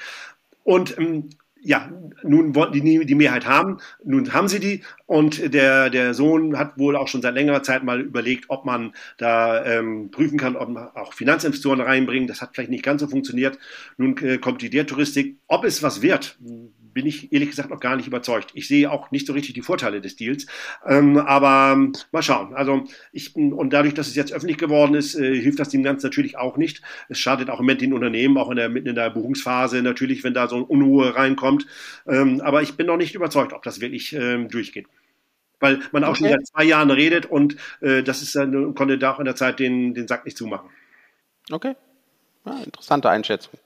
Und 0.63 0.97
ähm, 0.97 1.29
ja, 1.63 1.89
nun 2.23 2.55
wollten 2.55 2.73
die 2.73 3.05
die 3.05 3.15
Mehrheit 3.15 3.45
haben, 3.45 3.77
nun 4.03 4.33
haben 4.33 4.47
sie 4.47 4.59
die 4.59 4.81
und 5.05 5.53
der, 5.53 5.89
der 5.89 6.13
Sohn 6.13 6.57
hat 6.57 6.77
wohl 6.77 6.95
auch 6.95 7.07
schon 7.07 7.21
seit 7.21 7.35
längerer 7.35 7.63
Zeit 7.63 7.83
mal 7.83 8.01
überlegt, 8.01 8.45
ob 8.47 8.65
man 8.65 8.93
da 9.17 9.63
ähm, 9.65 10.09
prüfen 10.11 10.37
kann, 10.37 10.55
ob 10.55 10.69
man 10.69 10.89
auch 10.95 11.13
Finanzinvestoren 11.13 11.81
reinbringen. 11.81 12.27
Das 12.27 12.41
hat 12.41 12.51
vielleicht 12.53 12.71
nicht 12.71 12.83
ganz 12.83 13.01
so 13.01 13.07
funktioniert. 13.07 13.59
Nun 13.97 14.17
äh, 14.17 14.37
kommt 14.37 14.61
die 14.61 14.69
der 14.69 14.87
Touristik. 14.87 15.37
Ob 15.47 15.65
es 15.65 15.83
was 15.83 16.01
wird, 16.01 16.37
bin 16.93 17.05
ich 17.05 17.31
ehrlich 17.31 17.49
gesagt 17.49 17.69
noch 17.69 17.79
gar 17.79 17.95
nicht 17.95 18.07
überzeugt. 18.07 18.51
Ich 18.53 18.67
sehe 18.67 18.91
auch 18.91 19.11
nicht 19.11 19.27
so 19.27 19.33
richtig 19.33 19.53
die 19.53 19.61
Vorteile 19.61 20.01
des 20.01 20.15
Deals. 20.15 20.45
Ähm, 20.85 21.17
aber 21.17 21.73
ähm, 21.73 21.93
mal 22.11 22.21
schauen. 22.21 22.53
Also 22.53 22.83
ich 23.11 23.35
und 23.35 23.71
dadurch, 23.71 23.93
dass 23.93 24.07
es 24.07 24.15
jetzt 24.15 24.33
öffentlich 24.33 24.57
geworden 24.57 24.95
ist, 24.95 25.15
äh, 25.15 25.39
hilft 25.39 25.59
das 25.59 25.69
dem 25.69 25.83
Ganzen 25.83 26.05
natürlich 26.05 26.37
auch 26.37 26.57
nicht. 26.57 26.81
Es 27.09 27.19
schadet 27.19 27.49
auch 27.49 27.59
im 27.59 27.65
Moment 27.65 27.81
den 27.81 27.93
Unternehmen, 27.93 28.37
auch 28.37 28.49
in 28.49 28.57
der, 28.57 28.69
mitten 28.69 28.89
in 28.89 28.95
der 28.95 29.09
Buchungsphase 29.09 29.81
natürlich, 29.81 30.23
wenn 30.23 30.33
da 30.33 30.47
so 30.47 30.55
eine 30.55 30.65
Unruhe 30.65 31.15
reinkommt. 31.15 31.65
Ähm, 32.07 32.41
aber 32.41 32.61
ich 32.61 32.75
bin 32.75 32.87
noch 32.87 32.97
nicht 32.97 33.15
überzeugt, 33.15 33.53
ob 33.53 33.63
das 33.63 33.81
wirklich 33.81 34.13
ähm, 34.13 34.49
durchgeht. 34.49 34.87
Weil 35.59 35.79
man 35.91 36.03
auch 36.03 36.11
okay. 36.11 36.19
schon 36.19 36.29
seit 36.29 36.47
zwei 36.47 36.63
Jahren 36.63 36.89
redet 36.89 37.27
und 37.27 37.55
äh, 37.81 38.01
das 38.01 38.21
ist 38.21 38.35
dann, 38.35 38.73
konnte 38.73 38.97
da 38.97 39.13
auch 39.13 39.19
in 39.19 39.25
der 39.25 39.35
Zeit 39.35 39.59
den, 39.59 39.93
den 39.93 40.07
Sack 40.07 40.25
nicht 40.25 40.37
zumachen. 40.37 40.69
Okay. 41.51 41.75
Ja, 42.45 42.57
interessante 42.63 43.09
Einschätzung. 43.09 43.59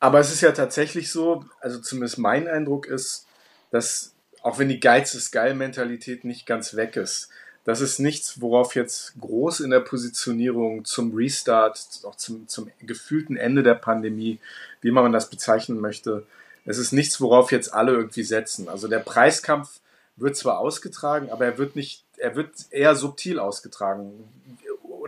Aber 0.00 0.20
es 0.20 0.32
ist 0.32 0.40
ja 0.40 0.52
tatsächlich 0.52 1.10
so, 1.10 1.44
also 1.60 1.78
zumindest 1.80 2.18
mein 2.18 2.46
Eindruck 2.46 2.86
ist, 2.86 3.26
dass 3.70 4.14
auch 4.42 4.58
wenn 4.58 4.68
die 4.68 4.80
Geiz 4.80 5.14
ist 5.14 5.32
geil 5.32 5.54
Mentalität 5.54 6.24
nicht 6.24 6.46
ganz 6.46 6.76
weg 6.76 6.96
ist, 6.96 7.28
das 7.64 7.80
ist 7.82 7.98
nichts, 7.98 8.40
worauf 8.40 8.74
jetzt 8.74 9.12
groß 9.20 9.60
in 9.60 9.70
der 9.70 9.80
Positionierung 9.80 10.86
zum 10.86 11.14
Restart, 11.14 11.78
auch 12.04 12.14
zum, 12.14 12.48
zum 12.48 12.70
gefühlten 12.80 13.36
Ende 13.36 13.62
der 13.62 13.74
Pandemie, 13.74 14.38
wie 14.80 14.90
man 14.90 15.12
das 15.12 15.28
bezeichnen 15.28 15.78
möchte, 15.80 16.24
es 16.64 16.78
ist 16.78 16.92
nichts, 16.92 17.20
worauf 17.20 17.50
jetzt 17.50 17.72
alle 17.72 17.92
irgendwie 17.92 18.22
setzen. 18.22 18.68
Also 18.68 18.88
der 18.88 19.00
Preiskampf 19.00 19.80
wird 20.16 20.36
zwar 20.36 20.58
ausgetragen, 20.58 21.30
aber 21.30 21.46
er 21.46 21.58
wird 21.58 21.76
nicht, 21.76 22.04
er 22.16 22.36
wird 22.36 22.50
eher 22.70 22.94
subtil 22.94 23.38
ausgetragen. 23.38 24.12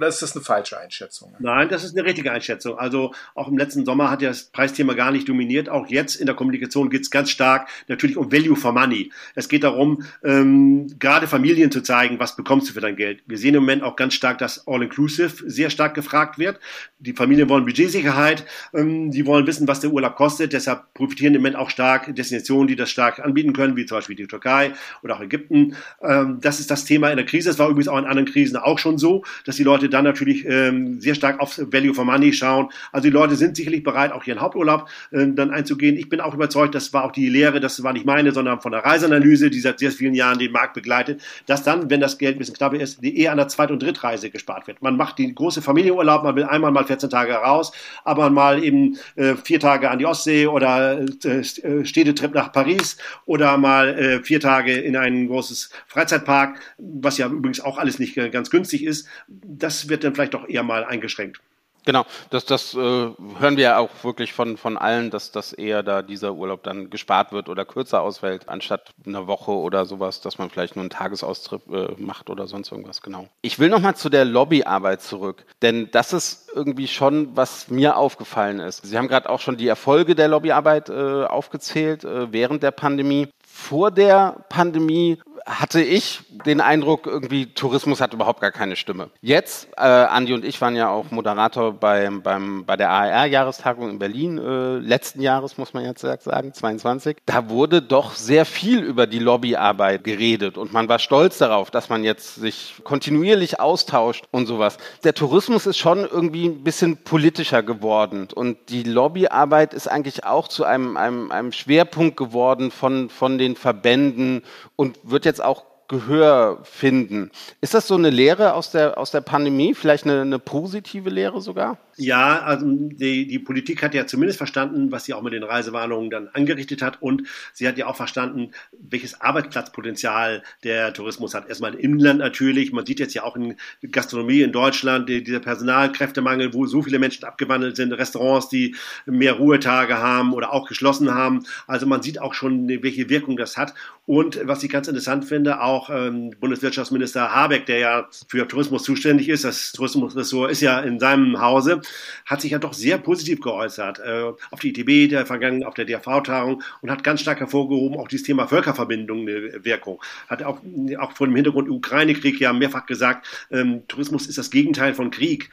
Oder 0.00 0.08
ist 0.08 0.22
das 0.22 0.34
eine 0.34 0.42
falsche 0.42 0.80
Einschätzung? 0.80 1.36
Nein, 1.40 1.68
das 1.68 1.84
ist 1.84 1.94
eine 1.94 2.08
richtige 2.08 2.32
Einschätzung. 2.32 2.78
Also 2.78 3.12
auch 3.34 3.48
im 3.48 3.58
letzten 3.58 3.84
Sommer 3.84 4.10
hat 4.10 4.22
ja 4.22 4.30
das 4.30 4.44
Preisthema 4.44 4.94
gar 4.94 5.10
nicht 5.10 5.28
dominiert. 5.28 5.68
Auch 5.68 5.88
jetzt 5.88 6.14
in 6.16 6.24
der 6.24 6.34
Kommunikation 6.34 6.88
geht 6.88 7.02
es 7.02 7.10
ganz 7.10 7.28
stark 7.28 7.68
natürlich 7.86 8.16
um 8.16 8.32
Value 8.32 8.56
for 8.56 8.72
Money. 8.72 9.12
Es 9.34 9.50
geht 9.50 9.62
darum, 9.62 10.04
ähm, 10.24 10.86
gerade 10.98 11.26
Familien 11.26 11.70
zu 11.70 11.82
zeigen, 11.82 12.18
was 12.18 12.34
bekommst 12.34 12.70
du 12.70 12.72
für 12.72 12.80
dein 12.80 12.96
Geld. 12.96 13.22
Wir 13.26 13.36
sehen 13.36 13.54
im 13.54 13.60
Moment 13.60 13.82
auch 13.82 13.94
ganz 13.94 14.14
stark, 14.14 14.38
dass 14.38 14.66
All-Inclusive 14.66 15.44
sehr 15.50 15.68
stark 15.68 15.92
gefragt 15.92 16.38
wird. 16.38 16.58
Die 16.98 17.12
Familien 17.12 17.50
wollen 17.50 17.66
Budgetsicherheit, 17.66 18.46
ähm, 18.72 19.10
die 19.10 19.26
wollen 19.26 19.46
wissen, 19.46 19.68
was 19.68 19.80
der 19.80 19.90
Urlaub 19.90 20.16
kostet. 20.16 20.54
Deshalb 20.54 20.94
profitieren 20.94 21.34
im 21.34 21.42
Moment 21.42 21.56
auch 21.56 21.68
stark 21.68 22.16
Destinationen, 22.16 22.68
die 22.68 22.76
das 22.76 22.90
stark 22.90 23.18
anbieten 23.18 23.52
können, 23.52 23.76
wie 23.76 23.84
zum 23.84 23.98
Beispiel 23.98 24.16
die 24.16 24.26
Türkei 24.26 24.72
oder 25.02 25.16
auch 25.16 25.20
Ägypten. 25.20 25.76
Ähm, 26.00 26.38
das 26.40 26.58
ist 26.58 26.70
das 26.70 26.86
Thema 26.86 27.10
in 27.10 27.18
der 27.18 27.26
Krise. 27.26 27.50
Das 27.50 27.58
war 27.58 27.68
übrigens 27.68 27.88
auch 27.88 27.98
in 27.98 28.06
anderen 28.06 28.26
Krisen 28.26 28.56
auch 28.56 28.78
schon 28.78 28.96
so, 28.96 29.24
dass 29.44 29.56
die 29.56 29.62
Leute 29.62 29.89
dann 29.90 30.04
natürlich 30.04 30.46
ähm, 30.46 31.00
sehr 31.00 31.14
stark 31.14 31.40
auf 31.40 31.58
Value 31.58 31.94
for 31.94 32.04
Money 32.04 32.32
schauen. 32.32 32.68
Also 32.92 33.08
die 33.08 33.12
Leute 33.12 33.36
sind 33.36 33.56
sicherlich 33.56 33.82
bereit, 33.82 34.12
auch 34.12 34.24
ihren 34.24 34.40
Haupturlaub 34.40 34.88
äh, 35.10 35.26
dann 35.28 35.50
einzugehen. 35.50 35.96
Ich 35.96 36.08
bin 36.08 36.20
auch 36.20 36.34
überzeugt, 36.34 36.74
das 36.74 36.92
war 36.92 37.04
auch 37.04 37.12
die 37.12 37.28
Lehre, 37.28 37.60
das 37.60 37.82
war 37.82 37.92
nicht 37.92 38.06
meine, 38.06 38.32
sondern 38.32 38.60
von 38.60 38.72
der 38.72 38.84
Reiseanalyse, 38.84 39.50
die 39.50 39.60
seit 39.60 39.78
sehr 39.78 39.92
vielen 39.92 40.14
Jahren 40.14 40.38
den 40.38 40.52
Markt 40.52 40.74
begleitet, 40.74 41.22
dass 41.46 41.62
dann, 41.62 41.90
wenn 41.90 42.00
das 42.00 42.18
Geld 42.18 42.36
ein 42.36 42.38
bisschen 42.38 42.54
knapper 42.54 42.80
ist, 42.80 43.02
die 43.02 43.18
eher 43.18 43.32
an 43.32 43.38
der 43.38 43.48
Zweit- 43.48 43.70
und 43.70 43.82
Drittreise 43.82 44.30
gespart 44.30 44.66
wird. 44.66 44.82
Man 44.82 44.96
macht 44.96 45.18
die 45.18 45.34
große 45.34 45.62
Familienurlaub, 45.62 46.22
man 46.22 46.36
will 46.36 46.44
einmal 46.44 46.70
mal 46.70 46.84
14 46.84 47.10
Tage 47.10 47.32
raus, 47.32 47.72
aber 48.04 48.30
mal 48.30 48.62
eben 48.62 48.96
äh, 49.16 49.34
vier 49.34 49.60
Tage 49.60 49.90
an 49.90 49.98
die 49.98 50.06
Ostsee 50.06 50.46
oder 50.46 51.00
äh, 51.24 51.40
äh, 51.40 51.84
Städtetrip 51.84 52.34
nach 52.34 52.52
Paris 52.52 52.96
oder 53.26 53.56
mal 53.58 53.98
äh, 53.98 54.22
vier 54.22 54.40
Tage 54.40 54.74
in 54.74 54.96
ein 54.96 55.28
großes 55.28 55.70
Freizeitpark, 55.86 56.60
was 56.78 57.18
ja 57.18 57.26
übrigens 57.26 57.60
auch 57.60 57.78
alles 57.78 57.98
nicht 57.98 58.16
äh, 58.16 58.30
ganz 58.30 58.50
günstig 58.50 58.84
ist. 58.84 59.06
Das 59.28 59.79
wird 59.88 60.04
dann 60.04 60.14
vielleicht 60.14 60.34
doch 60.34 60.48
eher 60.48 60.62
mal 60.62 60.84
eingeschränkt. 60.84 61.40
Genau, 61.84 62.04
das, 62.28 62.44
das 62.44 62.74
äh, 62.74 62.78
hören 62.78 63.56
wir 63.56 63.64
ja 63.64 63.78
auch 63.78 63.90
wirklich 64.02 64.32
von, 64.32 64.56
von 64.56 64.76
allen, 64.76 65.10
dass 65.10 65.32
das 65.32 65.52
eher 65.52 65.82
da 65.82 66.02
dieser 66.02 66.34
Urlaub 66.34 66.62
dann 66.62 66.90
gespart 66.90 67.32
wird 67.32 67.48
oder 67.48 67.64
kürzer 67.64 68.02
ausfällt, 68.02 68.48
anstatt 68.48 68.90
eine 69.06 69.26
Woche 69.26 69.52
oder 69.52 69.86
sowas, 69.86 70.20
dass 70.20 70.38
man 70.38 70.50
vielleicht 70.50 70.76
nur 70.76 70.82
einen 70.82 70.90
Tagesaustrip 70.90 71.62
äh, 71.72 71.94
macht 71.96 72.28
oder 72.28 72.46
sonst 72.46 72.70
irgendwas, 72.70 73.00
genau. 73.00 73.28
Ich 73.42 73.58
will 73.58 73.70
nochmal 73.70 73.96
zu 73.96 74.10
der 74.10 74.24
Lobbyarbeit 74.24 75.00
zurück, 75.00 75.44
denn 75.62 75.90
das 75.90 76.12
ist 76.12 76.50
irgendwie 76.54 76.88
schon, 76.88 77.34
was 77.34 77.68
mir 77.68 77.96
aufgefallen 77.96 78.60
ist. 78.60 78.84
Sie 78.84 78.98
haben 78.98 79.08
gerade 79.08 79.30
auch 79.30 79.40
schon 79.40 79.56
die 79.56 79.68
Erfolge 79.68 80.14
der 80.14 80.28
Lobbyarbeit 80.28 80.90
äh, 80.90 81.24
aufgezählt 81.24 82.04
äh, 82.04 82.30
während 82.32 82.62
der 82.62 82.72
Pandemie. 82.72 83.28
Vor 83.46 83.90
der 83.90 84.44
Pandemie 84.48 85.18
hatte 85.46 85.80
ich 85.82 86.20
den 86.46 86.60
Eindruck, 86.60 87.06
irgendwie 87.06 87.46
Tourismus 87.46 88.00
hat 88.00 88.14
überhaupt 88.14 88.40
gar 88.40 88.50
keine 88.50 88.76
Stimme. 88.76 89.10
Jetzt, 89.20 89.68
äh, 89.76 89.82
Andi 89.82 90.32
und 90.32 90.44
ich 90.44 90.60
waren 90.60 90.76
ja 90.76 90.88
auch 90.88 91.10
Moderator 91.10 91.72
beim, 91.72 92.22
beim, 92.22 92.64
bei 92.64 92.76
der 92.76 92.90
AR-Jahrestagung 92.90 93.90
in 93.90 93.98
Berlin 93.98 94.38
äh, 94.38 94.78
letzten 94.78 95.20
Jahres, 95.20 95.58
muss 95.58 95.74
man 95.74 95.84
jetzt 95.84 96.00
sagen, 96.00 96.52
22. 96.52 97.18
Da 97.26 97.48
wurde 97.48 97.82
doch 97.82 98.14
sehr 98.14 98.44
viel 98.44 98.80
über 98.80 99.06
die 99.06 99.18
Lobbyarbeit 99.18 100.04
geredet 100.04 100.58
und 100.58 100.72
man 100.72 100.88
war 100.88 100.98
stolz 100.98 101.38
darauf, 101.38 101.70
dass 101.70 101.88
man 101.88 102.04
jetzt 102.04 102.36
sich 102.36 102.74
kontinuierlich 102.84 103.60
austauscht 103.60 104.24
und 104.30 104.46
sowas. 104.46 104.78
Der 105.04 105.14
Tourismus 105.14 105.66
ist 105.66 105.78
schon 105.78 106.00
irgendwie 106.00 106.46
ein 106.46 106.62
bisschen 106.64 106.98
politischer 106.98 107.62
geworden 107.62 108.28
und 108.34 108.58
die 108.68 108.82
Lobbyarbeit 108.82 109.74
ist 109.74 109.88
eigentlich 109.88 110.24
auch 110.24 110.48
zu 110.48 110.64
einem, 110.64 110.96
einem, 110.96 111.30
einem 111.30 111.52
Schwerpunkt 111.52 112.16
geworden 112.16 112.70
von, 112.70 113.10
von 113.10 113.38
den 113.38 113.56
Verbänden 113.56 114.42
und 114.76 114.98
wird 115.02 115.24
jetzt 115.24 115.29
auch 115.38 115.66
Gehör 115.90 116.60
finden. 116.62 117.32
Ist 117.60 117.74
das 117.74 117.88
so 117.88 117.96
eine 117.96 118.10
Lehre 118.10 118.54
aus 118.54 118.70
der, 118.70 118.96
aus 118.96 119.10
der 119.10 119.22
Pandemie? 119.22 119.74
Vielleicht 119.74 120.04
eine, 120.04 120.20
eine 120.20 120.38
positive 120.38 121.10
Lehre 121.10 121.40
sogar? 121.40 121.78
Ja, 121.96 122.42
also 122.42 122.64
die, 122.64 123.26
die 123.26 123.38
Politik 123.40 123.82
hat 123.82 123.92
ja 123.92 124.06
zumindest 124.06 124.38
verstanden, 124.38 124.92
was 124.92 125.04
sie 125.04 125.14
auch 125.14 125.20
mit 125.20 125.32
den 125.32 125.42
Reisewarnungen 125.42 126.08
dann 126.08 126.28
angerichtet 126.28 126.80
hat. 126.80 127.02
Und 127.02 127.24
sie 127.52 127.66
hat 127.66 127.76
ja 127.76 127.88
auch 127.88 127.96
verstanden, 127.96 128.52
welches 128.72 129.20
Arbeitsplatzpotenzial 129.20 130.44
der 130.62 130.94
Tourismus 130.94 131.34
hat. 131.34 131.48
Erstmal 131.48 131.74
im 131.74 131.80
Inland 131.80 132.20
natürlich. 132.20 132.72
Man 132.72 132.86
sieht 132.86 133.00
jetzt 133.00 133.14
ja 133.14 133.24
auch 133.24 133.34
in 133.34 133.56
Gastronomie 133.90 134.42
in 134.42 134.52
Deutschland 134.52 135.08
dieser 135.08 135.40
Personalkräftemangel, 135.40 136.54
wo 136.54 136.66
so 136.66 136.82
viele 136.82 137.00
Menschen 137.00 137.24
abgewandelt 137.24 137.74
sind, 137.74 137.92
Restaurants, 137.92 138.48
die 138.48 138.76
mehr 139.06 139.32
Ruhetage 139.32 139.98
haben 139.98 140.32
oder 140.32 140.52
auch 140.52 140.68
geschlossen 140.68 141.12
haben. 141.12 141.44
Also 141.66 141.84
man 141.86 142.00
sieht 142.00 142.20
auch 142.20 142.32
schon, 142.32 142.68
welche 142.68 143.10
Wirkung 143.10 143.36
das 143.36 143.56
hat. 143.56 143.74
Und 144.10 144.40
was 144.42 144.64
ich 144.64 144.72
ganz 144.72 144.88
interessant 144.88 145.24
finde, 145.24 145.60
auch 145.60 145.88
ähm, 145.88 146.34
Bundeswirtschaftsminister 146.40 147.32
Habeck, 147.32 147.66
der 147.66 147.78
ja 147.78 148.08
für 148.26 148.48
Tourismus 148.48 148.82
zuständig 148.82 149.28
ist, 149.28 149.44
das 149.44 149.70
Tourismusressort 149.70 150.50
ist 150.50 150.62
ja 150.62 150.80
in 150.80 150.98
seinem 150.98 151.40
Hause, 151.40 151.80
hat 152.26 152.40
sich 152.40 152.50
ja 152.50 152.58
doch 152.58 152.72
sehr 152.72 152.98
positiv 152.98 153.40
geäußert 153.40 154.00
äh, 154.00 154.32
auf 154.50 154.58
die 154.58 154.70
ITB 154.70 155.10
der 155.10 155.26
vergangenen, 155.26 155.62
auf 155.62 155.74
der 155.74 155.84
DRV-Tagung 155.84 156.60
und 156.80 156.90
hat 156.90 157.04
ganz 157.04 157.20
stark 157.20 157.38
hervorgehoben, 157.38 158.00
auch 158.00 158.08
dieses 158.08 158.26
Thema 158.26 158.48
Völkerverbindung 158.48 159.20
eine 159.20 159.64
Wirkung. 159.64 160.02
Hat 160.26 160.42
auch, 160.42 160.58
auch 160.98 161.12
vor 161.12 161.28
dem 161.28 161.36
Hintergrund 161.36 161.70
Ukraine-Krieg 161.70 162.40
ja 162.40 162.52
mehrfach 162.52 162.86
gesagt, 162.86 163.28
ähm, 163.52 163.84
Tourismus 163.86 164.26
ist 164.26 164.38
das 164.38 164.50
Gegenteil 164.50 164.92
von 164.92 165.12
Krieg 165.12 165.50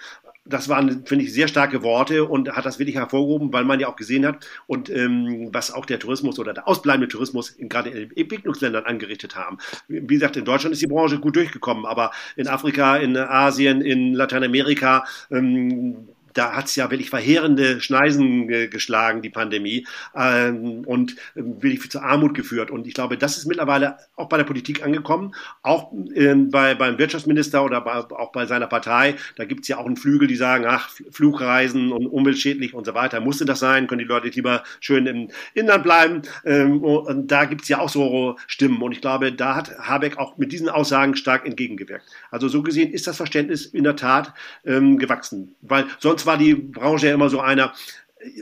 das 0.49 0.69
waren, 0.69 1.05
finde 1.05 1.25
ich, 1.25 1.33
sehr 1.33 1.47
starke 1.47 1.83
Worte 1.83 2.25
und 2.25 2.51
hat 2.51 2.65
das 2.65 2.79
wirklich 2.79 2.95
hervorgehoben, 2.95 3.51
weil 3.53 3.63
man 3.63 3.79
ja 3.79 3.87
auch 3.87 3.95
gesehen 3.95 4.25
hat 4.25 4.47
und 4.65 4.89
ähm, 4.89 5.49
was 5.51 5.71
auch 5.71 5.85
der 5.85 5.99
Tourismus 5.99 6.39
oder 6.39 6.53
der 6.53 6.67
ausbleibende 6.67 7.07
Tourismus 7.07 7.49
in, 7.49 7.69
gerade 7.69 7.89
in 7.89 8.11
Entwicklungsländern 8.15 8.85
angerichtet 8.85 9.35
haben. 9.35 9.57
Wie 9.87 10.05
gesagt, 10.05 10.37
in 10.37 10.45
Deutschland 10.45 10.73
ist 10.73 10.81
die 10.81 10.87
Branche 10.87 11.19
gut 11.19 11.35
durchgekommen, 11.35 11.85
aber 11.85 12.11
in 12.35 12.47
Afrika, 12.47 12.97
in 12.97 13.17
Asien, 13.17 13.81
in 13.81 14.13
Lateinamerika, 14.13 15.05
ähm, 15.31 16.09
da 16.37 16.53
hat 16.53 16.65
es 16.65 16.75
ja 16.75 16.89
wirklich 16.91 17.09
verheerende 17.09 17.81
Schneisen 17.81 18.47
geschlagen, 18.47 19.21
die 19.21 19.29
Pandemie, 19.29 19.87
ähm, 20.15 20.83
und 20.85 21.13
äh, 21.35 21.41
wirklich 21.43 21.89
zur 21.89 22.03
Armut 22.03 22.33
geführt. 22.33 22.71
Und 22.71 22.87
ich 22.87 22.93
glaube, 22.93 23.17
das 23.17 23.37
ist 23.37 23.45
mittlerweile 23.45 23.97
auch 24.15 24.29
bei 24.29 24.37
der 24.37 24.43
Politik 24.43 24.83
angekommen, 24.83 25.33
auch 25.63 25.91
ähm, 26.15 26.51
bei, 26.51 26.75
beim 26.75 26.97
Wirtschaftsminister 26.97 27.63
oder 27.63 27.81
bei, 27.81 27.95
auch 27.95 28.31
bei 28.31 28.45
seiner 28.45 28.67
Partei. 28.67 29.15
Da 29.35 29.45
gibt 29.45 29.61
es 29.61 29.67
ja 29.67 29.77
auch 29.77 29.85
einen 29.85 29.97
Flügel, 29.97 30.27
die 30.27 30.35
sagen, 30.35 30.65
ach, 30.67 30.89
Flugreisen 31.11 31.91
und 31.91 32.05
umweltschädlich 32.05 32.73
und 32.73 32.85
so 32.85 32.93
weiter. 32.93 33.19
Musste 33.19 33.45
das 33.45 33.59
sein? 33.59 33.87
Können 33.87 33.99
die 33.99 34.05
Leute 34.05 34.27
lieber 34.27 34.63
schön 34.79 35.07
im 35.07 35.29
Inland 35.53 35.83
bleiben? 35.83 36.21
Ähm, 36.45 36.83
und 36.83 37.31
da 37.31 37.45
gibt 37.45 37.63
es 37.63 37.69
ja 37.69 37.79
auch 37.79 37.89
so 37.89 38.37
Stimmen. 38.45 38.81
Und 38.81 38.91
ich 38.91 39.01
glaube, 39.01 39.31
da 39.31 39.55
hat 39.55 39.77
Habeck 39.79 40.17
auch 40.17 40.37
mit 40.37 40.51
diesen 40.51 40.69
Aussagen 40.69 41.15
stark 41.15 41.45
entgegengewirkt. 41.45 42.05
Also 42.29 42.47
so 42.47 42.61
gesehen 42.61 42.91
ist 42.91 43.07
das 43.07 43.17
Verständnis 43.17 43.65
in 43.65 43.83
der 43.83 43.95
Tat 43.95 44.33
ähm, 44.65 44.97
gewachsen. 44.97 45.55
Weil 45.61 45.85
sonst 45.99 46.25
war 46.27 46.37
die 46.37 46.53
Branche 46.53 47.07
ja 47.07 47.13
immer 47.13 47.29
so 47.29 47.39
einer, 47.39 47.73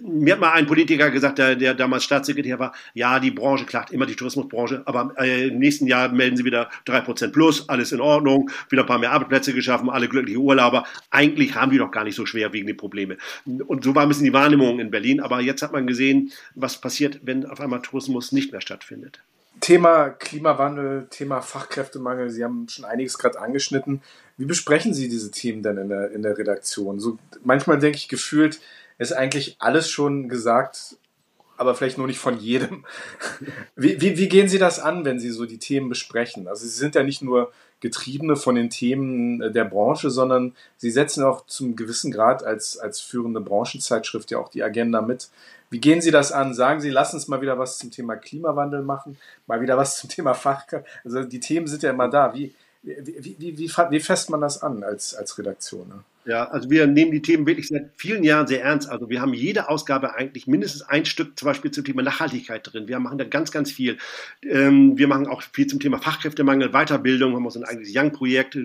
mir 0.02 0.34
hat 0.34 0.40
mal 0.40 0.54
ein 0.54 0.68
Politiker 0.68 1.12
gesagt, 1.12 1.38
der, 1.38 1.56
der 1.56 1.74
damals 1.74 2.04
Staatssekretär 2.04 2.60
war, 2.60 2.74
ja, 2.94 3.20
die 3.20 3.32
Branche 3.32 3.66
klagt 3.66 3.92
immer, 3.92 4.06
die 4.06 4.16
Tourismusbranche, 4.16 4.84
aber 4.86 5.14
äh, 5.18 5.48
im 5.48 5.60
nächsten 5.60 5.88
Jahr 5.88 6.10
melden 6.10 6.38
sie 6.38 6.46
wieder 6.46 6.70
drei 6.86 7.02
Prozent 7.02 7.34
plus, 7.34 7.68
alles 7.70 7.92
in 7.92 8.02
Ordnung, 8.02 8.50
wieder 8.70 8.84
ein 8.84 8.88
paar 8.88 9.00
mehr 9.00 9.12
Arbeitsplätze 9.12 9.54
geschaffen, 9.54 9.90
alle 9.90 10.08
glückliche 10.08 10.40
Urlauber. 10.40 10.86
Eigentlich 11.12 11.56
haben 11.56 11.72
die 11.72 11.78
doch 11.78 11.92
gar 11.92 12.04
nicht 12.04 12.16
so 12.16 12.26
schwer 12.26 12.54
wegen 12.54 12.68
den 12.68 12.78
Probleme. 12.78 13.18
Und 13.46 13.84
so 13.84 13.94
war 13.96 14.04
ein 14.04 14.08
bisschen 14.08 14.26
die 14.26 14.34
Wahrnehmung 14.34 14.80
in 14.80 14.92
Berlin. 14.92 15.20
Aber 15.20 15.42
jetzt 15.42 15.62
hat 15.62 15.74
man 15.74 15.88
gesehen, 15.88 16.32
was 16.56 16.80
passiert, 16.80 17.20
wenn 17.24 17.46
auf 17.46 17.60
einmal 17.60 17.82
Tourismus 17.82 18.32
nicht 18.32 18.52
mehr 18.52 18.62
stattfindet. 18.62 19.22
Thema 19.66 20.10
Klimawandel, 20.10 21.08
Thema 21.10 21.42
Fachkräftemangel, 21.42 22.30
Sie 22.30 22.44
haben 22.44 22.70
schon 22.70 22.86
einiges 22.86 23.18
gerade 23.18 23.42
angeschnitten. 23.42 24.04
Wie 24.38 24.46
besprechen 24.46 24.94
Sie 24.94 25.10
diese 25.10 25.32
Themen 25.32 25.64
denn 25.64 25.80
in 25.80 25.90
der, 25.90 26.12
in 26.12 26.22
der 26.22 26.38
Redaktion? 26.38 27.00
So, 27.00 27.18
manchmal 27.44 27.80
denke 27.80 27.98
ich 27.98 28.08
gefühlt, 28.08 28.60
ist 29.00 29.12
eigentlich 29.12 29.56
alles 29.58 29.90
schon 29.90 30.30
gesagt, 30.30 30.98
aber 31.58 31.74
vielleicht 31.74 31.98
nur 31.98 32.06
nicht 32.06 32.20
von 32.20 32.38
jedem. 32.38 32.86
Wie, 33.76 34.00
wie, 34.00 34.20
wie 34.20 34.30
gehen 34.30 34.50
Sie 34.50 34.60
das 34.60 34.78
an, 34.78 35.04
wenn 35.04 35.20
Sie 35.20 35.32
so 35.32 35.48
die 35.48 35.58
Themen 35.58 35.90
besprechen? 35.90 36.48
Also 36.48 36.66
Sie 36.68 36.78
sind 36.78 36.94
ja 36.94 37.02
nicht 37.02 37.24
nur 37.24 37.52
Getriebene 37.80 38.36
von 38.36 38.54
den 38.54 38.70
Themen 38.70 39.52
der 39.52 39.66
Branche, 39.66 40.12
sondern 40.12 40.56
Sie 40.78 40.92
setzen 40.92 41.24
auch 41.24 41.48
zum 41.48 41.76
gewissen 41.76 42.12
Grad 42.12 42.44
als, 42.44 42.78
als 42.78 43.00
führende 43.02 43.42
Branchenzeitschrift 43.42 44.30
ja 44.30 44.38
auch 44.38 44.50
die 44.50 44.62
Agenda 44.62 45.02
mit. 45.02 45.30
Wie 45.76 45.82
gehen 45.82 46.00
Sie 46.00 46.12
das 46.12 46.32
an? 46.32 46.54
Sagen 46.54 46.80
Sie, 46.80 46.90
lass 46.90 47.14
uns 47.14 47.28
mal 47.28 47.42
wieder 47.42 47.60
was 47.60 47.78
zum 47.78 47.92
Thema 47.92 48.16
Klimawandel 48.16 48.82
machen, 48.82 49.18
mal 49.46 49.60
wieder 49.60 49.76
was 49.76 49.98
zum 50.00 50.10
Thema 50.10 50.34
Fachkraft. 50.34 50.86
Also 51.04 51.26
die 51.26 51.42
Themen 51.42 51.68
sind 51.68 51.84
ja 51.84 51.90
immer 51.90 52.08
da. 52.08 52.34
Wie, 52.34 52.56
wie, 52.82 53.36
wie, 53.38 53.58
wie, 53.58 53.70
wie 53.90 54.00
fässt 54.00 54.30
man 54.30 54.40
das 54.40 54.64
an 54.64 54.86
als, 54.86 55.14
als 55.16 55.38
Redaktion? 55.38 55.90
Ne? 55.90 56.00
Ja, 56.28 56.46
also 56.46 56.72
wir 56.72 56.88
nehmen 56.88 57.12
die 57.12 57.22
Themen 57.22 57.46
wirklich 57.46 57.68
seit 57.68 57.92
vielen 57.98 58.24
Jahren 58.24 58.48
sehr 58.48 58.64
ernst. 58.64 58.90
Also 58.90 59.10
wir 59.12 59.22
haben 59.22 59.36
jede 59.36 59.70
Ausgabe 59.70 60.16
eigentlich 60.16 60.48
mindestens 60.48 60.82
ein 60.82 61.06
Stück 61.06 61.38
zum 61.38 61.46
Beispiel 61.46 61.70
zum 61.70 61.86
Thema 61.86 62.02
Nachhaltigkeit 62.02 62.62
drin. 62.64 62.88
Wir 62.88 63.00
machen 63.00 63.20
da 63.20 63.26
ganz, 63.26 63.52
ganz 63.52 63.72
viel. 63.72 63.98
Ähm, 64.42 64.98
wir 64.98 65.08
machen 65.08 65.28
auch 65.28 65.44
viel 65.54 65.68
zum 65.68 65.80
Thema 65.80 66.00
Fachkräftemangel, 66.00 66.72
Weiterbildung. 66.72 67.32
Wir 67.34 67.38
haben 67.38 67.50
so 67.52 67.60
ein 67.60 67.66
eigenes 67.66 67.92
Young-Projekt, 67.94 68.58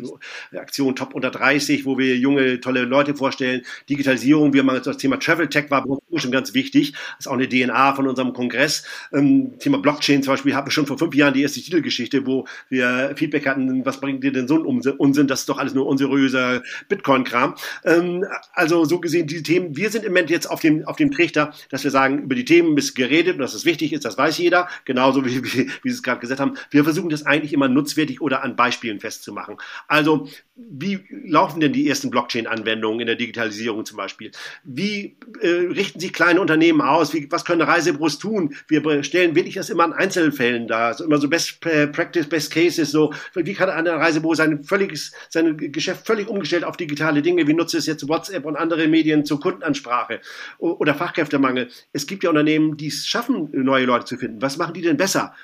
Aktion 0.55 0.97
Top 0.97 1.15
unter 1.15 1.31
30, 1.31 1.85
wo 1.85 1.99
wir 1.99 2.17
junge, 2.17 2.61
tolle 2.61 2.85
Leute 2.85 3.15
vorstellen. 3.15 3.61
Digitalisierung, 3.91 4.55
wir 4.55 4.63
machen 4.63 4.77
jetzt 4.77 4.87
das 4.87 4.97
Thema 4.97 5.19
Travel 5.19 5.49
Tech 5.49 5.71
war 5.71 5.85
schon 6.17 6.33
ganz 6.33 6.55
wichtig. 6.55 6.93
Das 6.93 7.21
ist 7.21 7.29
auch 7.29 7.35
eine 7.35 7.49
DNA 7.49 7.95
von 7.95 8.09
unserem 8.09 8.33
Kongress. 8.33 8.85
Ähm, 9.13 9.59
Thema 9.59 9.79
Blockchain 9.79 10.23
zum 10.23 10.33
Beispiel 10.33 10.55
hatten 10.55 10.69
wir 10.69 10.73
schon 10.73 10.87
vor 10.87 10.99
fünf 10.99 11.15
Jahren 11.15 11.35
die 11.35 11.43
erste 11.43 11.61
Titelgeschichte, 11.61 12.27
wo 12.27 12.47
wir 12.71 13.13
Feedback 13.17 13.47
hatten, 13.47 13.85
was 13.85 14.01
bringt 14.01 14.25
dir 14.25 14.33
denn 14.33 14.49
so 14.49 14.57
ein 14.57 14.65
Unsinn? 14.65 15.27
Das 15.27 15.41
ist 15.41 15.49
doch 15.49 15.59
alles 15.59 15.75
nur 15.75 15.87
unseriöser 15.87 16.63
Bitcoin-Kram. 16.89 17.50
Ähm, 17.85 18.25
also 18.53 18.85
so 18.85 19.01
gesehen, 19.01 19.27
diese 19.27 19.43
Themen, 19.43 19.77
wir 19.77 19.91
sind 19.91 20.05
im 20.05 20.13
Moment 20.13 20.31
jetzt 20.31 20.47
auf 20.47 20.61
dem, 20.61 20.85
auf 20.87 20.97
dem 20.97 21.11
Trichter, 21.11 21.53
dass 21.71 21.85
wir 21.85 21.91
sagen, 21.91 22.23
über 22.23 22.35
die 22.35 22.45
Themen 22.45 22.77
ist 22.77 22.95
geredet 22.95 23.35
und 23.35 23.41
dass 23.41 23.55
es 23.55 23.65
wichtig 23.65 23.93
ist, 23.93 24.05
das 24.05 24.19
weiß 24.19 24.39
jeder, 24.39 24.69
genauso 24.85 25.25
wie, 25.25 25.43
wie, 25.45 25.71
wie 25.83 25.91
Sie 25.91 25.95
es 25.97 26.03
gerade 26.03 26.21
gesagt 26.21 26.41
haben. 26.41 26.55
Wir 26.71 26.85
versuchen 26.85 27.11
das 27.11 27.27
eigentlich 27.27 27.53
immer 27.53 27.69
nutzwertig 27.69 28.21
oder 28.21 28.43
an 28.43 28.57
Beispielen 28.57 29.01
festzumachen. 29.01 29.57
Also 29.89 30.29
wie 30.57 31.01
laufen 31.25 31.61
denn 31.61 31.73
die 31.73 31.89
ersten 31.89 32.11
Blockchain-Anwendungen 32.11 33.01
in 33.01 33.07
der 33.07 33.17
Digitalisierung 33.17 33.85
zum 33.85 33.97
Beispiel? 33.97 34.31
Wie 34.65 35.17
äh, 35.41 35.49
richten 35.49 36.01
sich 36.01 36.13
kleine 36.13 36.41
Unternehmen 36.41 36.81
aus? 36.81 37.15
Wie, 37.15 37.31
was 37.31 37.45
können 37.45 37.63
Reisebüros 37.63 38.19
tun? 38.19 38.55
Wir 38.69 39.03
stellen 39.03 39.35
wirklich 39.35 39.55
das 39.55 39.71
immer 39.71 39.85
an 39.85 39.93
Einzelfällen 39.93 40.69
dar. 40.69 40.89
Also 40.89 41.05
immer 41.05 41.19
so 41.19 41.29
Best 41.29 41.61
Practice, 41.61 42.29
Best 42.29 42.53
Cases, 42.53 42.91
so 42.91 43.13
wie 43.35 43.55
kann 43.55 43.71
ein 43.71 43.87
Reisebüro 43.87 44.35
sein 44.35 44.63
völliges, 44.65 45.13
sein 45.29 45.57
Geschäft 45.73 46.07
völlig 46.07 46.29
umgestellt 46.29 46.65
auf 46.65 46.77
digitale 46.77 47.23
Dinge? 47.23 47.40
Wie 47.47 47.55
nutzt 47.55 47.75
es 47.75 47.87
jetzt 47.87 48.09
WhatsApp 48.09 48.45
und 48.45 48.57
andere 48.57 48.89
Medien 48.89 49.25
zur 49.25 49.41
Kundenansprache 49.41 50.21
oder 50.59 50.95
Fachkräftemangel? 50.95 51.69
Es 51.93 52.07
gibt 52.07 52.25
ja 52.25 52.31
Unternehmen, 52.31 52.77
die 52.77 52.89
es 52.89 53.07
schaffen, 53.07 53.49
neue 53.53 53.87
Leute 53.87 54.05
zu 54.05 54.17
finden. 54.17 54.43
Was 54.43 54.57
machen 54.57 54.75
die 54.75 54.83
denn 54.83 54.97
besser? 54.97 55.35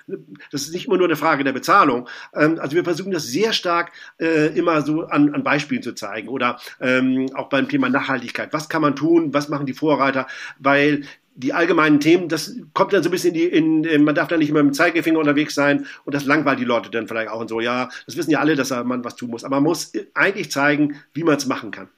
Das 0.50 0.62
ist 0.62 0.72
nicht 0.72 0.86
immer 0.86 0.96
nur 0.96 1.06
eine 1.06 1.16
Frage 1.16 1.44
der 1.44 1.52
Bezahlung. 1.52 2.08
Ähm, 2.34 2.58
also 2.60 2.76
wir 2.76 2.84
versuchen 2.84 3.12
das 3.12 3.26
sehr 3.26 3.52
stark 3.52 3.92
äh, 4.18 4.56
immer 4.56 4.82
so 4.82 5.02
an, 5.02 5.34
an 5.34 5.42
Beispielen 5.42 5.82
zu 5.82 5.94
zeigen 5.94 6.28
oder 6.28 6.58
ähm, 6.80 7.28
auch 7.34 7.48
beim 7.48 7.68
Thema 7.68 7.88
Nachhaltigkeit. 7.88 8.52
Was 8.52 8.68
kann 8.68 8.82
man 8.82 8.96
tun? 8.96 9.32
Was 9.34 9.48
machen 9.48 9.66
die 9.66 9.74
Vorreiter? 9.74 10.26
Weil 10.58 11.04
die 11.36 11.52
allgemeinen 11.52 12.00
Themen, 12.00 12.28
das 12.28 12.54
kommt 12.72 12.92
dann 12.92 13.02
so 13.02 13.08
ein 13.08 13.12
bisschen 13.12 13.34
in 13.34 13.82
die, 13.82 13.88
in, 13.88 14.04
man 14.04 14.14
darf 14.14 14.28
da 14.28 14.36
nicht 14.36 14.48
immer 14.48 14.62
mit 14.62 14.72
dem 14.72 14.76
Zeigefinger 14.76 15.18
unterwegs 15.18 15.54
sein 15.54 15.86
und 16.04 16.14
das 16.14 16.24
langweilt 16.24 16.58
die 16.58 16.64
Leute 16.64 16.90
dann 16.90 17.06
vielleicht 17.06 17.30
auch 17.30 17.40
und 17.40 17.48
so. 17.48 17.60
Ja, 17.60 17.90
das 18.06 18.16
wissen 18.16 18.30
ja 18.30 18.40
alle, 18.40 18.56
dass 18.56 18.70
man 18.70 19.04
was 19.04 19.16
tun 19.16 19.30
muss, 19.30 19.44
aber 19.44 19.56
man 19.56 19.64
muss 19.64 19.92
eigentlich 20.14 20.50
zeigen, 20.50 21.00
wie 21.12 21.24
man 21.24 21.36
es 21.36 21.46
machen 21.46 21.70
kann. 21.70 21.88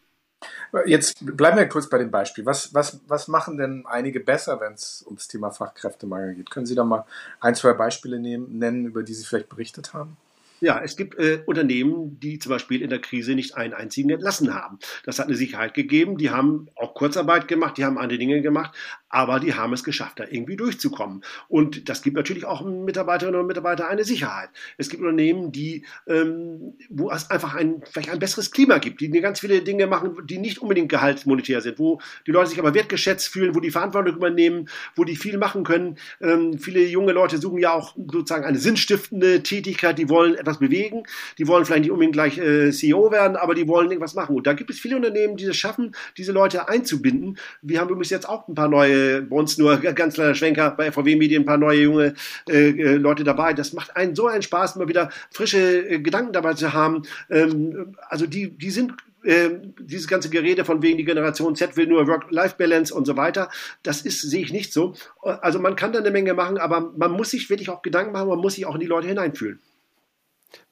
Jetzt 0.85 1.25
bleiben 1.37 1.57
wir 1.57 1.69
kurz 1.69 1.89
bei 1.89 1.99
dem 1.99 2.11
Beispiel. 2.11 2.45
Was, 2.45 2.75
was, 2.75 3.01
was 3.09 3.27
machen 3.27 3.57
denn 3.57 3.87
einige 3.87 4.21
besser, 4.21 4.61
wenn 4.61 4.75
es 4.75 5.03
ums 5.07 5.27
Thema 5.27 5.51
Fachkräftemangel 5.51 6.35
geht? 6.35 6.51
Können 6.51 6.67
Sie 6.67 6.75
da 6.75 6.85
mal 6.85 7.05
ein, 7.41 7.55
zwei 7.55 7.73
Beispiele 7.73 8.21
nehmen, 8.21 8.59
nennen, 8.59 8.87
über 8.87 9.03
die 9.03 9.15
Sie 9.15 9.25
vielleicht 9.25 9.49
berichtet 9.49 9.95
haben? 9.95 10.17
Ja, 10.61 10.81
es 10.83 10.97
gibt 10.97 11.19
äh, 11.19 11.41
Unternehmen, 11.47 12.19
die 12.21 12.39
zum 12.39 12.51
Beispiel 12.51 12.83
in 12.83 12.91
der 12.91 13.01
Krise 13.01 13.35
nicht 13.35 13.57
einen 13.57 13.75
einzigen 13.75 14.11
entlassen 14.11 14.55
haben. 14.55 14.79
Das 15.05 15.19
hat 15.19 15.27
eine 15.27 15.37
Sicherheit 15.37 15.75
gegeben. 15.75 16.19
Die 16.19 16.31
haben 16.31 16.69
auch 16.75 16.95
Kurzarbeit 16.95 17.47
gemacht, 17.47 17.79
die 17.79 17.85
haben 17.85 17.97
andere 17.97 18.19
Dinge 18.19 18.43
gemacht, 18.43 18.75
aber 19.09 19.39
die 19.39 19.55
haben 19.55 19.73
es 19.73 19.85
geschafft, 19.85 20.19
da 20.19 20.25
irgendwie 20.29 20.57
durchzukommen. 20.57 21.23
Und 21.49 21.89
das 21.89 22.03
gibt 22.03 22.17
natürlich 22.17 22.45
auch 22.45 22.65
Mitarbeiterinnen 22.65 23.41
und 23.41 23.47
Mitarbeitern 23.47 23.87
eine 23.87 24.05
Sicherheit. 24.05 24.51
Es 24.77 24.89
gibt 24.89 25.03
Unternehmen, 25.03 25.53
die, 25.53 25.85
ähm, 26.07 26.75
wo 26.89 27.11
es 27.11 27.31
einfach 27.31 27.55
ein, 27.55 27.83
vielleicht 27.91 28.11
ein 28.11 28.19
besseres 28.19 28.51
Klima 28.51 28.79
gibt, 28.79 29.01
die 29.01 29.11
ganz 29.21 29.41
viele 29.41 29.63
Dinge 29.63 29.87
machen, 29.87 30.17
die 30.27 30.39
nicht 30.39 30.59
unbedingt 30.59 30.89
gehaltsmonetär 30.89 31.61
sind, 31.61 31.79
wo 31.79 32.01
die 32.27 32.33
Leute 32.33 32.51
sich 32.51 32.59
aber 32.59 32.75
wertgeschätzt 32.75 33.29
fühlen, 33.29 33.55
wo 33.55 33.61
die 33.61 33.71
Verantwortung 33.71 34.17
übernehmen, 34.17 34.69
wo 34.97 35.05
die 35.05 35.17
viel 35.17 35.39
machen 35.39 35.63
können. 35.63 35.99
Ähm, 36.21 36.59
viele 36.59 36.85
junge 36.85 37.13
Leute 37.13 37.39
suchen 37.39 37.59
ja 37.59 37.73
auch 37.73 37.95
sozusagen 37.97 38.45
eine 38.45 38.59
sinnstiftende 38.59 39.43
Tätigkeit, 39.43 39.99
die 39.99 40.09
wollen 40.09 40.35
etwas 40.35 40.48
bewegen. 40.57 41.03
Die 41.37 41.47
wollen 41.47 41.67
vielleicht 41.67 41.83
nicht 41.83 41.91
unbedingt 41.91 42.15
gleich 42.15 42.39
äh, 42.39 42.73
CEO 42.73 43.13
werden, 43.13 43.37
aber 43.37 43.55
die 43.55 43.69
wollen 43.69 43.91
irgendwas 43.91 44.15
machen. 44.15 44.35
Und 44.35 44.47
da 44.47 44.55
gibt 44.55 44.71
es 44.71 44.81
viele 44.81 44.97
Unternehmen, 44.97 45.37
die 45.37 45.45
es 45.45 45.57
schaffen, 45.57 45.95
diese 46.17 46.33
Leute 46.33 46.69
einzubinden. 46.69 47.39
Wir 47.61 47.81
haben 47.81 47.89
übrigens 47.91 48.09
jetzt 48.09 48.29
auch 48.29 48.49
ein 48.49 48.55
paar 48.55 48.69
neue, 48.69 49.23
bei 49.23 49.37
uns 49.37 49.59
nur 49.59 49.77
ganz 49.95 50.15
kleiner 50.15 50.35
Schwenker, 50.35 50.71
bei 50.71 50.91
VW 50.91 51.17
Medien 51.17 51.43
ein 51.43 51.47
paar 51.47 51.59
neue 51.59 51.83
junge 51.83 52.15
äh, 52.49 52.71
äh, 52.71 52.95
Leute 52.95 53.25
dabei. 53.25 53.53
Das 53.53 53.75
macht 53.75 53.97
einen 53.97 54.15
so 54.15 54.27
einen 54.27 54.43
Spaß, 54.43 54.77
immer 54.77 54.89
wieder 54.89 55.11
frische 55.31 55.59
äh, 55.59 55.99
Gedanken 55.99 56.33
dabei 56.33 56.55
zu 56.55 56.73
haben. 56.73 57.03
Ähm, 57.31 57.97
also 58.09 58.27
die, 58.27 58.57
die 58.57 58.71
sind 58.71 58.95
äh, 59.25 59.51
dieses 59.81 60.07
ganze 60.07 60.31
Gerede 60.31 60.65
von 60.65 60.81
wegen 60.81 60.97
die 60.97 61.05
Generation 61.05 61.57
Z 61.57 61.77
will 61.77 61.87
nur 61.87 62.07
Work-Life-Balance 62.07 62.95
und 62.95 63.05
so 63.05 63.17
weiter, 63.17 63.51
das 63.83 64.03
ist, 64.03 64.23
sehe 64.23 64.43
ich 64.43 64.53
nicht 64.53 64.73
so. 64.73 64.95
Also 65.23 65.59
man 65.59 65.77
kann 65.77 65.93
da 65.93 65.99
eine 65.99 66.11
Menge 66.11 66.35
machen, 66.35 66.59
aber 66.59 66.93
man 66.97 67.13
muss 67.13 67.31
sich 67.31 67.51
wirklich 67.51 67.69
auch 67.69 67.83
Gedanken 67.83 68.13
machen, 68.13 68.29
man 68.29 68.39
muss 68.39 68.55
sich 68.55 68.67
auch 68.67 68.75
in 68.75 68.81
die 68.81 68.87
Leute 68.87 69.09
hineinfühlen. 69.09 69.61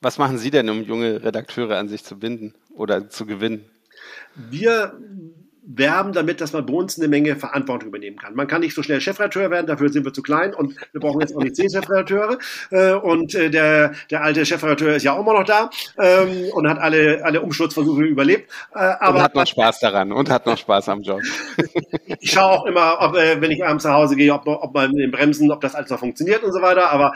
Was 0.01 0.19
machen 0.19 0.39
Sie 0.39 0.51
denn, 0.51 0.69
um 0.69 0.83
junge 0.83 1.23
Redakteure 1.23 1.79
an 1.79 1.89
sich 1.89 2.05
zu 2.05 2.19
binden 2.19 2.55
oder 2.71 3.09
zu 3.09 3.27
gewinnen? 3.27 3.65
Wir 4.35 4.99
werben 5.67 6.13
damit, 6.13 6.41
dass 6.41 6.53
man 6.53 6.65
bei 6.65 6.73
uns 6.73 6.99
eine 6.99 7.09
Menge 7.09 7.35
Verantwortung 7.35 7.89
übernehmen 7.89 8.17
kann. 8.17 8.35
Man 8.35 8.47
kann 8.47 8.61
nicht 8.61 8.75
so 8.75 8.83
schnell 8.83 9.01
Chefredakteur 9.01 9.51
werden, 9.51 9.67
dafür 9.67 9.89
sind 9.89 10.05
wir 10.05 10.13
zu 10.13 10.23
klein 10.23 10.55
und 10.55 10.75
wir 10.93 11.01
brauchen 11.01 11.21
jetzt 11.21 11.35
auch 11.37 11.43
nicht 11.43 11.57
zehn 11.57 11.69
Chefredakteure. 11.69 12.39
Äh, 12.71 12.93
und 12.93 13.35
äh, 13.35 13.51
der, 13.51 13.93
der 14.11 14.23
alte 14.23 14.47
Chefredakteur 14.47 14.95
ist 14.95 15.03
ja 15.03 15.13
auch 15.13 15.21
immer 15.21 15.33
noch 15.33 15.45
da 15.45 15.71
ähm, 15.99 16.51
und 16.53 16.69
hat 16.69 16.79
alle, 16.79 17.25
alle 17.25 17.41
Umsturzversuche 17.41 18.03
überlebt. 18.03 18.51
Äh, 18.75 18.79
aber 18.79 19.19
und 19.19 19.23
hat 19.25 19.35
noch 19.35 19.47
Spaß 19.47 19.81
daran 19.81 20.13
und 20.13 20.31
hat 20.31 20.47
noch 20.47 20.57
Spaß 20.57 20.89
am 20.89 21.03
Job. 21.03 21.21
ich 22.21 22.31
schaue 22.31 22.61
auch 22.61 22.67
immer, 22.67 22.99
ob, 23.01 23.15
wenn 23.15 23.51
ich 23.51 23.65
abends 23.65 23.85
nach 23.85 23.95
Hause 23.95 24.15
gehe, 24.15 24.33
ob, 24.33 24.47
ob 24.47 24.73
man 24.73 24.93
in 24.93 24.99
den 24.99 25.11
Bremsen, 25.11 25.51
ob 25.51 25.61
das 25.61 25.75
alles 25.75 25.91
noch 25.91 25.99
funktioniert 25.99 26.45
und 26.45 26.53
so 26.53 26.63
weiter. 26.63 26.91
Aber 26.91 27.13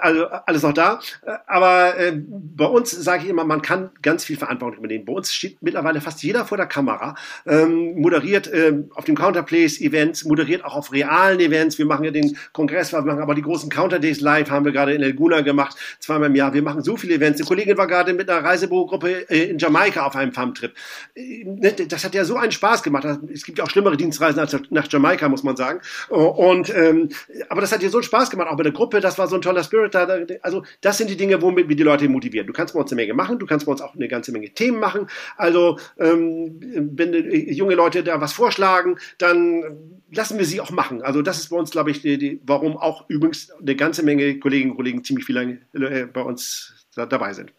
also 0.00 0.26
alles 0.26 0.62
noch 0.62 0.72
da. 0.72 1.00
Aber 1.46 1.94
bei 2.28 2.66
uns 2.66 2.90
sage 2.90 3.24
ich 3.24 3.28
immer, 3.28 3.44
man 3.44 3.62
kann 3.62 3.90
ganz 4.02 4.24
viel 4.24 4.36
Verantwortung 4.36 4.78
übernehmen. 4.78 5.04
Bei 5.04 5.12
uns 5.12 5.32
steht 5.32 5.62
mittlerweile 5.62 6.00
fast 6.00 6.22
jeder 6.22 6.44
vor 6.44 6.56
der 6.56 6.66
Kamera. 6.66 7.14
Ähm, 7.46 7.83
moderiert 7.94 8.46
äh, 8.46 8.74
auf 8.94 9.04
dem 9.04 9.14
Counterplays-Events, 9.14 10.24
moderiert 10.24 10.64
auch 10.64 10.74
auf 10.74 10.92
realen 10.92 11.40
Events. 11.40 11.78
Wir 11.78 11.86
machen 11.86 12.04
ja 12.04 12.10
den 12.10 12.36
Kongress, 12.52 12.92
wir 12.92 13.02
machen 13.02 13.20
aber 13.20 13.34
die 13.34 13.42
großen 13.42 13.68
Counterdays 13.68 14.20
live, 14.20 14.50
haben 14.50 14.64
wir 14.64 14.72
gerade 14.72 14.94
in 14.94 15.00
Laguna 15.00 15.42
gemacht, 15.42 15.76
zweimal 16.00 16.28
im 16.30 16.36
Jahr. 16.36 16.54
Wir 16.54 16.62
machen 16.62 16.82
so 16.82 16.96
viele 16.96 17.14
Events. 17.14 17.40
Eine 17.40 17.46
Kollegin 17.46 17.76
war 17.76 17.86
gerade 17.86 18.12
mit 18.12 18.28
einer 18.30 18.44
Reisebürogruppe 18.44 19.30
äh, 19.30 19.50
in 19.50 19.58
Jamaika 19.58 20.06
auf 20.06 20.16
einem 20.16 20.32
Farmtrip. 20.32 20.72
Äh, 21.14 21.44
ne, 21.44 21.72
das 21.72 22.04
hat 22.04 22.14
ja 22.14 22.24
so 22.24 22.36
einen 22.36 22.52
Spaß 22.52 22.82
gemacht. 22.82 23.06
Es 23.32 23.44
gibt 23.44 23.58
ja 23.58 23.64
auch 23.64 23.70
schlimmere 23.70 23.96
Dienstreisen 23.96 24.40
als 24.40 24.56
nach 24.70 24.90
Jamaika, 24.90 25.28
muss 25.28 25.42
man 25.42 25.56
sagen. 25.56 25.80
Und 26.08 26.74
ähm, 26.74 27.08
aber 27.48 27.60
das 27.60 27.72
hat 27.72 27.82
ja 27.82 27.88
so 27.88 27.98
einen 27.98 28.04
Spaß 28.04 28.30
gemacht, 28.30 28.48
auch 28.48 28.56
mit 28.56 28.66
der 28.66 28.72
Gruppe. 28.72 29.00
Das 29.00 29.18
war 29.18 29.28
so 29.28 29.36
ein 29.36 29.42
toller 29.42 29.62
Spirit. 29.64 29.94
Da, 29.94 30.06
also 30.42 30.62
das 30.80 30.98
sind 30.98 31.10
die 31.10 31.16
Dinge, 31.16 31.40
womit 31.42 31.68
wir 31.68 31.76
die 31.76 31.82
Leute 31.82 32.08
motivieren. 32.08 32.46
Du 32.46 32.52
kannst 32.52 32.74
bei 32.74 32.80
uns 32.80 32.90
eine 32.90 33.00
Menge 33.00 33.14
machen, 33.14 33.38
du 33.38 33.46
kannst 33.46 33.66
bei 33.66 33.72
uns 33.72 33.80
auch 33.80 33.94
eine 33.94 34.08
ganze 34.08 34.32
Menge 34.32 34.50
Themen 34.50 34.78
machen. 34.78 35.08
Also 35.36 35.78
ähm, 35.98 36.60
wenn 36.94 37.14
äh, 37.14 37.52
junge 37.52 37.73
junge 37.74 37.82
Leute 37.82 38.04
da 38.04 38.20
was 38.20 38.32
vorschlagen, 38.32 38.98
dann 39.18 40.00
lassen 40.10 40.38
wir 40.38 40.46
sie 40.46 40.60
auch 40.60 40.70
machen. 40.70 41.02
Also 41.02 41.22
das 41.22 41.38
ist 41.38 41.50
bei 41.50 41.56
uns, 41.56 41.70
glaube 41.70 41.90
ich, 41.90 42.00
die, 42.00 42.18
die, 42.18 42.40
warum 42.44 42.76
auch 42.76 43.08
übrigens 43.08 43.50
eine 43.50 43.76
ganze 43.76 44.02
Menge 44.02 44.38
Kolleginnen 44.38 44.72
und 44.72 44.76
Kollegen 44.76 45.04
ziemlich 45.04 45.26
viel 45.26 45.36
äh, 45.72 46.06
bei 46.06 46.22
uns 46.22 46.86
da, 46.94 47.06
dabei 47.06 47.32
sind. 47.32 47.52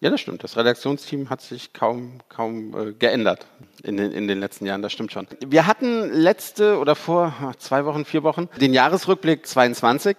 Ja, 0.00 0.08
das 0.08 0.22
stimmt. 0.22 0.42
Das 0.42 0.56
Redaktionsteam 0.56 1.28
hat 1.28 1.42
sich 1.42 1.74
kaum, 1.74 2.20
kaum 2.30 2.74
äh, 2.74 2.92
geändert 2.92 3.46
in 3.82 3.98
den, 3.98 4.12
in 4.12 4.28
den 4.28 4.40
letzten 4.40 4.64
Jahren. 4.64 4.80
Das 4.80 4.92
stimmt 4.92 5.12
schon. 5.12 5.26
Wir 5.46 5.66
hatten 5.66 6.10
letzte 6.10 6.78
oder 6.78 6.94
vor 6.94 7.54
zwei 7.58 7.84
Wochen, 7.84 8.06
vier 8.06 8.22
Wochen 8.22 8.48
den 8.58 8.72
Jahresrückblick 8.72 9.46
22. 9.46 10.16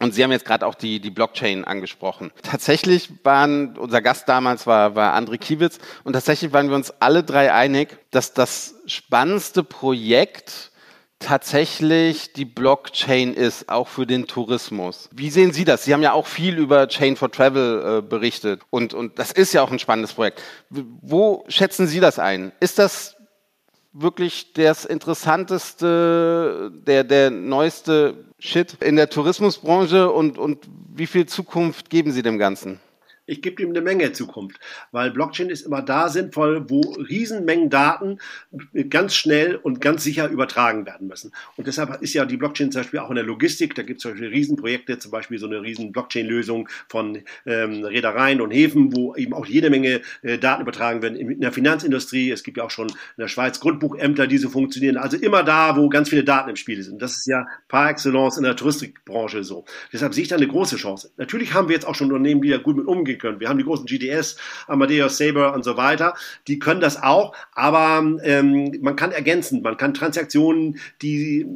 Und 0.00 0.14
Sie 0.14 0.24
haben 0.24 0.32
jetzt 0.32 0.46
gerade 0.46 0.66
auch 0.66 0.74
die, 0.74 0.98
die 0.98 1.10
Blockchain 1.10 1.64
angesprochen. 1.64 2.32
Tatsächlich 2.42 3.10
waren, 3.22 3.76
unser 3.76 4.00
Gast 4.00 4.28
damals 4.28 4.66
war, 4.66 4.94
war 4.94 5.14
André 5.14 5.36
Kiewitz 5.36 5.78
und 6.04 6.14
tatsächlich 6.14 6.52
waren 6.52 6.70
wir 6.70 6.76
uns 6.76 6.90
alle 7.00 7.22
drei 7.22 7.52
einig, 7.52 7.98
dass 8.10 8.32
das 8.32 8.76
spannendste 8.86 9.62
Projekt 9.62 10.70
tatsächlich 11.18 12.32
die 12.32 12.46
Blockchain 12.46 13.34
ist, 13.34 13.68
auch 13.68 13.88
für 13.88 14.06
den 14.06 14.26
Tourismus. 14.26 15.10
Wie 15.12 15.28
sehen 15.28 15.52
Sie 15.52 15.66
das? 15.66 15.84
Sie 15.84 15.92
haben 15.92 16.02
ja 16.02 16.14
auch 16.14 16.26
viel 16.26 16.56
über 16.56 16.88
Chain 16.88 17.14
for 17.14 17.30
Travel 17.30 17.98
äh, 17.98 18.02
berichtet 18.02 18.62
und, 18.70 18.94
und 18.94 19.18
das 19.18 19.30
ist 19.30 19.52
ja 19.52 19.62
auch 19.62 19.70
ein 19.70 19.78
spannendes 19.78 20.14
Projekt. 20.14 20.40
Wo 20.70 21.44
schätzen 21.48 21.86
Sie 21.86 22.00
das 22.00 22.18
ein? 22.18 22.52
Ist 22.58 22.78
das 22.78 23.16
wirklich 23.92 24.52
das 24.52 24.84
interessanteste, 24.84 26.72
der, 26.86 27.04
der 27.04 27.30
neueste 27.30 28.24
Shit 28.38 28.76
in 28.80 28.96
der 28.96 29.10
Tourismusbranche 29.10 30.10
und, 30.10 30.38
und 30.38 30.66
wie 30.94 31.06
viel 31.06 31.26
Zukunft 31.26 31.90
geben 31.90 32.12
Sie 32.12 32.22
dem 32.22 32.38
Ganzen? 32.38 32.80
Ich 33.30 33.42
gebe 33.42 33.62
ihm 33.62 33.70
eine 33.70 33.80
Menge 33.80 34.12
Zukunft, 34.12 34.58
weil 34.90 35.10
Blockchain 35.10 35.50
ist 35.50 35.62
immer 35.62 35.82
da 35.82 36.08
sinnvoll, 36.08 36.68
wo 36.68 36.80
Riesenmengen 36.80 37.70
Daten 37.70 38.18
ganz 38.88 39.14
schnell 39.14 39.56
und 39.56 39.80
ganz 39.80 40.02
sicher 40.02 40.28
übertragen 40.28 40.84
werden 40.84 41.06
müssen. 41.06 41.32
Und 41.56 41.66
deshalb 41.66 42.02
ist 42.02 42.12
ja 42.12 42.24
die 42.24 42.36
Blockchain 42.36 42.72
zum 42.72 42.80
Beispiel 42.82 43.00
auch 43.00 43.10
in 43.10 43.16
der 43.16 43.24
Logistik, 43.24 43.74
da 43.76 43.82
gibt 43.82 43.98
es 43.98 44.02
zum 44.02 44.12
Beispiel 44.12 44.28
Riesenprojekte, 44.28 44.98
zum 44.98 45.12
Beispiel 45.12 45.38
so 45.38 45.46
eine 45.46 45.62
riesen 45.62 45.92
Blockchain-Lösung 45.92 46.68
von 46.88 47.20
ähm, 47.46 47.84
Reedereien 47.84 48.40
und 48.40 48.50
Häfen, 48.50 48.94
wo 48.96 49.14
eben 49.14 49.32
auch 49.32 49.46
jede 49.46 49.70
Menge 49.70 50.00
äh, 50.22 50.38
Daten 50.38 50.62
übertragen 50.62 51.00
werden. 51.02 51.16
In 51.16 51.40
der 51.40 51.52
Finanzindustrie, 51.52 52.30
es 52.30 52.42
gibt 52.42 52.56
ja 52.56 52.64
auch 52.64 52.70
schon 52.70 52.88
in 52.88 52.94
der 53.18 53.28
Schweiz 53.28 53.60
Grundbuchämter, 53.60 54.26
die 54.26 54.38
so 54.38 54.48
funktionieren. 54.48 54.96
Also 54.96 55.16
immer 55.16 55.44
da, 55.44 55.76
wo 55.76 55.88
ganz 55.88 56.08
viele 56.08 56.24
Daten 56.24 56.50
im 56.50 56.56
Spiel 56.56 56.82
sind. 56.82 57.00
Das 57.00 57.12
ist 57.12 57.26
ja 57.26 57.46
par 57.68 57.90
excellence 57.90 58.38
in 58.38 58.42
der 58.42 58.56
Touristikbranche 58.56 59.44
so. 59.44 59.64
Deshalb 59.92 60.14
sehe 60.14 60.24
ich 60.24 60.28
da 60.28 60.36
eine 60.36 60.48
große 60.48 60.76
Chance. 60.76 61.12
Natürlich 61.16 61.54
haben 61.54 61.68
wir 61.68 61.74
jetzt 61.74 61.86
auch 61.86 61.94
schon 61.94 62.10
Unternehmen, 62.10 62.42
die 62.42 62.50
da 62.50 62.56
gut 62.56 62.76
mit 62.76 62.86
umgehen 62.86 63.19
können. 63.20 63.40
Wir 63.40 63.48
haben 63.48 63.58
die 63.58 63.64
großen 63.64 63.86
GDS, 63.86 64.36
Amadeus, 64.66 65.18
Saber 65.18 65.54
und 65.54 65.64
so 65.64 65.76
weiter. 65.76 66.14
Die 66.48 66.58
können 66.58 66.80
das 66.80 67.02
auch, 67.02 67.34
aber 67.52 68.02
ähm, 68.22 68.78
man 68.80 68.96
kann 68.96 69.12
ergänzen, 69.12 69.62
man 69.62 69.76
kann 69.76 69.94
Transaktionen, 69.94 70.78
die 71.02 71.46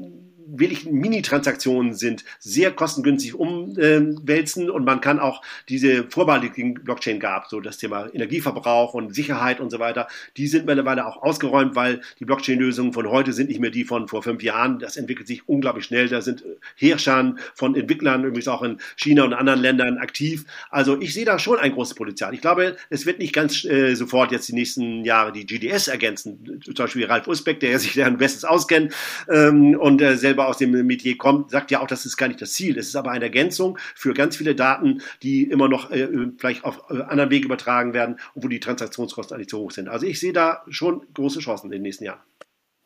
wirklich 0.47 0.87
Mini-Transaktionen 0.87 1.95
sind, 1.95 2.25
sehr 2.39 2.71
kostengünstig 2.71 3.35
umwälzen 3.35 4.71
und 4.71 4.85
man 4.85 5.01
kann 5.01 5.19
auch 5.19 5.43
diese 5.69 6.05
Vorwahl, 6.05 6.41
die 6.41 6.75
Blockchain 6.75 7.21
gab, 7.21 7.49
so 7.49 7.61
das 7.61 7.79
Thema 7.79 8.09
Energieverbrauch 8.13 8.95
und 8.95 9.15
Sicherheit 9.15 9.61
und 9.61 9.71
so 9.71 9.79
weiter, 9.79 10.09
die 10.37 10.47
sind 10.47 10.67
mittlerweile 10.67 11.07
auch 11.07 11.23
ausgeräumt, 11.23 11.75
weil 11.75 12.01
die 12.19 12.25
Blockchain-Lösungen 12.25 12.93
von 12.93 13.09
heute 13.11 13.33
sind 13.33 13.49
nicht 13.49 13.61
mehr 13.61 13.71
die 13.71 13.85
von 13.85 14.09
vor 14.09 14.23
fünf 14.23 14.43
Jahren. 14.43 14.79
Das 14.79 14.97
entwickelt 14.97 15.27
sich 15.27 15.49
unglaublich 15.49 15.87
schnell. 15.87 16.09
Da 16.09 16.21
sind 16.21 16.45
Herrschern 16.77 17.39
von 17.55 17.75
Entwicklern, 17.75 18.25
übrigens 18.25 18.49
auch 18.49 18.63
in 18.63 18.79
China 18.97 19.25
und 19.25 19.35
anderen 19.35 19.61
Ländern 19.61 19.99
aktiv. 19.99 20.45
Also 20.71 21.01
ich 21.01 21.15
sehe 21.15 21.25
da 21.25 21.39
schon 21.39 21.59
ein 21.59 21.73
großes 21.73 21.95
Potenzial. 21.95 22.35
Ich 22.35 22.41
glaube, 22.41 22.77
es 22.91 23.07
wird 23.07 23.19
nicht 23.19 23.33
ganz 23.33 23.65
äh, 23.65 23.95
sofort 23.95 24.33
jetzt 24.33 24.49
die 24.49 24.55
nächsten 24.55 25.05
Jahre 25.05 25.33
die 25.33 25.47
GDS 25.47 25.89
ergänzen. 25.89 26.61
Zum 26.65 26.75
Beispiel 26.75 27.07
Ralf 27.07 27.27
Usbeck, 27.27 27.61
der 27.61 27.79
sich 27.79 27.95
da 27.95 28.09
bestens 28.11 28.45
auskennt 28.45 28.95
ähm, 29.29 29.79
und 29.79 30.01
äh, 30.03 30.17
selber 30.17 30.34
selber 30.35 30.49
aus 30.49 30.59
dem 30.59 30.73
Metier 30.87 31.17
kommt, 31.17 31.51
sagt 31.51 31.71
ja 31.71 31.81
auch, 31.81 31.87
das 31.87 32.05
ist 32.07 32.17
gar 32.17 32.27
nicht 32.27 32.43
das 32.43 32.53
Ziel. 32.53 32.77
Es 32.77 32.89
ist 32.89 32.97
aber 32.97 33.13
eine 33.13 33.27
Ergänzung 33.27 33.79
für 33.95 34.15
ganz 34.15 34.37
viele 34.37 34.57
Daten, 34.57 35.01
die 35.23 35.45
immer 35.45 35.69
noch 35.69 35.93
äh, 35.93 36.09
vielleicht 36.39 36.65
auf 36.65 36.83
äh, 36.91 37.03
anderen 37.03 37.31
Wege 37.31 37.47
übertragen 37.47 37.95
werden 37.95 38.17
und 38.35 38.45
wo 38.45 38.49
die 38.49 38.59
Transaktionskosten 38.59 39.37
eigentlich 39.37 39.49
zu 39.49 39.59
hoch 39.59 39.71
sind. 39.71 39.89
Also 39.89 40.07
ich 40.07 40.19
sehe 40.19 40.33
da 40.33 40.65
schon 40.69 41.07
große 41.15 41.39
Chancen 41.39 41.67
in 41.67 41.73
den 41.73 41.83
nächsten 41.83 42.05
Jahren. 42.05 42.21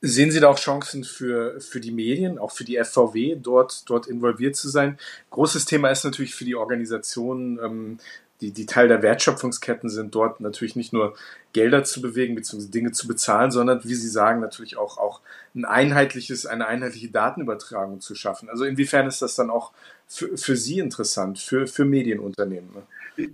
Sehen 0.01 0.31
Sie 0.31 0.39
da 0.39 0.49
auch 0.49 0.59
Chancen 0.59 1.03
für, 1.03 1.61
für 1.61 1.81
die 1.81 1.91
Medien, 1.91 2.39
auch 2.39 2.53
für 2.53 2.65
die 2.65 2.77
FVW, 2.77 3.37
dort, 3.41 3.89
dort 3.91 4.07
involviert 4.07 4.55
zu 4.55 4.69
sein? 4.69 4.99
Großes 5.31 5.65
Thema 5.65 5.91
ist 5.91 6.05
natürlich 6.05 6.35
für 6.35 6.45
die 6.45 6.55
Organisationen, 6.55 7.59
ähm, 7.59 7.99
die, 8.41 8.53
die 8.53 8.67
Teil 8.67 8.87
der 8.87 9.03
Wertschöpfungsketten 9.03 9.91
sind, 9.91 10.15
dort 10.15 10.41
natürlich 10.41 10.77
nicht 10.77 10.93
nur 10.93 11.17
Gelder 11.59 11.83
zu 11.83 12.01
bewegen 12.01 12.37
bzw. 12.37 12.69
Dinge 12.69 12.93
zu 12.93 13.09
bezahlen, 13.09 13.51
sondern, 13.51 13.83
wie 13.83 13.95
Sie 13.95 14.09
sagen, 14.09 14.41
natürlich 14.41 14.77
auch, 14.77 14.97
auch 14.97 15.21
ein 15.57 15.65
einheitliches, 15.65 16.47
eine 16.47 16.69
einheitliche 16.69 17.09
Datenübertragung 17.09 18.01
zu 18.01 18.15
schaffen. 18.15 18.49
Also 18.49 18.65
inwiefern 18.65 19.09
ist 19.09 19.23
das 19.23 19.35
dann 19.35 19.51
auch 19.51 19.73
für, 20.07 20.37
für 20.39 20.57
Sie 20.57 20.79
interessant, 20.79 21.41
für, 21.41 21.67
für 21.67 21.85
Medienunternehmen? 21.85 22.71
Ne? 22.73 22.83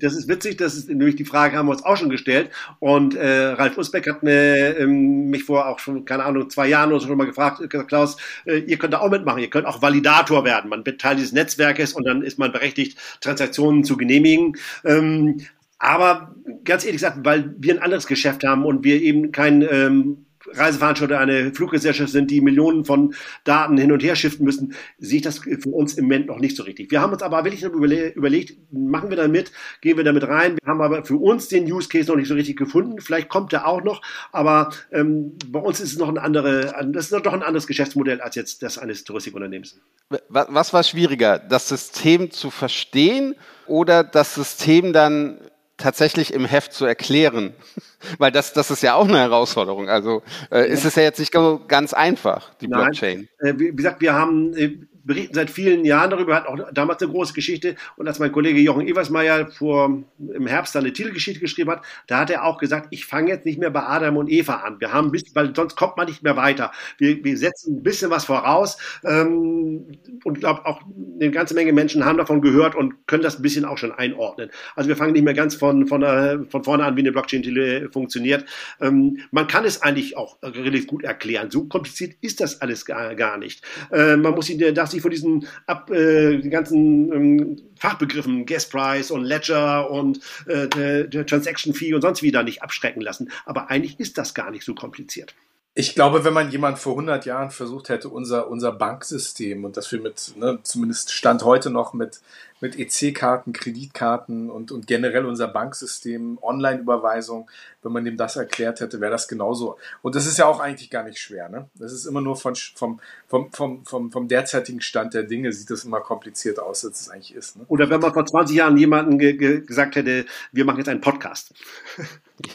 das 0.01 0.15
ist 0.15 0.29
witzig, 0.29 0.57
das 0.57 0.75
ist 0.75 0.89
nämlich 0.89 1.17
die 1.17 1.25
Frage 1.25 1.57
haben 1.57 1.67
wir 1.67 1.73
uns 1.73 1.85
auch 1.85 1.97
schon 1.97 2.09
gestellt. 2.09 2.51
Und 2.79 3.15
äh, 3.15 3.49
Ralf 3.49 3.77
Usbeck 3.77 4.09
hat 4.09 4.23
mir, 4.23 4.79
ähm, 4.79 5.29
mich 5.29 5.45
vor 5.45 5.67
auch 5.67 5.79
schon, 5.79 6.05
keine 6.05 6.25
Ahnung, 6.25 6.49
zwei 6.49 6.69
Jahren 6.69 6.91
oder 6.91 7.01
so 7.01 7.09
schon 7.09 7.19
mal 7.19 7.27
gefragt, 7.27 7.69
gesagt, 7.69 7.89
Klaus, 7.89 8.17
äh, 8.47 8.59
ihr 8.59 8.79
könnt 8.79 8.95
da 8.95 9.01
auch 9.01 9.11
mitmachen, 9.11 9.43
ihr 9.43 9.51
könnt 9.51 9.67
auch 9.67 9.83
Validator 9.83 10.45
werden. 10.45 10.71
Man 10.71 10.87
wird 10.87 11.01
Teil 11.01 11.17
dieses 11.17 11.33
Netzwerkes 11.33 11.93
und 11.93 12.05
dann 12.05 12.23
ist 12.23 12.39
man 12.39 12.53
berechtigt, 12.53 12.99
Transaktionen 13.21 13.85
zu 13.85 13.97
genehmigen. 13.97 14.57
Ähm, 14.85 15.43
aber 15.85 16.35
ganz 16.65 16.85
ehrlich 16.85 17.01
gesagt, 17.01 17.19
weil 17.25 17.55
wir 17.59 17.75
ein 17.75 17.83
anderes 17.83 18.07
Geschäft 18.07 18.43
haben 18.43 18.65
und 18.65 18.85
wir 18.85 19.03
eben 19.03 19.33
kein 19.33 19.63
ähm, 19.71 20.25
Reiseveranstalter 20.53 21.19
eine 21.19 21.55
Fluggesellschaft 21.55 22.11
sind, 22.11 22.31
die 22.31 22.41
Millionen 22.41 22.85
von 22.85 23.15
Daten 23.45 23.77
hin 23.77 23.93
und 23.93 24.03
her 24.03 24.17
shiften 24.17 24.45
müssen, 24.45 24.75
sehe 24.99 25.19
ich 25.19 25.23
das 25.23 25.39
für 25.39 25.69
uns 25.71 25.95
im 25.95 26.05
Moment 26.05 26.27
noch 26.27 26.39
nicht 26.39 26.57
so 26.57 26.63
richtig. 26.63 26.91
Wir 26.91 27.01
haben 27.01 27.13
uns 27.13 27.23
aber 27.23 27.45
wirklich 27.45 27.63
überlegt, 27.63 28.57
machen 28.73 29.11
wir 29.11 29.17
da 29.17 29.29
mit, 29.29 29.53
gehen 29.81 29.97
wir 29.97 30.05
damit 30.05 30.27
rein. 30.27 30.57
Wir 30.63 30.71
haben 30.71 30.81
aber 30.81 31.05
für 31.05 31.17
uns 31.17 31.49
den 31.49 31.71
Use 31.71 31.89
Case 31.89 32.11
noch 32.11 32.17
nicht 32.17 32.29
so 32.29 32.35
richtig 32.35 32.57
gefunden. 32.57 33.01
Vielleicht 33.01 33.29
kommt 33.29 33.53
der 33.53 33.67
auch 33.67 33.83
noch, 33.83 34.03
aber 34.33 34.71
ähm, 34.93 35.37
bei 35.49 35.61
uns 35.61 35.81
ist 35.81 35.93
es 35.93 35.99
noch 35.99 36.09
ein 36.09 36.19
andere, 36.19 36.75
das 36.89 37.11
ist 37.11 37.13
doch 37.13 37.33
ein 37.33 37.43
anderes 37.43 37.67
Geschäftsmodell 37.67 38.21
als 38.21 38.37
jetzt 38.37 38.63
das 38.63 38.79
eines 38.79 39.05
Touristikunternehmens. 39.05 39.81
Was 40.29 40.73
war 40.73 40.83
schwieriger, 40.83 41.39
das 41.39 41.69
System 41.69 42.31
zu 42.31 42.51
verstehen 42.51 43.35
oder 43.67 44.05
das 44.05 44.35
System 44.35 44.93
dann 44.93 45.39
tatsächlich 45.85 46.33
im 46.33 46.47
Heft 46.47 46.73
zu 46.73 46.87
erklären. 46.87 47.53
Weil 48.19 48.33
das, 48.33 48.53
das 48.55 48.71
ist 48.71 48.83
ja 48.83 48.95
auch 48.95 49.07
eine 49.07 49.19
Herausforderung. 49.19 49.89
Also 49.89 50.23
äh, 50.51 50.69
ist 50.71 50.85
es 50.85 50.95
ja 50.95 51.03
jetzt 51.03 51.19
nicht 51.19 51.33
ganz 51.69 51.93
einfach, 51.93 52.55
die 52.55 52.69
Blockchain. 52.69 53.29
Nein. 53.41 53.57
Äh, 53.57 53.59
wie 53.59 53.77
gesagt, 53.77 54.01
wir 54.01 54.15
haben 54.15 54.55
äh, 54.57 54.79
berichten 55.05 55.35
seit 55.35 55.51
vielen 55.51 55.85
Jahren 55.85 56.11
darüber, 56.11 56.35
hat 56.35 56.47
auch 56.47 56.59
damals 56.73 57.03
eine 57.03 57.13
große 57.13 57.35
Geschichte. 57.35 57.77
Und 57.97 58.09
als 58.09 58.19
mein 58.19 58.33
Kollege 58.33 58.59
Jochen 58.61 58.87
Eversmeier 58.87 59.51
vor, 59.51 60.03
im 60.19 60.47
Herbst 60.47 60.77
eine 60.77 60.93
Titelgeschichte 60.93 61.41
geschrieben 61.41 61.71
hat, 61.71 61.83
da 62.07 62.21
hat 62.21 62.31
er 62.31 62.45
auch 62.45 62.59
gesagt, 62.59 62.89
ich 62.91 63.07
fange 63.07 63.29
jetzt 63.29 63.45
nicht 63.45 63.59
mehr 63.59 63.71
bei 63.71 63.83
Adam 63.83 64.17
und 64.17 64.31
Eva 64.31 64.57
an. 64.57 64.81
Wir 64.81 64.93
haben 64.93 65.11
bis, 65.11 65.23
weil 65.35 65.55
sonst 65.55 65.77
kommt 65.77 65.97
man 65.97 66.07
nicht 66.07 66.23
mehr 66.23 66.37
weiter. 66.37 66.73
Wir, 66.99 67.23
wir 67.23 67.37
setzen 67.37 67.79
ein 67.79 67.83
bisschen 67.83 68.11
was 68.11 68.25
voraus 68.25 68.79
ähm, 69.05 69.85
und 70.25 70.41
glaube 70.41 70.65
auch 70.67 70.83
eine 71.21 71.31
ganze 71.31 71.55
Menge 71.55 71.73
Menschen 71.73 72.05
haben 72.05 72.19
davon 72.19 72.41
gehört 72.41 72.75
und 72.75 73.07
können 73.07 73.23
das 73.23 73.39
ein 73.39 73.43
bisschen 73.43 73.65
auch 73.65 73.79
schon 73.79 73.93
einordnen. 73.93 74.51
Also 74.75 74.89
wir 74.89 74.97
fangen 74.97 75.13
nicht 75.13 75.25
mehr 75.25 75.35
ganz 75.35 75.55
von, 75.55 75.87
von, 75.87 76.03
äh, 76.03 76.39
von 76.49 76.65
vorne 76.65 76.85
an, 76.85 76.97
wie 76.97 77.01
eine 77.01 77.13
Blockchain 77.13 77.45
funktioniert. 77.93 78.45
Ähm, 78.81 79.19
man 79.31 79.47
kann 79.47 79.65
es 79.65 79.83
eigentlich 79.83 80.17
auch 80.17 80.39
relativ 80.43 80.87
gut 80.87 81.05
erklären. 81.05 81.51
So 81.51 81.65
kompliziert 81.65 82.15
ist 82.21 82.41
das 82.41 82.61
alles 82.63 82.85
gar, 82.87 83.15
gar 83.15 83.37
nicht. 83.39 83.63
Äh, 83.93 84.17
man 84.17 84.35
muss 84.35 84.49
ihn 84.49 84.75
das 84.75 84.94
sich 84.95 85.03
von 85.03 85.11
diesen 85.11 85.47
ab, 85.67 85.91
äh, 85.91 86.39
die 86.39 86.51
ganzen 86.51 87.13
ähm, 87.13 87.57
Fachbegriffen, 87.77 88.47
Gas 88.47 88.69
Price 88.69 89.11
und 89.11 89.25
Ledger 89.25 89.91
und 89.91 90.21
äh, 90.47 91.09
Transaction 91.25 91.75
Fee 91.75 91.95
und 91.95 92.03
sonst 92.03 92.23
wieder 92.23 92.43
nicht 92.43 92.63
abschrecken 92.63 93.01
lassen. 93.01 93.31
Aber 93.45 93.71
eigentlich 93.71 94.01
ist 94.01 94.17
das 94.19 94.35
gar 94.35 94.51
nicht 94.51 94.65
so 94.65 94.75
kompliziert. 94.75 95.35
Ich 95.77 95.97
glaube, 95.97 96.25
wenn 96.25 96.33
man 96.33 96.53
jemand 96.53 96.79
vor 96.79 96.93
100 96.93 97.27
Jahren 97.27 97.51
versucht 97.51 97.89
hätte, 97.89 98.09
unser, 98.09 98.49
unser 98.49 98.71
Banksystem 98.71 99.65
und 99.65 99.77
das 99.77 99.91
wir 99.91 100.01
mit, 100.01 100.35
ne, 100.37 100.61
zumindest 100.63 101.11
Stand 101.11 101.43
heute 101.43 101.69
noch 101.69 101.95
mit, 101.95 102.21
mit 102.61 102.79
EC-Karten, 102.79 103.53
Kreditkarten 103.53 104.51
und, 104.51 104.71
und 104.71 104.87
generell 104.87 105.27
unser 105.27 105.49
Banksystem, 105.49 106.39
Online-Überweisung, 106.41 107.51
wenn 107.83 107.91
man 107.91 108.05
dem 108.05 108.17
das 108.17 108.37
erklärt 108.37 108.79
hätte, 108.79 109.01
wäre 109.01 109.11
das 109.11 109.27
genauso. 109.27 109.77
Und 110.01 110.15
das 110.15 110.27
ist 110.27 110.39
ja 110.39 110.47
auch 110.47 110.61
eigentlich 110.61 110.91
gar 110.91 111.03
nicht 111.03 111.19
schwer. 111.19 111.49
Ne? 111.49 111.69
Das 111.75 111.93
ist 111.93 112.07
immer 112.07 112.21
nur 112.21 112.37
von, 112.37 112.55
vom, 112.55 113.01
vom, 113.27 113.53
vom, 113.53 113.85
vom, 113.85 114.13
vom 114.13 114.29
derzeitigen 114.29 114.81
Stand 114.81 115.13
der 115.13 115.25
Dinge 115.25 115.53
sieht 115.53 115.71
das 115.71 115.85
immer 115.85 116.01
kompliziert 116.01 116.61
aus, 116.61 116.85
als 116.85 117.01
es 117.01 117.09
eigentlich 117.11 117.35
ist. 117.35 117.57
Ne? 117.57 117.65
Oder 117.67 117.91
wenn 117.91 118.01
man 118.01 118.13
vor 118.13 118.25
20 118.25 118.57
Jahren 118.57 118.77
jemanden 118.77 119.19
ge 119.19 119.33
ge 119.33 119.63
gesagt 119.63 119.97
hätte, 119.97 120.25
wir 120.53 120.65
machen 120.65 120.79
jetzt 120.79 120.89
einen 120.89 121.01
Podcast. 121.01 121.53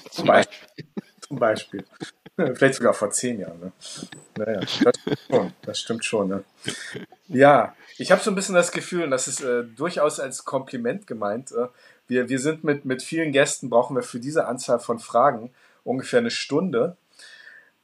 Zum 0.10 0.26
Beispiel. 0.26 0.86
Zum 1.20 1.38
Beispiel. 1.38 1.86
Vielleicht 2.56 2.76
sogar 2.76 2.94
vor 2.94 3.12
zehn 3.12 3.40
Jahren. 3.40 3.60
Ne? 3.60 3.72
Naja, 4.38 4.60
das 4.60 4.72
stimmt 4.72 5.20
schon. 5.30 5.54
Das 5.62 5.80
stimmt 5.80 6.06
schon 6.06 6.28
ne? 6.30 6.44
Ja, 7.28 7.76
ich 7.98 8.12
habe 8.12 8.22
so 8.22 8.32
ein 8.32 8.36
bisschen 8.36 8.56
das 8.56 8.72
Gefühl, 8.72 9.04
und 9.04 9.12
das 9.12 9.28
ist 9.28 9.42
äh, 9.42 9.64
durchaus 9.64 10.20
als 10.20 10.46
Kompliment 10.46 11.06
gemeint, 11.06 11.52
äh, 11.52 11.68
wir, 12.08 12.30
wir 12.30 12.40
sind 12.40 12.64
mit, 12.64 12.86
mit 12.86 13.04
vielen 13.04 13.32
Gästen, 13.32 13.70
brauchen 13.70 13.96
wir 13.96 14.04
für 14.04 14.20
diese 14.20 14.48
Anzahl 14.48 14.80
von 14.80 15.00
Fragen 15.00 15.52
ungefähr 15.84 16.20
eine 16.20 16.32
Stunde. 16.32 16.98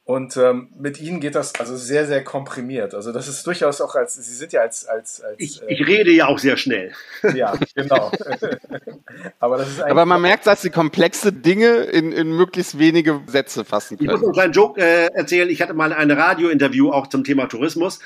Und 0.06 0.36
ähm, 0.36 0.68
mit 0.78 1.00
Ihnen 1.00 1.18
geht 1.18 1.34
das 1.34 1.56
also 1.56 1.76
sehr, 1.76 2.06
sehr 2.06 2.22
komprimiert. 2.22 2.94
Also 2.94 3.10
das 3.10 3.26
ist 3.26 3.44
durchaus 3.44 3.80
auch 3.80 3.96
als, 3.96 4.14
Sie 4.14 4.34
sind 4.36 4.52
ja 4.52 4.60
als... 4.60 4.86
als, 4.86 5.20
als 5.20 5.34
ich, 5.38 5.60
äh, 5.60 5.66
ich 5.66 5.84
rede 5.84 6.12
ja 6.12 6.28
auch 6.28 6.38
sehr 6.38 6.56
schnell. 6.56 6.92
Ja, 7.34 7.54
genau. 7.74 8.12
Aber, 9.40 9.58
das 9.58 9.68
ist 9.68 9.82
Aber 9.82 10.06
man 10.06 10.22
merkt, 10.22 10.46
dass 10.46 10.62
Sie 10.62 10.70
komplexe 10.70 11.32
Dinge 11.32 11.78
in, 11.78 12.12
in 12.12 12.30
möglichst 12.30 12.78
wenige 12.78 13.20
Sätze 13.26 13.64
fassen 13.64 13.98
können. 13.98 14.08
Ich 14.08 14.14
muss 14.14 14.22
einen 14.22 14.32
kleinen 14.32 14.52
Joke 14.52 14.80
äh, 14.80 15.06
erzählen. 15.12 15.50
Ich 15.50 15.60
hatte 15.60 15.74
mal 15.74 15.92
ein 15.92 16.12
Radiointerview 16.12 16.92
auch 16.92 17.08
zum 17.08 17.24
Thema 17.24 17.46
Tourismus 17.46 17.98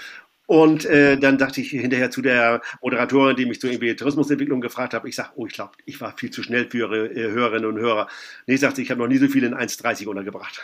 und 0.47 0.87
äh, 0.87 1.19
dann 1.19 1.37
dachte 1.37 1.61
ich 1.61 1.69
hinterher 1.69 2.11
zu 2.11 2.23
der 2.23 2.63
Moderatorin, 2.81 3.37
die 3.37 3.45
mich 3.45 3.61
zur 3.61 3.71
irgendwie 3.71 3.95
Tourismusentwicklung 3.95 4.63
gefragt 4.63 4.95
hat, 4.95 5.05
ich 5.05 5.15
sage, 5.15 5.29
oh, 5.37 5.47
ich 5.47 5.53
glaube, 5.53 5.73
ich 5.85 6.01
war 6.01 6.17
viel 6.17 6.31
zu 6.31 6.43
schnell 6.43 6.69
für 6.71 6.79
Ihre 6.79 7.07
äh, 7.09 7.31
Hörerinnen 7.31 7.71
und 7.71 7.79
Hörer. 7.79 8.09
Nee, 8.47 8.57
sagt 8.57 8.77
sie, 8.77 8.83
ich 8.83 8.91
habe 8.91 9.01
noch 9.01 9.07
nie 9.07 9.19
so 9.19 9.29
viel 9.29 9.45
in 9.45 9.55
1,30 9.55 10.07
untergebracht. 10.07 10.63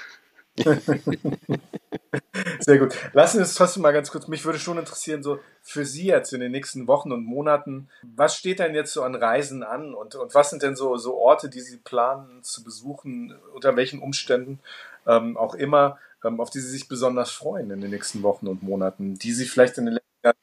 Sehr 2.61 2.79
gut. 2.79 2.95
Lassen 3.13 3.39
wir 3.39 3.43
es 3.45 3.55
trotzdem 3.55 3.83
mal 3.83 3.93
ganz 3.93 4.11
kurz. 4.11 4.29
Mich 4.29 4.45
würde 4.45 4.59
schon 4.59 4.79
interessieren, 4.79 5.23
so 5.23 5.39
für 5.63 5.85
Sie 5.85 6.07
jetzt 6.07 6.33
in 6.33 6.41
den 6.41 6.53
nächsten 6.53 6.87
Wochen 6.87 7.13
und 7.13 7.25
Monaten, 7.25 7.89
was 8.03 8.37
steht 8.37 8.59
denn 8.59 8.75
jetzt 8.75 8.93
so 8.93 9.03
an 9.03 9.15
Reisen 9.15 9.63
an 9.63 9.95
und, 9.95 10.15
und 10.15 10.35
was 10.35 10.51
sind 10.51 10.63
denn 10.63 10.77
so, 10.77 10.97
so 10.97 11.17
Orte, 11.17 11.49
die 11.49 11.61
Sie 11.61 11.77
planen 11.79 12.43
zu 12.43 12.65
besuchen, 12.65 13.35
unter 13.55 13.77
welchen 13.77 14.01
Umständen 14.01 14.61
ähm, 15.07 15.37
auch 15.37 15.55
immer, 15.55 15.99
ähm, 16.25 16.41
auf 16.41 16.51
die 16.51 16.61
Sie 16.61 16.71
sich 16.71 16.89
besonders 16.89 17.31
freuen 17.31 17.71
in 17.71 17.81
den 17.81 17.91
nächsten 17.91 18.23
Wochen 18.23 18.47
und 18.49 18.63
Monaten, 18.63 19.15
die 19.19 19.33
Sie 19.33 19.47
vielleicht 19.47 19.79
in 19.79 19.87
den 19.87 19.95
letzten 19.95 20.25
Jahren 20.25 20.37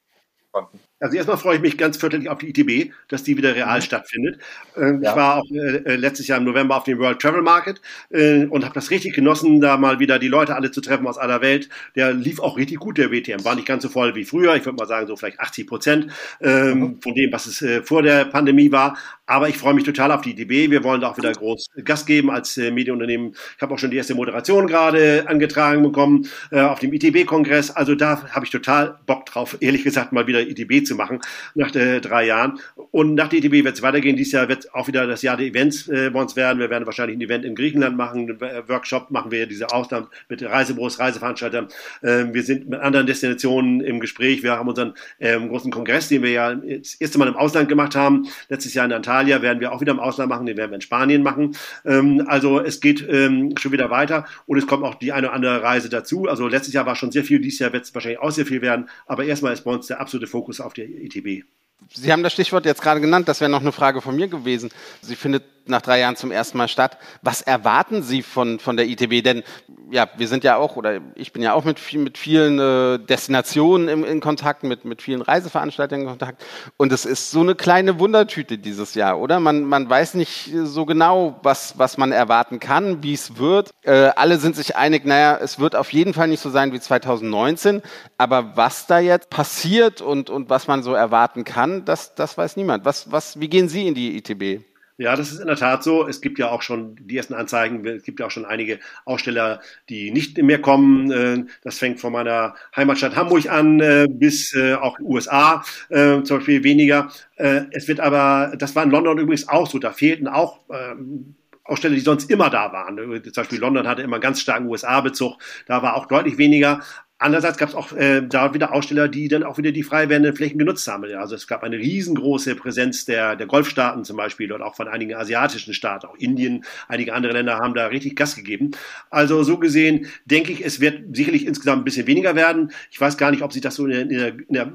konnten? 0.51 0.79
Also 1.03 1.17
erstmal 1.17 1.37
freue 1.37 1.57
ich 1.57 1.61
mich 1.61 1.77
ganz 1.77 1.97
fürchterlich 1.97 2.29
auf 2.29 2.37
die 2.37 2.49
ITB, 2.49 2.93
dass 3.09 3.23
die 3.23 3.35
wieder 3.35 3.53
real 3.53 3.79
mhm. 3.79 3.81
stattfindet. 3.81 4.39
Ähm, 4.77 5.01
ja. 5.01 5.11
Ich 5.11 5.15
war 5.17 5.35
auch 5.35 5.51
äh, 5.51 5.75
äh, 5.83 5.95
letztes 5.97 6.27
Jahr 6.27 6.37
im 6.37 6.45
November 6.45 6.77
auf 6.77 6.85
dem 6.85 6.97
World 6.97 7.19
Travel 7.19 7.41
Market 7.41 7.81
äh, 8.09 8.45
und 8.45 8.63
habe 8.63 8.73
das 8.73 8.89
richtig 8.89 9.13
genossen, 9.13 9.59
da 9.59 9.75
mal 9.75 9.99
wieder 9.99 10.17
die 10.17 10.29
Leute 10.29 10.55
alle 10.55 10.71
zu 10.71 10.79
treffen 10.79 11.05
aus 11.05 11.17
aller 11.17 11.41
Welt. 11.41 11.67
Der 11.97 12.13
lief 12.13 12.39
auch 12.39 12.55
richtig 12.55 12.79
gut, 12.79 12.97
der 12.97 13.11
WTM. 13.11 13.43
War 13.43 13.55
nicht 13.55 13.67
ganz 13.67 13.83
so 13.83 13.89
voll 13.89 14.15
wie 14.15 14.23
früher. 14.23 14.55
Ich 14.55 14.63
würde 14.63 14.77
mal 14.77 14.87
sagen, 14.87 15.05
so 15.07 15.17
vielleicht 15.17 15.41
80 15.41 15.67
Prozent 15.67 16.07
ähm, 16.39 16.79
mhm. 16.79 17.01
von 17.01 17.13
dem, 17.13 17.33
was 17.33 17.47
es 17.47 17.61
äh, 17.61 17.83
vor 17.83 18.01
der 18.01 18.23
Pandemie 18.23 18.71
war. 18.71 18.97
Aber 19.25 19.49
ich 19.49 19.57
freue 19.57 19.73
mich 19.73 19.83
total 19.83 20.11
auf 20.11 20.21
die 20.21 20.31
ITB. 20.31 20.71
Wir 20.71 20.83
wollen 20.83 21.01
da 21.01 21.09
auch 21.09 21.17
wieder 21.17 21.31
groß 21.31 21.67
Gas 21.83 22.05
geben 22.05 22.29
als 22.29 22.57
äh, 22.57 22.71
Medienunternehmen. 22.71 23.35
Ich 23.55 23.61
habe 23.61 23.73
auch 23.73 23.79
schon 23.79 23.91
die 23.91 23.97
erste 23.97 24.15
Moderation 24.15 24.67
gerade 24.67 25.25
angetragen 25.27 25.83
bekommen 25.83 26.27
äh, 26.51 26.61
auf 26.61 26.79
dem 26.79 26.93
ITB-Kongress. 26.93 27.71
Also 27.71 27.95
da 27.95 28.29
habe 28.31 28.45
ich 28.45 28.51
total 28.51 28.99
Bock 29.05 29.25
drauf, 29.25 29.57
ehrlich 29.59 29.83
gesagt, 29.83 30.13
mal 30.13 30.27
wieder 30.27 30.41
ITB 30.41 30.85
zu 30.85 30.92
machen 30.95 31.19
nach 31.55 31.73
äh, 31.75 31.99
drei 31.99 32.25
Jahren. 32.25 32.59
Und 32.91 33.15
nach 33.15 33.27
der 33.27 33.39
ITB 33.39 33.63
wird 33.63 33.75
es 33.75 33.81
weitergehen. 33.81 34.15
Dieses 34.15 34.33
Jahr 34.33 34.49
wird 34.49 34.73
auch 34.73 34.87
wieder 34.87 35.07
das 35.07 35.21
Jahr 35.21 35.37
der 35.37 35.47
Events 35.47 35.87
äh, 35.87 36.09
bei 36.11 36.21
uns 36.21 36.35
werden. 36.35 36.59
Wir 36.59 36.69
werden 36.69 36.85
wahrscheinlich 36.85 37.17
ein 37.17 37.21
Event 37.21 37.45
in 37.45 37.55
Griechenland 37.55 37.97
machen, 37.97 38.29
einen 38.29 38.41
äh, 38.41 38.67
Workshop 38.67 39.11
machen 39.11 39.31
wir 39.31 39.47
diese 39.47 39.71
Ausland 39.71 40.07
mit 40.29 40.43
Reisebüros, 40.43 40.99
Reiseveranstaltern. 40.99 41.67
Ähm, 42.03 42.33
wir 42.33 42.43
sind 42.43 42.69
mit 42.69 42.79
anderen 42.79 43.07
Destinationen 43.07 43.81
im 43.81 43.99
Gespräch. 43.99 44.43
Wir 44.43 44.53
haben 44.53 44.67
unseren 44.67 44.93
ähm, 45.19 45.49
großen 45.49 45.71
Kongress, 45.71 46.09
den 46.09 46.23
wir 46.23 46.31
ja 46.31 46.55
das 46.55 46.95
erste 46.95 47.17
Mal 47.19 47.27
im 47.27 47.35
Ausland 47.35 47.69
gemacht 47.69 47.95
haben. 47.95 48.27
Letztes 48.49 48.73
Jahr 48.73 48.85
in 48.85 48.93
Antalya 48.93 49.41
werden 49.41 49.59
wir 49.59 49.71
auch 49.71 49.81
wieder 49.81 49.91
im 49.91 49.99
Ausland 49.99 50.29
machen. 50.29 50.45
Den 50.45 50.57
werden 50.57 50.71
wir 50.71 50.75
in 50.75 50.81
Spanien 50.81 51.23
machen. 51.23 51.55
Ähm, 51.85 52.23
also 52.27 52.59
es 52.59 52.79
geht 52.79 53.05
ähm, 53.09 53.55
schon 53.57 53.71
wieder 53.71 53.89
weiter 53.89 54.25
und 54.45 54.57
es 54.57 54.67
kommt 54.67 54.83
auch 54.83 54.95
die 54.95 55.11
eine 55.11 55.27
oder 55.27 55.35
andere 55.35 55.63
Reise 55.63 55.89
dazu. 55.89 56.27
Also 56.27 56.47
letztes 56.47 56.73
Jahr 56.73 56.85
war 56.85 56.95
schon 56.95 57.11
sehr 57.11 57.23
viel, 57.23 57.39
dieses 57.39 57.59
Jahr 57.59 57.73
wird 57.73 57.83
es 57.83 57.93
wahrscheinlich 57.93 58.19
auch 58.19 58.31
sehr 58.31 58.45
viel 58.45 58.61
werden. 58.61 58.89
Aber 59.05 59.23
erstmal 59.23 59.53
ist 59.53 59.63
bei 59.63 59.71
uns 59.71 59.87
der 59.87 59.99
absolute 59.99 60.27
Fokus 60.27 60.59
auf 60.59 60.72
der 60.73 60.87
ITB. 60.89 61.45
Sie 61.91 62.11
haben 62.11 62.23
das 62.23 62.33
Stichwort 62.33 62.65
jetzt 62.65 62.81
gerade 62.81 63.01
genannt, 63.01 63.27
das 63.27 63.41
wäre 63.41 63.51
noch 63.51 63.61
eine 63.61 63.71
Frage 63.71 64.01
von 64.01 64.15
mir 64.15 64.27
gewesen. 64.27 64.71
Sie 65.01 65.15
findet 65.15 65.43
nach 65.65 65.81
drei 65.81 65.99
Jahren 65.99 66.15
zum 66.15 66.31
ersten 66.31 66.57
Mal 66.57 66.67
statt. 66.67 66.97
Was 67.21 67.41
erwarten 67.41 68.03
Sie 68.03 68.21
von, 68.21 68.59
von 68.59 68.77
der 68.77 68.87
ITB? 68.87 69.23
Denn 69.23 69.43
ja, 69.91 70.09
wir 70.17 70.27
sind 70.27 70.43
ja 70.43 70.57
auch, 70.57 70.75
oder 70.75 71.01
ich 71.15 71.33
bin 71.33 71.41
ja 71.41 71.53
auch 71.53 71.63
mit, 71.63 71.79
viel, 71.79 71.99
mit 71.99 72.17
vielen 72.17 72.59
äh, 72.59 72.99
Destinationen 72.99 73.87
im, 73.87 74.03
in 74.03 74.19
Kontakt, 74.19 74.63
mit, 74.63 74.85
mit 74.85 75.01
vielen 75.01 75.21
Reiseveranstaltern 75.21 76.01
in 76.01 76.07
Kontakt. 76.07 76.43
Und 76.77 76.91
es 76.91 77.05
ist 77.05 77.31
so 77.31 77.41
eine 77.41 77.55
kleine 77.55 77.99
Wundertüte 77.99 78.57
dieses 78.57 78.95
Jahr, 78.95 79.19
oder? 79.19 79.39
Man, 79.39 79.63
man 79.63 79.89
weiß 79.89 80.15
nicht 80.15 80.51
so 80.63 80.85
genau, 80.85 81.39
was, 81.43 81.77
was 81.77 81.97
man 81.97 82.11
erwarten 82.11 82.59
kann, 82.59 83.03
wie 83.03 83.13
es 83.13 83.37
wird. 83.37 83.69
Äh, 83.83 84.11
alle 84.15 84.37
sind 84.37 84.55
sich 84.55 84.75
einig, 84.75 85.05
naja, 85.05 85.37
es 85.41 85.59
wird 85.59 85.75
auf 85.75 85.93
jeden 85.93 86.13
Fall 86.13 86.27
nicht 86.27 86.41
so 86.41 86.49
sein 86.49 86.73
wie 86.73 86.79
2019. 86.79 87.81
Aber 88.17 88.57
was 88.57 88.87
da 88.87 88.99
jetzt 88.99 89.29
passiert 89.29 90.01
und, 90.01 90.29
und 90.29 90.49
was 90.49 90.67
man 90.67 90.83
so 90.83 90.93
erwarten 90.93 91.43
kann, 91.43 91.85
das, 91.85 92.15
das 92.15 92.37
weiß 92.37 92.57
niemand. 92.57 92.83
Was, 92.85 93.11
was, 93.11 93.39
wie 93.39 93.47
gehen 93.47 93.69
Sie 93.69 93.87
in 93.87 93.93
die 93.93 94.17
ITB? 94.17 94.72
Ja, 94.97 95.15
das 95.15 95.31
ist 95.31 95.39
in 95.39 95.47
der 95.47 95.55
Tat 95.55 95.83
so. 95.83 96.07
Es 96.07 96.21
gibt 96.21 96.37
ja 96.37 96.51
auch 96.51 96.61
schon 96.61 96.95
die 96.99 97.17
ersten 97.17 97.33
Anzeigen. 97.33 97.85
Es 97.85 98.03
gibt 98.03 98.19
ja 98.19 98.27
auch 98.27 98.31
schon 98.31 98.45
einige 98.45 98.79
Aussteller, 99.05 99.59
die 99.89 100.11
nicht 100.11 100.37
mehr 100.37 100.61
kommen. 100.61 101.11
Äh, 101.11 101.45
das 101.63 101.79
fängt 101.79 101.99
von 101.99 102.13
meiner 102.13 102.53
Heimatstadt 102.75 103.15
Hamburg 103.15 103.49
an 103.49 103.79
äh, 103.79 104.07
bis 104.09 104.53
äh, 104.53 104.75
auch 104.75 104.99
USA 104.99 105.63
zum 105.89 106.23
Beispiel 106.23 106.63
weniger. 106.63 107.09
Es 107.35 107.87
wird 107.87 107.99
aber, 107.99 108.53
das 108.57 108.75
war 108.75 108.83
in 108.83 108.91
London 108.91 109.17
übrigens 109.17 109.47
auch 109.47 109.69
so. 109.69 109.79
Da 109.79 109.91
fehlten 109.91 110.27
auch 110.27 110.61
ähm, 110.71 111.35
Aussteller, 111.63 111.95
die 111.95 112.01
sonst 112.01 112.29
immer 112.29 112.49
da 112.49 112.71
waren. 112.71 112.97
Zum 113.23 113.33
Beispiel 113.33 113.59
London 113.59 113.87
hatte 113.87 114.01
immer 114.01 114.15
einen 114.15 114.21
ganz 114.21 114.41
starken 114.41 114.67
USA-Bezug. 114.67 115.37
Da 115.67 115.81
war 115.81 115.95
auch 115.95 116.07
deutlich 116.07 116.37
weniger. 116.37 116.81
Andererseits 117.19 117.57
gab 117.57 117.69
es 117.69 117.75
auch 117.75 117.93
äh, 117.93 118.21
da 118.27 118.53
wieder 118.53 118.73
Aussteller, 118.73 119.07
die 119.07 119.29
dann 119.29 119.43
auch 119.43 119.57
wieder 119.57 119.71
die 119.71 119.83
frei 119.83 120.09
werdenden 120.09 120.35
Flächen 120.35 120.57
genutzt 120.57 120.85
haben. 120.87 121.05
Also 121.15 121.35
es 121.35 121.47
gab 121.47 121.63
eine 121.63 121.77
riesengroße 121.77 122.55
Präsenz 122.55 123.05
der, 123.05 123.37
der 123.37 123.47
Golfstaaten 123.47 124.03
zum 124.03 124.17
Beispiel 124.17 124.51
und 124.51 124.61
auch 124.61 124.75
von 124.75 124.89
einigen 124.89 125.15
asiatischen 125.15 125.73
Staaten. 125.73 126.07
Auch 126.07 126.15
Indien, 126.15 126.65
einige 126.89 127.13
andere 127.13 127.33
Länder 127.33 127.59
haben 127.59 127.75
da 127.75 127.87
richtig 127.87 128.17
Gas 128.17 128.35
gegeben. 128.35 128.71
Also 129.09 129.43
so 129.43 129.57
gesehen 129.57 130.07
denke 130.25 130.51
ich, 130.51 130.65
es 130.65 130.81
wird 130.81 131.15
sicherlich 131.15 131.45
insgesamt 131.45 131.83
ein 131.83 131.85
bisschen 131.85 132.07
weniger 132.07 132.35
werden. 132.35 132.71
Ich 132.91 132.99
weiß 132.99 133.17
gar 133.17 133.31
nicht, 133.31 133.43
ob 133.43 133.53
sich 133.53 133.61
das 133.61 133.75
so 133.75 133.85
in 133.85 134.09
der, 134.09 134.27
in 134.27 134.45
der 134.49 134.73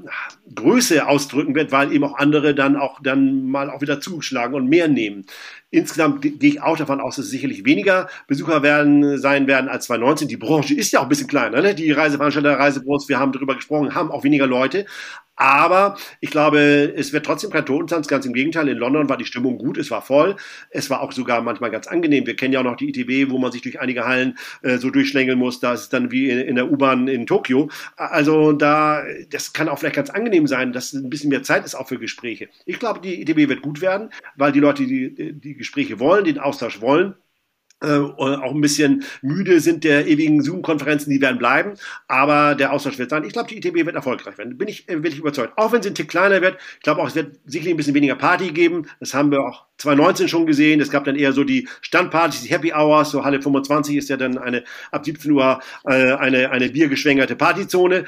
Größe 0.55 1.07
ausdrücken 1.07 1.53
wird, 1.53 1.71
weil 1.71 1.93
eben 1.93 2.03
auch 2.05 2.17
andere 2.17 2.55
dann 2.55 2.77
auch 2.77 2.99
dann 3.03 3.45
mal 3.45 3.69
auch 3.69 3.81
wieder 3.81 4.01
zuschlagen 4.01 4.55
und 4.55 4.67
mehr 4.67 4.87
nehmen. 4.87 5.25
Insgesamt 5.71 6.21
gehe 6.23 6.33
ich 6.41 6.61
auch 6.61 6.77
davon 6.77 6.99
aus, 6.99 7.17
dass 7.17 7.25
es 7.25 7.31
sicherlich 7.31 7.63
weniger 7.63 8.07
Besucher 8.27 8.63
werden, 8.63 9.19
sein 9.19 9.45
werden 9.45 9.69
als 9.69 9.85
2019. 9.85 10.27
Die 10.27 10.37
Branche 10.37 10.73
ist 10.73 10.91
ja 10.91 10.99
auch 10.99 11.03
ein 11.03 11.09
bisschen 11.09 11.27
kleiner. 11.27 11.61
Ne? 11.61 11.75
Die 11.75 11.91
Reiseveranstalter, 11.91 12.57
Reisebüros, 12.57 13.07
wir 13.07 13.19
haben 13.19 13.31
darüber 13.31 13.53
gesprochen, 13.53 13.93
haben 13.93 14.11
auch 14.11 14.23
weniger 14.23 14.47
Leute. 14.47 14.87
Aber 15.39 15.95
ich 16.19 16.31
glaube, 16.31 16.59
es 16.97 17.13
wird 17.13 17.25
trotzdem 17.25 17.49
kein 17.49 17.65
Totentanz. 17.65 18.09
Ganz 18.09 18.25
im 18.25 18.33
Gegenteil. 18.33 18.67
In 18.67 18.77
London 18.77 19.07
war 19.07 19.15
die 19.15 19.23
Stimmung 19.25 19.57
gut, 19.57 19.77
es 19.77 19.89
war 19.89 20.01
voll. 20.01 20.35
Es 20.69 20.89
war 20.89 21.01
auch 21.01 21.13
sogar 21.13 21.41
manchmal 21.41 21.71
ganz 21.71 21.87
angenehm. 21.87 22.27
Wir 22.27 22.35
kennen 22.35 22.53
ja 22.53 22.59
auch 22.59 22.65
noch 22.65 22.75
die 22.75 22.89
ITB, 22.89 23.31
wo 23.31 23.37
man 23.37 23.53
sich 23.53 23.61
durch 23.61 23.79
einige 23.79 24.05
Hallen 24.05 24.37
äh, 24.63 24.77
so 24.77 24.89
durchschlängeln 24.89 25.39
muss. 25.39 25.61
Da 25.61 25.73
ist 25.73 25.81
es 25.83 25.89
dann 25.89 26.11
wie 26.11 26.29
in, 26.29 26.39
in 26.39 26.55
der 26.55 26.69
U-Bahn 26.69 27.07
in 27.07 27.25
Tokio. 27.25 27.69
Also 27.95 28.51
da, 28.51 29.03
das 29.29 29.53
kann 29.53 29.69
auch 29.69 29.79
vielleicht 29.79 29.95
ganz 29.95 30.09
angenehm 30.09 30.45
sein, 30.45 30.73
dass 30.73 30.91
ein 30.91 31.09
bisschen 31.09 31.29
mehr 31.29 31.43
Zeit 31.43 31.63
ist 31.63 31.73
auch 31.73 31.87
für 31.87 31.99
Gespräche. 31.99 32.49
Ich 32.65 32.77
glaube, 32.77 32.99
die 32.99 33.21
ITB 33.21 33.47
wird 33.47 33.61
gut 33.61 33.79
werden, 33.79 34.09
weil 34.35 34.51
die 34.51 34.59
Leute, 34.59 34.85
die 34.85 35.39
die 35.39 35.55
Gespräche 35.55 35.99
wollen, 36.01 36.25
den 36.25 36.39
Austausch 36.39 36.81
wollen, 36.81 37.15
äh, 37.81 37.97
auch 37.97 38.53
ein 38.53 38.61
bisschen 38.61 39.03
müde 39.21 39.61
sind 39.61 39.83
der 39.83 40.05
ewigen 40.07 40.41
Zoom-Konferenzen, 40.41 41.09
die 41.09 41.21
werden 41.21 41.37
bleiben, 41.37 41.75
aber 42.07 42.55
der 42.55 42.73
Austausch 42.73 42.99
wird 42.99 43.09
sein. 43.09 43.23
Ich 43.23 43.33
glaube, 43.33 43.47
die 43.47 43.57
ITB 43.57 43.85
wird 43.85 43.95
erfolgreich 43.95 44.37
werden. 44.37 44.57
Bin 44.57 44.67
ich 44.67 44.89
äh, 44.89 44.95
wirklich 44.95 45.19
überzeugt. 45.19 45.53
Auch 45.57 45.71
wenn 45.71 45.81
sie 45.81 45.89
ein 45.89 45.95
Tick 45.95 46.09
kleiner 46.09 46.41
wird, 46.41 46.57
ich 46.77 46.83
glaube 46.83 47.01
auch, 47.01 47.07
es 47.07 47.15
wird 47.15 47.37
sicherlich 47.45 47.73
ein 47.73 47.77
bisschen 47.77 47.93
weniger 47.93 48.15
Party 48.15 48.51
geben. 48.51 48.87
Das 48.99 49.13
haben 49.13 49.31
wir 49.31 49.41
auch 49.41 49.65
2019 49.77 50.27
schon 50.27 50.45
gesehen. 50.45 50.81
Es 50.81 50.91
gab 50.91 51.05
dann 51.05 51.15
eher 51.15 51.31
so 51.31 51.45
die 51.45 51.69
Standpartys, 51.79 52.41
die 52.41 52.49
Happy 52.49 52.73
Hours. 52.73 53.11
So 53.11 53.23
Halle 53.23 53.41
25 53.41 53.95
ist 53.95 54.09
ja 54.09 54.17
dann 54.17 54.37
eine 54.37 54.65
ab 54.91 55.05
17 55.05 55.31
Uhr 55.31 55.61
äh, 55.85 56.13
eine 56.13 56.51
eine 56.51 56.69
biergeschwängerte 56.69 57.37
Partyzone. 57.37 58.03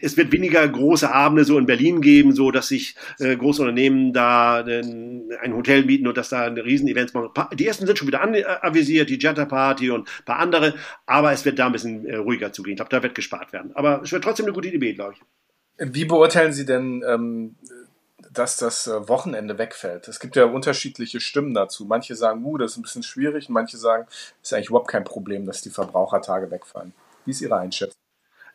Es 0.00 0.16
wird 0.16 0.32
weniger 0.32 0.66
große 0.66 1.12
Abende 1.12 1.44
so 1.44 1.58
in 1.58 1.66
Berlin 1.66 2.00
geben, 2.00 2.32
so 2.32 2.50
dass 2.50 2.68
sich 2.68 2.96
äh, 3.18 3.36
große 3.36 3.60
Unternehmen 3.60 4.14
da 4.14 4.66
äh, 4.66 4.82
ein 5.42 5.54
Hotel 5.54 5.84
mieten 5.84 6.06
und 6.06 6.16
dass 6.16 6.30
da 6.30 6.44
riesen 6.46 6.88
Events 6.88 7.12
machen. 7.12 7.28
Die 7.54 7.66
ersten 7.66 7.86
sind 7.86 7.98
schon 7.98 8.08
wieder 8.08 8.22
anvisiert 8.62 8.85
organisiert, 8.86 9.10
die 9.10 9.18
Jetta 9.18 9.44
Party 9.44 9.90
und 9.90 10.08
ein 10.08 10.24
paar 10.24 10.38
andere, 10.38 10.74
aber 11.06 11.32
es 11.32 11.44
wird 11.44 11.58
da 11.58 11.66
ein 11.66 11.72
bisschen 11.72 12.06
äh, 12.06 12.16
ruhiger 12.16 12.52
zugehen. 12.52 12.74
Ich 12.74 12.76
glaube, 12.76 12.90
da 12.90 13.02
wird 13.02 13.14
gespart 13.14 13.52
werden. 13.52 13.72
Aber 13.74 14.02
es 14.02 14.12
wird 14.12 14.24
trotzdem 14.24 14.46
eine 14.46 14.54
gute 14.54 14.68
Idee, 14.68 14.94
glaube 14.94 15.14
ich. 15.14 15.92
Wie 15.92 16.04
beurteilen 16.04 16.52
Sie 16.52 16.64
denn, 16.64 17.04
ähm, 17.06 17.56
dass 18.32 18.56
das 18.56 18.86
äh, 18.86 19.08
Wochenende 19.08 19.58
wegfällt? 19.58 20.08
Es 20.08 20.20
gibt 20.20 20.36
ja 20.36 20.44
unterschiedliche 20.44 21.20
Stimmen 21.20 21.54
dazu. 21.54 21.84
Manche 21.84 22.14
sagen, 22.14 22.44
uh, 22.44 22.56
das 22.56 22.72
ist 22.72 22.78
ein 22.78 22.82
bisschen 22.82 23.02
schwierig, 23.02 23.48
manche 23.48 23.76
sagen, 23.76 24.06
es 24.42 24.48
ist 24.48 24.52
eigentlich 24.54 24.70
überhaupt 24.70 24.88
kein 24.90 25.04
Problem, 25.04 25.44
dass 25.44 25.62
die 25.62 25.70
Verbrauchertage 25.70 26.50
wegfallen. 26.50 26.92
Wie 27.24 27.32
ist 27.32 27.42
Ihre 27.42 27.56
Einschätzung? 27.56 28.05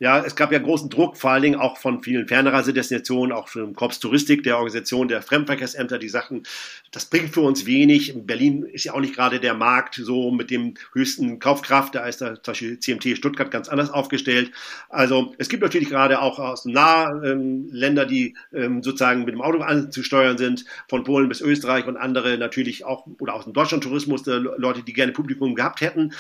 Ja, 0.02 0.18
es 0.26 0.36
gab 0.36 0.52
ja 0.52 0.58
großen 0.58 0.90
Druck, 0.90 1.16
vor 1.16 1.30
allen 1.30 1.44
Dingen 1.44 1.60
auch 1.60 1.78
von 1.78 2.02
vielen 2.02 2.28
Fernreisedestinationen, 2.28 3.32
auch 3.32 3.50
von 3.50 3.76
Korps 3.76 4.00
Touristik, 4.00 4.42
der 4.42 4.56
Organisation 4.56 5.08
der 5.08 5.22
Fremdverkehrsämter, 5.22 6.00
die 6.00 6.10
sagten, 6.10 6.42
das 6.90 7.06
bringt 7.06 7.36
für 7.36 7.42
uns 7.42 7.68
wenig. 7.68 8.12
Berlin 8.26 8.64
ist 8.64 8.86
ja 8.86 8.94
auch 8.94 9.00
nicht 9.00 9.14
gerade 9.14 9.40
der 9.40 9.54
Markt 9.54 9.94
so 9.94 10.32
mit 10.32 10.50
dem 10.50 10.74
höchsten 10.94 11.38
Kaufkraft. 11.38 11.94
Da 11.94 12.08
ist 12.08 12.20
da 12.20 12.34
zum 12.34 12.52
Beispiel 12.52 12.80
CMT 12.80 13.16
Stuttgart 13.16 13.52
ganz 13.52 13.70
anders 13.70 13.92
aufgestellt. 13.92 14.52
Also 14.90 15.36
es 15.38 15.50
gibt 15.50 15.62
natürlich 15.62 15.90
gerade 15.90 16.20
auch 16.20 16.40
aus 16.40 16.66
nahe 16.66 17.22
ähm, 17.24 17.70
die 18.10 18.36
ähm, 18.56 18.82
sozusagen 18.82 19.26
mit 19.26 19.36
dem 19.36 19.42
Auto 19.44 19.60
anzusteuern 19.60 20.40
sind, 20.40 20.66
von 20.90 21.04
Polen 21.04 21.30
bis 21.30 21.42
Österreich 21.42 21.86
und 21.86 21.98
andere 21.98 22.40
natürlich 22.40 22.86
auch, 22.86 23.06
oder 23.20 23.36
aus 23.36 23.44
dem 23.44 23.54
Deutschland-Tourismus, 23.54 24.26
Leute, 24.26 24.82
die 24.82 24.94
gerne 24.94 25.12
Publikum 25.12 25.54
gehabt 25.54 25.82
hätten 25.82 26.12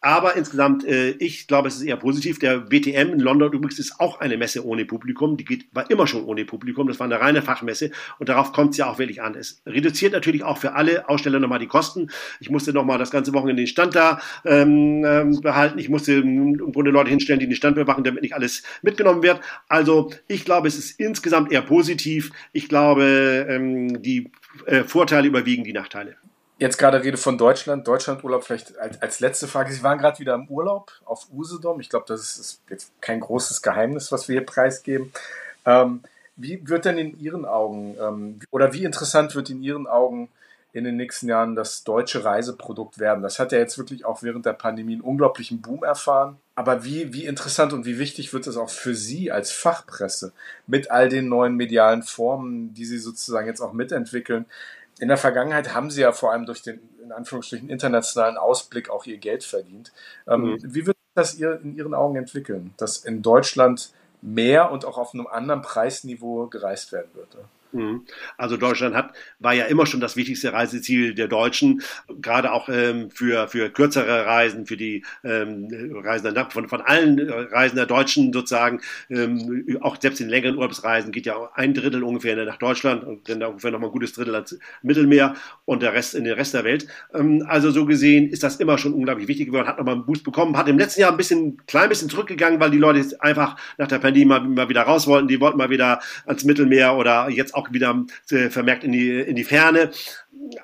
Aber 0.00 0.36
insgesamt, 0.36 0.84
äh, 0.84 1.10
ich 1.18 1.48
glaube, 1.48 1.66
es 1.66 1.76
ist 1.76 1.82
eher 1.82 1.96
positiv. 1.96 2.38
Der 2.38 2.70
WTM 2.70 3.14
in 3.14 3.18
London 3.18 3.52
übrigens 3.52 3.80
ist 3.80 3.98
auch 3.98 4.20
eine 4.20 4.36
Messe 4.36 4.64
ohne 4.64 4.84
Publikum. 4.84 5.36
Die 5.36 5.44
geht, 5.44 5.66
war 5.72 5.90
immer 5.90 6.06
schon 6.06 6.24
ohne 6.24 6.44
Publikum. 6.44 6.86
Das 6.86 7.00
war 7.00 7.06
eine 7.06 7.20
reine 7.20 7.42
Fachmesse. 7.42 7.90
Und 8.20 8.28
darauf 8.28 8.52
kommt 8.52 8.72
es 8.72 8.76
ja 8.76 8.88
auch 8.88 8.98
wirklich 9.00 9.20
an. 9.22 9.34
Es 9.34 9.60
reduziert 9.66 10.12
natürlich 10.12 10.44
auch 10.44 10.58
für 10.58 10.74
alle 10.74 11.08
Aussteller 11.08 11.40
nochmal 11.40 11.58
die 11.58 11.66
Kosten. 11.66 12.10
Ich 12.38 12.48
musste 12.48 12.72
nochmal 12.72 12.98
das 12.98 13.10
ganze 13.10 13.32
Wochenende 13.32 13.62
den 13.62 13.66
Stand 13.66 13.96
da 13.96 14.20
ähm, 14.44 15.04
ähm, 15.04 15.40
behalten. 15.40 15.80
Ich 15.80 15.88
musste 15.88 16.12
im 16.12 16.56
Grunde 16.72 16.92
Leute 16.92 17.10
hinstellen, 17.10 17.40
die 17.40 17.46
den 17.46 17.56
Stand 17.56 17.74
bewachen, 17.74 18.04
damit 18.04 18.22
nicht 18.22 18.34
alles 18.34 18.62
mitgenommen 18.82 19.24
wird. 19.24 19.40
Also 19.68 20.12
ich 20.28 20.44
glaube, 20.44 20.68
es 20.68 20.78
ist 20.78 21.00
insgesamt 21.00 21.50
eher 21.50 21.62
positiv. 21.62 22.30
Ich 22.52 22.68
glaube, 22.68 23.46
ähm, 23.48 24.00
die 24.00 24.30
äh, 24.66 24.84
Vorteile 24.84 25.26
überwiegen 25.26 25.64
die 25.64 25.72
Nachteile 25.72 26.16
jetzt 26.58 26.78
gerade 26.78 27.02
Rede 27.02 27.16
von 27.16 27.38
Deutschland, 27.38 27.86
Deutschlandurlaub 27.86 28.44
vielleicht 28.44 28.78
als, 28.78 29.00
als 29.00 29.20
letzte 29.20 29.46
Frage. 29.46 29.72
Sie 29.72 29.82
waren 29.82 29.98
gerade 29.98 30.18
wieder 30.18 30.34
im 30.34 30.48
Urlaub 30.48 30.92
auf 31.04 31.26
Usedom. 31.32 31.80
Ich 31.80 31.88
glaube, 31.88 32.06
das 32.08 32.36
ist, 32.36 32.60
jetzt 32.68 32.92
kein 33.00 33.20
großes 33.20 33.62
Geheimnis, 33.62 34.12
was 34.12 34.28
wir 34.28 34.38
hier 34.38 34.46
preisgeben. 34.46 35.12
Ähm, 35.64 36.02
wie 36.36 36.66
wird 36.68 36.84
denn 36.84 36.98
in 36.98 37.18
Ihren 37.20 37.44
Augen 37.44 37.96
ähm, 38.00 38.40
oder 38.50 38.72
wie 38.72 38.84
interessant 38.84 39.34
wird 39.34 39.50
in 39.50 39.62
Ihren 39.62 39.86
Augen 39.86 40.28
in 40.72 40.84
den 40.84 40.96
nächsten 40.96 41.28
Jahren 41.28 41.56
das 41.56 41.82
deutsche 41.84 42.24
Reiseprodukt 42.24 42.98
werden? 42.98 43.22
Das 43.22 43.38
hat 43.38 43.52
ja 43.52 43.58
jetzt 43.58 43.78
wirklich 43.78 44.04
auch 44.04 44.22
während 44.22 44.46
der 44.46 44.52
Pandemie 44.52 44.94
einen 44.94 45.00
unglaublichen 45.00 45.60
Boom 45.60 45.82
erfahren. 45.82 46.36
Aber 46.54 46.84
wie, 46.84 47.12
wie 47.12 47.24
interessant 47.24 47.72
und 47.72 47.86
wie 47.86 47.98
wichtig 47.98 48.32
wird 48.32 48.46
es 48.46 48.56
auch 48.56 48.70
für 48.70 48.94
Sie 48.94 49.30
als 49.30 49.52
Fachpresse 49.52 50.32
mit 50.66 50.90
all 50.90 51.08
den 51.08 51.28
neuen 51.28 51.54
medialen 51.54 52.02
Formen, 52.02 52.74
die 52.74 52.84
Sie 52.84 52.98
sozusagen 52.98 53.46
jetzt 53.46 53.60
auch 53.60 53.72
mitentwickeln? 53.72 54.46
In 54.98 55.08
der 55.08 55.16
Vergangenheit 55.16 55.74
haben 55.74 55.90
sie 55.90 56.02
ja 56.02 56.12
vor 56.12 56.32
allem 56.32 56.46
durch 56.46 56.62
den 56.62 56.80
in 57.02 57.12
Anführungsstrichen 57.12 57.70
internationalen 57.70 58.36
Ausblick 58.36 58.90
auch 58.90 59.06
ihr 59.06 59.16
Geld 59.16 59.42
verdient. 59.42 59.92
Ähm, 60.26 60.42
mhm. 60.42 60.58
Wie 60.62 60.86
wird 60.86 60.96
das 61.14 61.36
ihr 61.36 61.58
in 61.62 61.74
Ihren 61.74 61.94
Augen 61.94 62.16
entwickeln, 62.16 62.74
dass 62.76 62.98
in 62.98 63.22
Deutschland 63.22 63.92
mehr 64.20 64.70
und 64.70 64.84
auch 64.84 64.98
auf 64.98 65.14
einem 65.14 65.26
anderen 65.26 65.62
Preisniveau 65.62 66.46
gereist 66.48 66.92
werden 66.92 67.10
würde? 67.14 67.48
Mhm. 67.72 68.02
Also 68.36 68.56
Deutschland 68.56 68.94
hat, 68.94 69.12
war 69.38 69.52
ja 69.52 69.66
immer 69.66 69.86
schon 69.86 70.00
das 70.00 70.16
wichtigste 70.16 70.52
Reiseziel 70.52 71.14
der 71.14 71.28
Deutschen, 71.28 71.82
gerade 72.20 72.52
auch 72.52 72.68
ähm, 72.68 73.10
für, 73.10 73.48
für 73.48 73.70
kürzere 73.70 74.26
Reisen, 74.26 74.66
für 74.66 74.76
die 74.76 75.04
ähm, 75.24 75.68
Reisen 76.02 76.34
von, 76.50 76.68
von 76.68 76.80
allen 76.80 77.20
Reisen 77.28 77.76
der 77.76 77.86
Deutschen 77.86 78.32
sozusagen, 78.32 78.80
ähm, 79.10 79.78
auch 79.80 80.00
selbst 80.00 80.20
in 80.20 80.28
längeren 80.28 80.56
Urlaubsreisen 80.56 81.12
geht 81.12 81.26
ja 81.26 81.50
ein 81.54 81.74
Drittel 81.74 82.02
ungefähr 82.02 82.36
nach 82.44 82.56
Deutschland 82.56 83.04
und 83.04 83.28
dann 83.28 83.42
ungefähr 83.42 83.70
noch 83.70 83.80
mal 83.80 83.86
ein 83.88 83.92
gutes 83.92 84.12
Drittel 84.12 84.34
ans 84.34 84.58
Mittelmeer 84.82 85.34
und 85.64 85.82
der 85.82 85.92
Rest 85.92 86.14
in 86.14 86.24
den 86.24 86.34
Rest 86.34 86.54
der 86.54 86.64
Welt. 86.64 86.86
Ähm, 87.14 87.44
also 87.48 87.70
so 87.70 87.84
gesehen 87.84 88.30
ist 88.30 88.42
das 88.42 88.56
immer 88.56 88.78
schon 88.78 88.94
unglaublich 88.94 89.28
wichtig 89.28 89.46
geworden, 89.46 89.68
hat 89.68 89.78
nochmal 89.78 89.94
einen 89.94 90.06
Boost 90.06 90.24
bekommen, 90.24 90.56
hat 90.56 90.68
im 90.68 90.78
letzten 90.78 91.02
Jahr 91.02 91.10
ein 91.10 91.16
bisschen, 91.16 91.58
klein 91.66 91.88
bisschen 91.88 92.08
zurückgegangen, 92.08 92.60
weil 92.60 92.70
die 92.70 92.78
Leute 92.78 93.04
einfach 93.20 93.56
nach 93.76 93.88
der 93.88 93.98
Pandemie 93.98 94.24
mal, 94.24 94.40
mal 94.40 94.68
wieder 94.68 94.82
raus 94.82 95.06
wollten, 95.06 95.28
die 95.28 95.40
wollten 95.40 95.58
mal 95.58 95.70
wieder 95.70 96.00
ans 96.26 96.44
Mittelmeer 96.44 96.96
oder 96.96 97.28
jetzt 97.28 97.54
auch 97.58 97.72
wieder 97.72 98.04
äh, 98.30 98.48
vermerkt 98.50 98.84
in 98.84 98.92
die, 98.92 99.20
in 99.20 99.36
die 99.36 99.44
Ferne. 99.44 99.90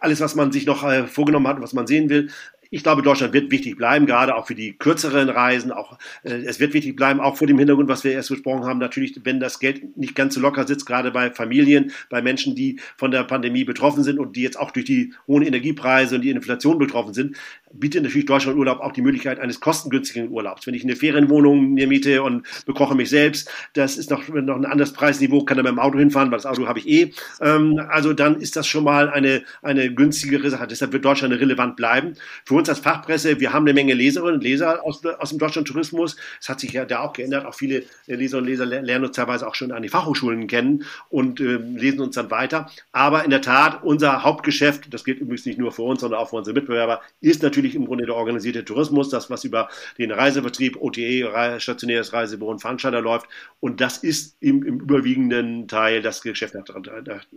Alles, 0.01 0.21
was 0.21 0.35
man 0.35 0.53
sich 0.53 0.67
noch 0.67 0.85
äh, 0.85 1.07
vorgenommen 1.07 1.49
hat, 1.49 1.61
was 1.61 1.73
man 1.73 1.87
sehen 1.87 2.09
will. 2.09 2.31
Ich 2.71 2.83
glaube, 2.83 3.03
Deutschland 3.03 3.33
wird 3.33 3.53
wichtig 3.53 3.77
bleiben, 3.77 4.05
gerade 4.05 4.35
auch 4.35 4.49
für 4.49 4.55
die 4.55 4.73
kürzeren 4.77 5.29
Reisen. 5.29 5.71
Auch 5.71 5.99
äh, 6.25 6.31
es 6.45 6.59
wird 6.59 6.75
wichtig 6.75 6.97
bleiben, 6.97 7.21
auch 7.21 7.37
vor 7.37 7.47
dem 7.47 7.59
Hintergrund, 7.59 7.89
was 7.89 8.03
wir 8.03 8.13
erst 8.13 8.31
besprochen 8.31 8.65
haben. 8.65 8.79
Natürlich, 8.79 9.21
wenn 9.23 9.39
das 9.39 9.61
Geld 9.61 9.97
nicht 9.97 10.15
ganz 10.15 10.35
so 10.35 10.41
locker 10.41 10.67
sitzt, 10.67 10.87
gerade 10.87 11.11
bei 11.11 11.31
Familien, 11.31 11.93
bei 12.11 12.23
Menschen, 12.23 12.57
die 12.57 12.81
von 12.97 13.11
der 13.11 13.25
Pandemie 13.25 13.65
betroffen 13.65 14.03
sind 14.03 14.19
und 14.19 14.35
die 14.35 14.43
jetzt 14.43 14.59
auch 14.59 14.71
durch 14.71 14.87
die 14.87 15.15
hohen 15.29 15.45
Energiepreise 15.45 16.17
und 16.17 16.23
die 16.23 16.31
Inflation 16.31 16.79
betroffen 16.79 17.15
sind, 17.15 17.37
bietet 17.79 18.03
natürlich 18.03 18.27
Deutschland 18.27 18.59
Urlaub 18.59 18.81
auch 18.81 18.93
die 18.93 19.03
Möglichkeit 19.03 19.41
eines 19.41 19.61
kostengünstigen 19.61 20.31
Urlaubs. 20.31 20.67
Wenn 20.67 20.75
ich 20.75 20.85
eine 20.85 20.97
Ferienwohnung 20.97 21.73
mir 21.73 21.87
miete 21.87 22.23
und 22.23 22.47
bekoche 22.67 22.95
mich 22.95 23.11
selbst, 23.11 23.51
das 23.75 23.97
ist 23.97 24.11
noch, 24.11 24.29
noch 24.29 24.57
ein 24.57 24.65
anderes 24.65 24.93
Preisniveau, 24.93 25.45
kann 25.45 25.57
da 25.57 25.63
mit 25.63 25.73
dem 25.73 25.79
Auto 25.79 25.99
hinfahren, 25.99 26.31
weil 26.31 26.39
das 26.39 26.47
Auto 26.47 26.67
habe 26.67 26.79
ich 26.79 26.89
eh. 26.89 27.13
Ähm, 27.41 27.81
also 27.89 28.13
dann 28.13 28.41
ist 28.41 28.57
das 28.57 28.67
schon 28.67 28.85
mal 28.85 29.11
eine, 29.11 29.43
eine 29.63 29.93
günstigere 29.93 30.49
Sache. 30.51 30.67
Deshalb 30.67 30.93
wird 30.93 31.05
Deutschland 31.05 31.35
relevant 31.35 31.77
bleiben. 31.77 32.15
Für 32.45 32.55
uns 32.55 32.69
als 32.69 32.79
Fachpresse, 32.79 33.41
wir 33.41 33.53
haben 33.53 33.65
eine 33.65 33.75
Menge 33.75 33.95
Leserinnen 33.95 34.37
und 34.37 34.45
Leser 34.45 34.85
aus, 34.85 35.05
aus 35.05 35.31
dem 35.31 35.39
Deutschland-Tourismus. 35.39 36.17
Es 36.41 36.49
hat 36.49 36.61
sich 36.61 36.73
ja 36.73 36.85
da 36.85 37.01
auch 37.01 37.13
geändert. 37.13 37.47
Auch 37.47 37.55
viele 37.55 37.85
Leser 38.07 38.39
und 38.39 38.45
Leser 38.45 38.67
lernen 38.67 39.07
uns 39.07 39.17
teilweise 39.17 39.47
auch 39.47 39.55
schon 39.55 39.73
an 39.73 39.83
die 39.83 39.89
Fachhochschulen 39.89 40.47
kennen 40.47 40.85
und 41.09 41.41
äh, 41.41 41.57
lesen 41.57 42.01
uns 42.01 42.15
dann 42.15 42.31
weiter. 42.31 42.71
Aber 42.93 43.25
in 43.25 43.31
der 43.31 43.41
Tat, 43.41 43.83
unser 43.83 44.23
Hauptgeschäft, 44.23 44.93
das 44.93 45.05
gilt 45.05 45.21
übrigens 45.21 45.47
nicht 45.47 45.59
nur 45.59 45.73
für 45.73 45.83
uns, 45.83 46.01
sondern 46.01 46.21
auch 46.21 46.31
für 46.31 46.37
unsere 46.37 46.55
Mitbewerber, 46.55 47.01
ist 47.21 47.43
natürlich 47.43 47.64
natürlich 47.65 47.77
im 47.77 47.87
Grunde 47.87 48.05
der 48.05 48.15
organisierte 48.15 48.65
Tourismus, 48.65 49.09
das, 49.09 49.31
was 49.31 49.45
über 49.45 49.69
den 49.99 50.11
Reisevertrieb, 50.11 50.77
OTE, 50.81 51.59
stationäres 51.59 52.13
Reisebüro 52.13 52.51
und 52.51 52.61
Veranstalter 52.61 53.01
läuft. 53.01 53.27
Und 53.61 53.81
das 53.81 53.99
ist 53.99 54.37
im, 54.41 54.63
im 54.63 54.81
überwiegenden 54.81 55.67
Teil 55.67 56.03
das 56.03 56.23
Geschäft, 56.23 56.55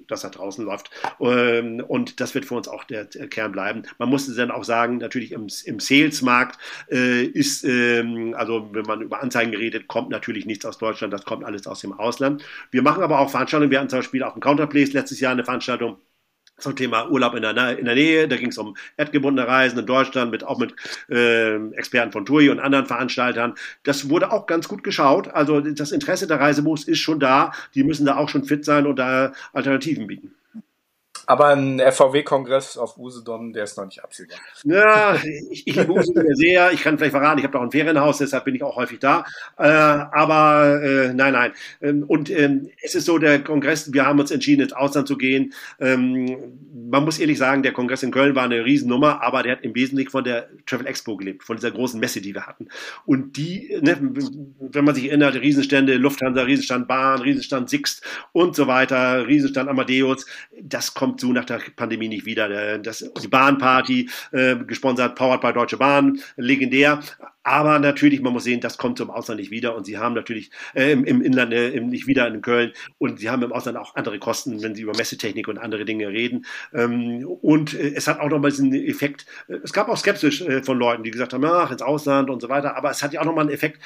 das 0.08 0.22
da 0.22 0.30
draußen 0.30 0.66
läuft. 0.66 0.90
Ähm, 1.22 1.82
und 1.88 2.20
das 2.20 2.36
wird 2.36 2.46
für 2.46 2.56
uns 2.56 2.68
auch 2.68 2.84
der 2.84 3.06
Kern 3.06 3.54
bleiben. 3.54 3.84
Man 3.98 4.10
musste 4.10 4.36
dann 4.36 4.52
auch 4.52 4.66
sagen, 4.66 4.98
natürlich 4.98 5.32
im, 5.32 5.48
im 5.66 5.80
Sales-Markt 5.80 6.60
äh, 6.92 7.24
ist, 7.24 7.64
ähm, 7.64 8.36
also 8.38 8.70
wenn 8.74 8.86
man 8.86 9.02
über 9.02 9.22
Anzeigen 9.22 9.56
redet, 9.56 9.88
kommt 9.88 10.10
natürlich 10.10 10.46
nichts 10.46 10.66
aus 10.66 10.78
Deutschland, 10.78 11.14
das 11.14 11.24
kommt 11.24 11.46
alles 11.46 11.66
aus 11.68 11.80
dem 11.80 11.94
Ausland. 11.94 12.44
Wir 12.72 12.82
machen 12.82 13.02
aber 13.02 13.20
auch 13.20 13.30
Veranstaltungen. 13.30 13.72
Wir 13.72 13.80
hatten 13.80 13.90
zum 13.90 14.00
Beispiel 14.00 14.24
auf 14.24 14.34
dem 14.34 14.42
Counterplace 14.42 14.92
letztes 14.92 15.22
Jahr 15.22 15.32
eine 15.32 15.46
Veranstaltung 15.46 15.98
zum 16.58 16.76
Thema 16.76 17.10
Urlaub 17.10 17.36
in 17.36 17.42
der, 17.42 17.78
in 17.78 17.86
der 17.86 17.96
Nähe. 17.96 18.28
Da 18.28 18.36
ging 18.36 18.50
es 18.50 18.58
um 18.58 18.76
erdgebundene 18.98 19.48
Reisen 19.48 19.80
in 19.80 19.86
Deutschland, 19.86 20.32
mit, 20.32 20.44
auch 20.44 20.58
mit 20.58 20.74
äh, 21.10 21.56
Experten 21.74 22.12
von 22.12 22.26
TUI 22.26 22.50
und 22.50 22.60
anderen 22.60 22.86
Veranstaltern. 22.86 23.56
Das 23.84 24.10
wurde 24.10 24.32
auch 24.32 24.48
ganz 24.48 24.68
gut 24.68 24.84
geschaut. 24.84 25.30
Also 25.30 25.62
das 25.62 25.92
Interesse 25.92 26.28
der 26.28 26.40
Reisebus 26.40 26.88
ist 26.88 27.00
schon 27.00 27.20
da. 27.20 27.52
Die 27.76 27.84
müssen 27.84 28.06
da 28.06 28.18
auch 28.18 28.30
schon 28.30 28.44
fit 28.44 28.66
sein 28.66 28.88
und 28.88 28.98
da 28.98 29.34
Alternativen 29.54 30.08
bieten. 30.08 30.37
Aber 31.28 31.50
ein 31.50 31.80
FVW-Kongress 31.80 32.78
auf 32.78 32.98
Usedom, 32.98 33.52
der 33.52 33.66
ist 33.66 33.78
noch 33.78 33.86
nicht 33.86 34.02
absehbar. 34.02 34.38
Ja, 34.64 35.16
ich, 35.52 35.68
ich 35.68 35.76
liebe 35.76 35.92
Usedom 35.92 36.24
sehr. 36.36 36.72
Ich 36.72 36.82
kann 36.82 36.98
vielleicht 36.98 37.12
verraten, 37.12 37.40
ich 37.40 37.44
habe 37.44 37.52
doch 37.52 37.62
ein 37.62 37.72
Ferienhaus, 37.72 38.20
deshalb 38.20 38.46
bin 38.46 38.56
ich 38.56 38.64
auch 38.64 38.78
häufig 38.78 39.00
da. 39.00 39.26
Äh, 39.58 39.64
aber 39.64 40.82
äh, 40.82 41.14
nein, 41.14 41.34
nein. 41.34 41.52
Ähm, 41.82 42.06
und 42.08 42.30
ähm, 42.30 42.70
es 42.82 42.96
ist 42.96 43.06
so, 43.06 43.18
der 43.18 43.44
Kongress, 43.44 43.92
wir 43.92 44.06
haben 44.06 44.20
uns 44.20 44.32
entschieden, 44.32 44.62
ins 44.62 44.72
Ausland 44.72 45.08
zu 45.08 45.18
gehen. 45.18 45.54
Ähm, 45.82 46.38
man 46.90 47.04
muss 47.04 47.20
ehrlich 47.20 47.38
sagen, 47.38 47.62
der 47.62 47.74
Kongress 47.74 48.04
in 48.04 48.12
Köln 48.12 48.34
war 48.36 48.46
eine 48.46 48.64
Riesennummer, 48.64 49.22
aber 49.22 49.44
der 49.44 49.54
hat 49.54 49.64
im 49.64 49.76
Wesentlichen 49.76 50.10
von 50.10 50.24
der 50.24 50.48
Travel 50.66 50.88
Expo 50.88 51.18
gelebt, 51.18 51.44
von 51.44 51.58
dieser 51.58 51.72
großen 51.72 52.00
Messe, 52.00 52.22
die 52.22 52.34
wir 52.34 52.48
hatten. 52.48 52.70
Und 53.06 53.36
die, 53.36 53.78
ne, 53.82 53.98
wenn 54.60 54.86
man 54.86 54.96
sich 54.96 55.10
erinnert, 55.10 55.36
Riesenstände, 55.36 55.96
Lufthansa, 55.96 56.44
Riesenstand 56.44 56.88
Bahn, 56.88 57.22
Riesenstand 57.22 57.70
Sixt 57.70 58.02
und 58.32 58.56
so 58.56 58.68
weiter, 58.68 59.28
Riesenstand 59.28 59.70
Amadeus, 59.70 60.26
das 60.62 60.94
kommt 60.94 61.17
kommt 61.18 61.22
so 61.22 61.34
nach 61.34 61.46
der 61.46 61.60
Pandemie 61.76 62.08
nicht 62.08 62.26
wieder. 62.26 62.78
Das, 62.80 63.00
die 63.22 63.28
Bahnparty, 63.28 64.10
äh, 64.32 64.56
gesponsert, 64.58 65.16
powered 65.16 65.42
by 65.42 65.52
Deutsche 65.54 65.78
Bahn, 65.78 66.20
legendär. 66.36 67.00
Aber 67.48 67.80
natürlich, 67.80 68.22
man 68.22 68.34
muss 68.34 68.44
sehen, 68.44 68.60
das 68.60 68.78
kommt 68.78 68.98
zum 68.98 69.10
Ausland 69.10 69.40
nicht 69.40 69.52
wieder. 69.52 69.74
Und 69.74 69.86
sie 69.86 69.98
haben 69.98 70.14
natürlich 70.14 70.52
äh, 70.76 70.92
im, 70.92 71.06
im, 71.06 71.22
Inland 71.22 71.54
äh, 71.54 71.80
nicht 71.80 72.06
wieder 72.06 72.28
in 72.28 72.42
Köln. 72.42 72.74
Und 72.98 73.22
sie 73.22 73.30
haben 73.30 73.42
im 73.42 73.54
Ausland 73.54 73.78
auch 73.78 73.96
andere 73.96 74.20
Kosten, 74.20 74.62
wenn 74.62 74.76
sie 74.76 74.82
über 74.82 74.92
Messetechnik 74.98 75.48
und 75.48 75.58
andere 75.58 75.86
Dinge 75.86 76.10
reden. 76.10 76.46
Ähm, 76.74 77.26
und 77.26 77.74
äh, 77.74 77.94
es 77.96 78.08
hat 78.08 78.20
auch 78.20 78.28
nochmal 78.28 78.52
diesen 78.52 78.74
Effekt. 78.74 79.26
Äh, 79.48 79.60
es 79.64 79.72
gab 79.72 79.88
auch 79.88 79.96
Skepsis 79.96 80.42
äh, 80.42 80.62
von 80.62 80.78
Leuten, 80.78 81.04
die 81.04 81.12
gesagt 81.12 81.32
haben, 81.32 81.46
ach, 81.46 81.72
ins 81.72 81.82
Ausland 81.82 82.30
und 82.30 82.42
so 82.42 82.50
weiter. 82.50 82.76
Aber 82.76 82.92
es 82.92 83.02
hat 83.02 83.14
ja 83.14 83.22
auch 83.22 83.26
nochmal 83.26 83.46
einen 83.46 83.54
Effekt 83.54 83.80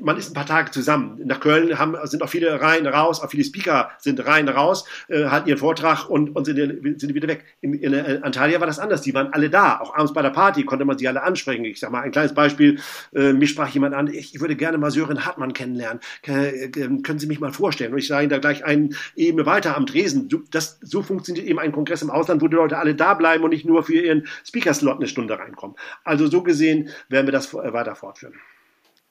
man 0.00 0.16
ist 0.16 0.30
ein 0.30 0.34
paar 0.34 0.46
Tage 0.46 0.70
zusammen. 0.70 1.20
Nach 1.24 1.38
Köln 1.38 1.78
haben, 1.78 1.96
sind 2.04 2.22
auch 2.22 2.30
viele 2.30 2.60
rein, 2.60 2.86
raus, 2.86 3.20
auch 3.20 3.30
viele 3.30 3.44
Speaker 3.44 3.90
sind 3.98 4.26
rein, 4.26 4.48
raus, 4.48 4.86
äh, 5.08 5.26
halten 5.26 5.50
ihren 5.50 5.58
Vortrag 5.58 6.08
und, 6.08 6.34
und 6.34 6.46
sind, 6.46 6.56
sind 6.98 7.14
wieder 7.14 7.28
weg. 7.28 7.44
In, 7.60 7.74
in, 7.74 7.92
in 7.92 8.22
Antalya 8.22 8.58
war 8.58 8.66
das 8.66 8.78
anders. 8.78 9.02
Die 9.02 9.12
waren 9.12 9.32
alle 9.34 9.50
da. 9.50 9.80
Auch 9.80 9.94
abends 9.94 10.14
bei 10.14 10.22
der 10.22 10.30
Party 10.30 10.64
konnte 10.64 10.86
man 10.86 10.96
sie 10.96 11.06
alle 11.08 11.22
ansprechen. 11.22 11.66
Ich 11.66 11.78
sag 11.78 11.90
mal 11.90 12.00
ein 12.00 12.10
kleines 12.10 12.32
Beispiel. 12.32 12.80
Äh, 13.14 13.32
mich 13.32 13.50
sprach 13.50 13.68
jemand 13.68 13.94
an, 13.94 14.08
ich 14.08 14.40
würde 14.40 14.56
gerne 14.56 14.78
mal 14.78 14.90
Sören 14.90 15.24
Hartmann 15.24 15.52
kennenlernen. 15.52 16.00
Äh, 16.22 16.68
können 17.02 17.18
Sie 17.18 17.26
mich 17.26 17.40
mal 17.40 17.52
vorstellen? 17.52 17.92
Und 17.92 17.98
ich 17.98 18.08
sage 18.08 18.24
Ihnen 18.24 18.30
da 18.30 18.38
gleich 18.38 18.64
eine 18.64 18.90
Ebene 19.14 19.46
weiter 19.46 19.76
am 19.76 19.86
Tresen. 19.86 20.28
So, 20.30 20.40
das, 20.50 20.78
so 20.82 21.02
funktioniert 21.02 21.46
eben 21.46 21.58
ein 21.58 21.72
Kongress 21.72 22.02
im 22.02 22.10
Ausland, 22.10 22.42
wo 22.42 22.48
die 22.48 22.56
Leute 22.56 22.78
alle 22.78 22.94
da 22.94 23.14
bleiben 23.14 23.44
und 23.44 23.50
nicht 23.50 23.64
nur 23.64 23.82
für 23.82 23.94
ihren 23.94 24.26
Speaker-Slot 24.44 24.96
eine 24.96 25.08
Stunde 25.08 25.38
reinkommen. 25.38 25.76
Also 26.04 26.26
so 26.26 26.42
gesehen 26.42 26.90
werden 27.08 27.26
wir 27.26 27.32
das 27.32 27.52
weiter 27.54 27.96
fortführen. 27.96 28.34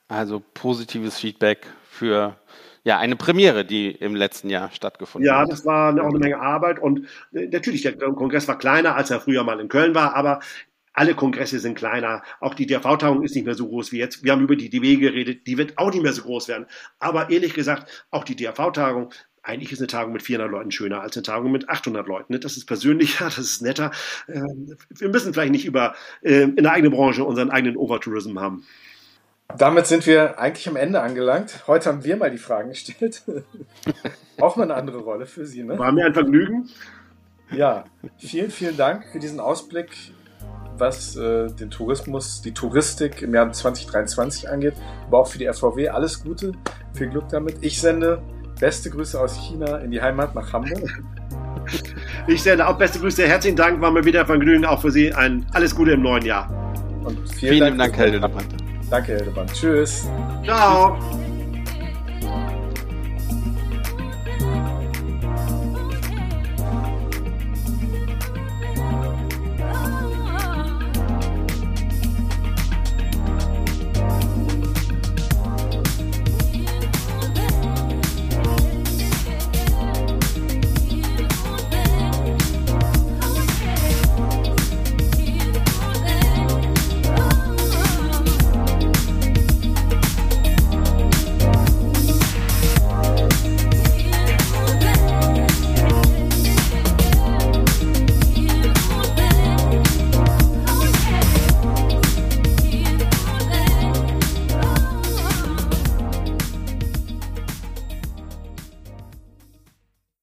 Also 0.08 0.42
positives 0.54 1.20
Feedback 1.20 1.66
für 1.90 2.38
ja, 2.84 3.00
eine 3.00 3.16
Premiere, 3.16 3.66
die 3.66 3.90
im 3.90 4.16
letzten 4.16 4.50
Jahr 4.50 4.70
stattgefunden 4.72 5.28
ja, 5.28 5.40
hat. 5.40 5.48
Ja, 5.48 5.52
das 5.52 5.66
war 5.66 5.94
auch 6.00 6.10
eine 6.10 6.20
Menge 6.20 6.40
Arbeit 6.40 6.80
und 6.80 7.08
äh, 7.34 7.48
natürlich, 7.48 7.82
der 7.82 7.94
Kongress 7.94 8.48
war 8.48 8.60
kleiner, 8.60 8.96
als 8.96 9.10
er 9.10 9.20
früher 9.20 9.44
mal 9.44 9.60
in 9.60 9.70
Köln 9.70 9.96
war, 9.96 10.16
aber 10.16 10.40
alle 10.96 11.14
Kongresse 11.14 11.60
sind 11.60 11.76
kleiner. 11.76 12.24
Auch 12.40 12.54
die 12.54 12.66
DRV-Tagung 12.66 13.24
ist 13.24 13.36
nicht 13.36 13.46
mehr 13.46 13.54
so 13.54 13.68
groß 13.68 13.92
wie 13.92 14.00
jetzt. 14.00 14.24
Wir 14.24 14.32
haben 14.32 14.42
über 14.42 14.56
die 14.56 14.70
DW 14.70 14.96
geredet, 14.96 15.46
die 15.46 15.58
wird 15.58 15.78
auch 15.78 15.92
nicht 15.92 16.02
mehr 16.02 16.14
so 16.14 16.24
groß 16.24 16.48
werden. 16.48 16.66
Aber 17.00 17.30
ehrlich 17.30 17.54
gesagt, 17.54 18.06
auch 18.12 18.24
die 18.24 18.36
DRV-Tagung 18.36 19.12
eigentlich 19.46 19.72
ist 19.72 19.80
eine 19.80 19.88
Tagung 19.88 20.12
mit 20.12 20.24
400 20.24 20.52
Leuten 20.52 20.72
schöner 20.72 21.02
als 21.02 21.16
eine 21.16 21.24
Tagung 21.24 21.52
mit 21.52 21.70
800 21.70 22.08
Leuten. 22.08 22.34
Ne? 22.34 22.40
Das 22.40 22.58
ist 22.58 22.66
persönlicher, 22.66 23.26
das 23.36 23.38
ist 23.38 23.62
netter. 23.62 23.92
Ähm, 24.28 24.76
wir 24.90 25.10
müssen 25.10 25.34
vielleicht 25.34 25.52
nicht 25.52 25.66
über 25.66 25.96
äh, 26.22 26.44
in 26.44 26.56
der 26.56 26.72
eigenen 26.72 26.92
Branche 26.92 27.24
unseren 27.24 27.52
eigenen 27.52 27.78
Overtourism 27.78 28.40
haben. 28.40 28.66
Damit 29.56 29.86
sind 29.86 30.08
wir 30.08 30.40
eigentlich 30.40 30.68
am 30.68 30.76
Ende 30.76 31.02
angelangt. 31.02 31.68
Heute 31.68 31.90
haben 31.90 32.04
wir 32.04 32.18
mal 32.18 32.32
die 32.32 32.40
Fragen 32.40 32.70
gestellt. 32.70 33.22
Auch 34.42 34.56
mal 34.56 34.64
eine 34.64 34.74
andere 34.74 34.98
Rolle 34.98 35.28
für 35.28 35.46
Sie, 35.46 35.64
ne? 35.64 35.78
War 35.78 35.92
mir 35.92 36.06
ein 36.06 36.14
Vergnügen. 36.14 36.68
Ja, 37.52 37.86
vielen, 38.18 38.50
vielen 38.50 38.76
Dank 38.76 39.06
für 39.12 39.20
diesen 39.20 39.40
Ausblick, 39.40 39.92
was 40.78 41.16
äh, 41.16 41.48
den 41.48 41.70
Tourismus, 41.70 42.42
die 42.42 42.54
Touristik 42.54 43.22
im 43.22 43.34
Jahr 43.34 43.52
2023 43.52 44.50
angeht, 44.50 44.74
aber 45.08 45.20
auch 45.20 45.28
für 45.28 45.38
die 45.38 45.52
FVW. 45.52 45.90
Alles 45.90 46.24
Gute, 46.24 46.54
viel 46.94 47.08
Glück 47.08 47.30
damit. 47.30 47.58
Ich 47.62 47.80
sende 47.80 48.22
beste 48.60 48.90
Grüße 48.90 49.20
aus 49.20 49.36
China 49.36 49.78
in 49.78 49.92
die 49.92 50.02
Heimat 50.02 50.36
nach 50.36 50.54
Hamburg. 50.54 50.82
Ich 52.28 52.44
sende 52.44 52.68
auch 52.68 52.78
beste 52.78 53.00
Grüße. 53.00 53.28
Herzlichen 53.28 53.56
Dank, 53.56 53.82
war 53.82 53.90
mir 53.90 54.06
wieder 54.06 54.24
Vergnügen. 54.24 54.66
Auch 54.66 54.82
für 54.82 54.92
Sie 54.92 55.12
ein 55.12 55.48
alles 55.52 55.76
Gute 55.76 55.94
im 55.94 56.04
neuen 56.04 56.24
Jahr. 56.24 56.48
Und 57.04 57.18
vielen, 57.30 57.54
vielen 57.54 57.78
Dank, 57.78 57.78
Dank 57.78 57.98
Herr 57.98 58.06
Hildebrand. 58.12 58.48
Danke, 58.90 59.16
Hildebrand. 59.16 59.52
Tschüss. 59.54 60.08
Ciao. 60.44 60.98
Tschüss. 61.00 61.25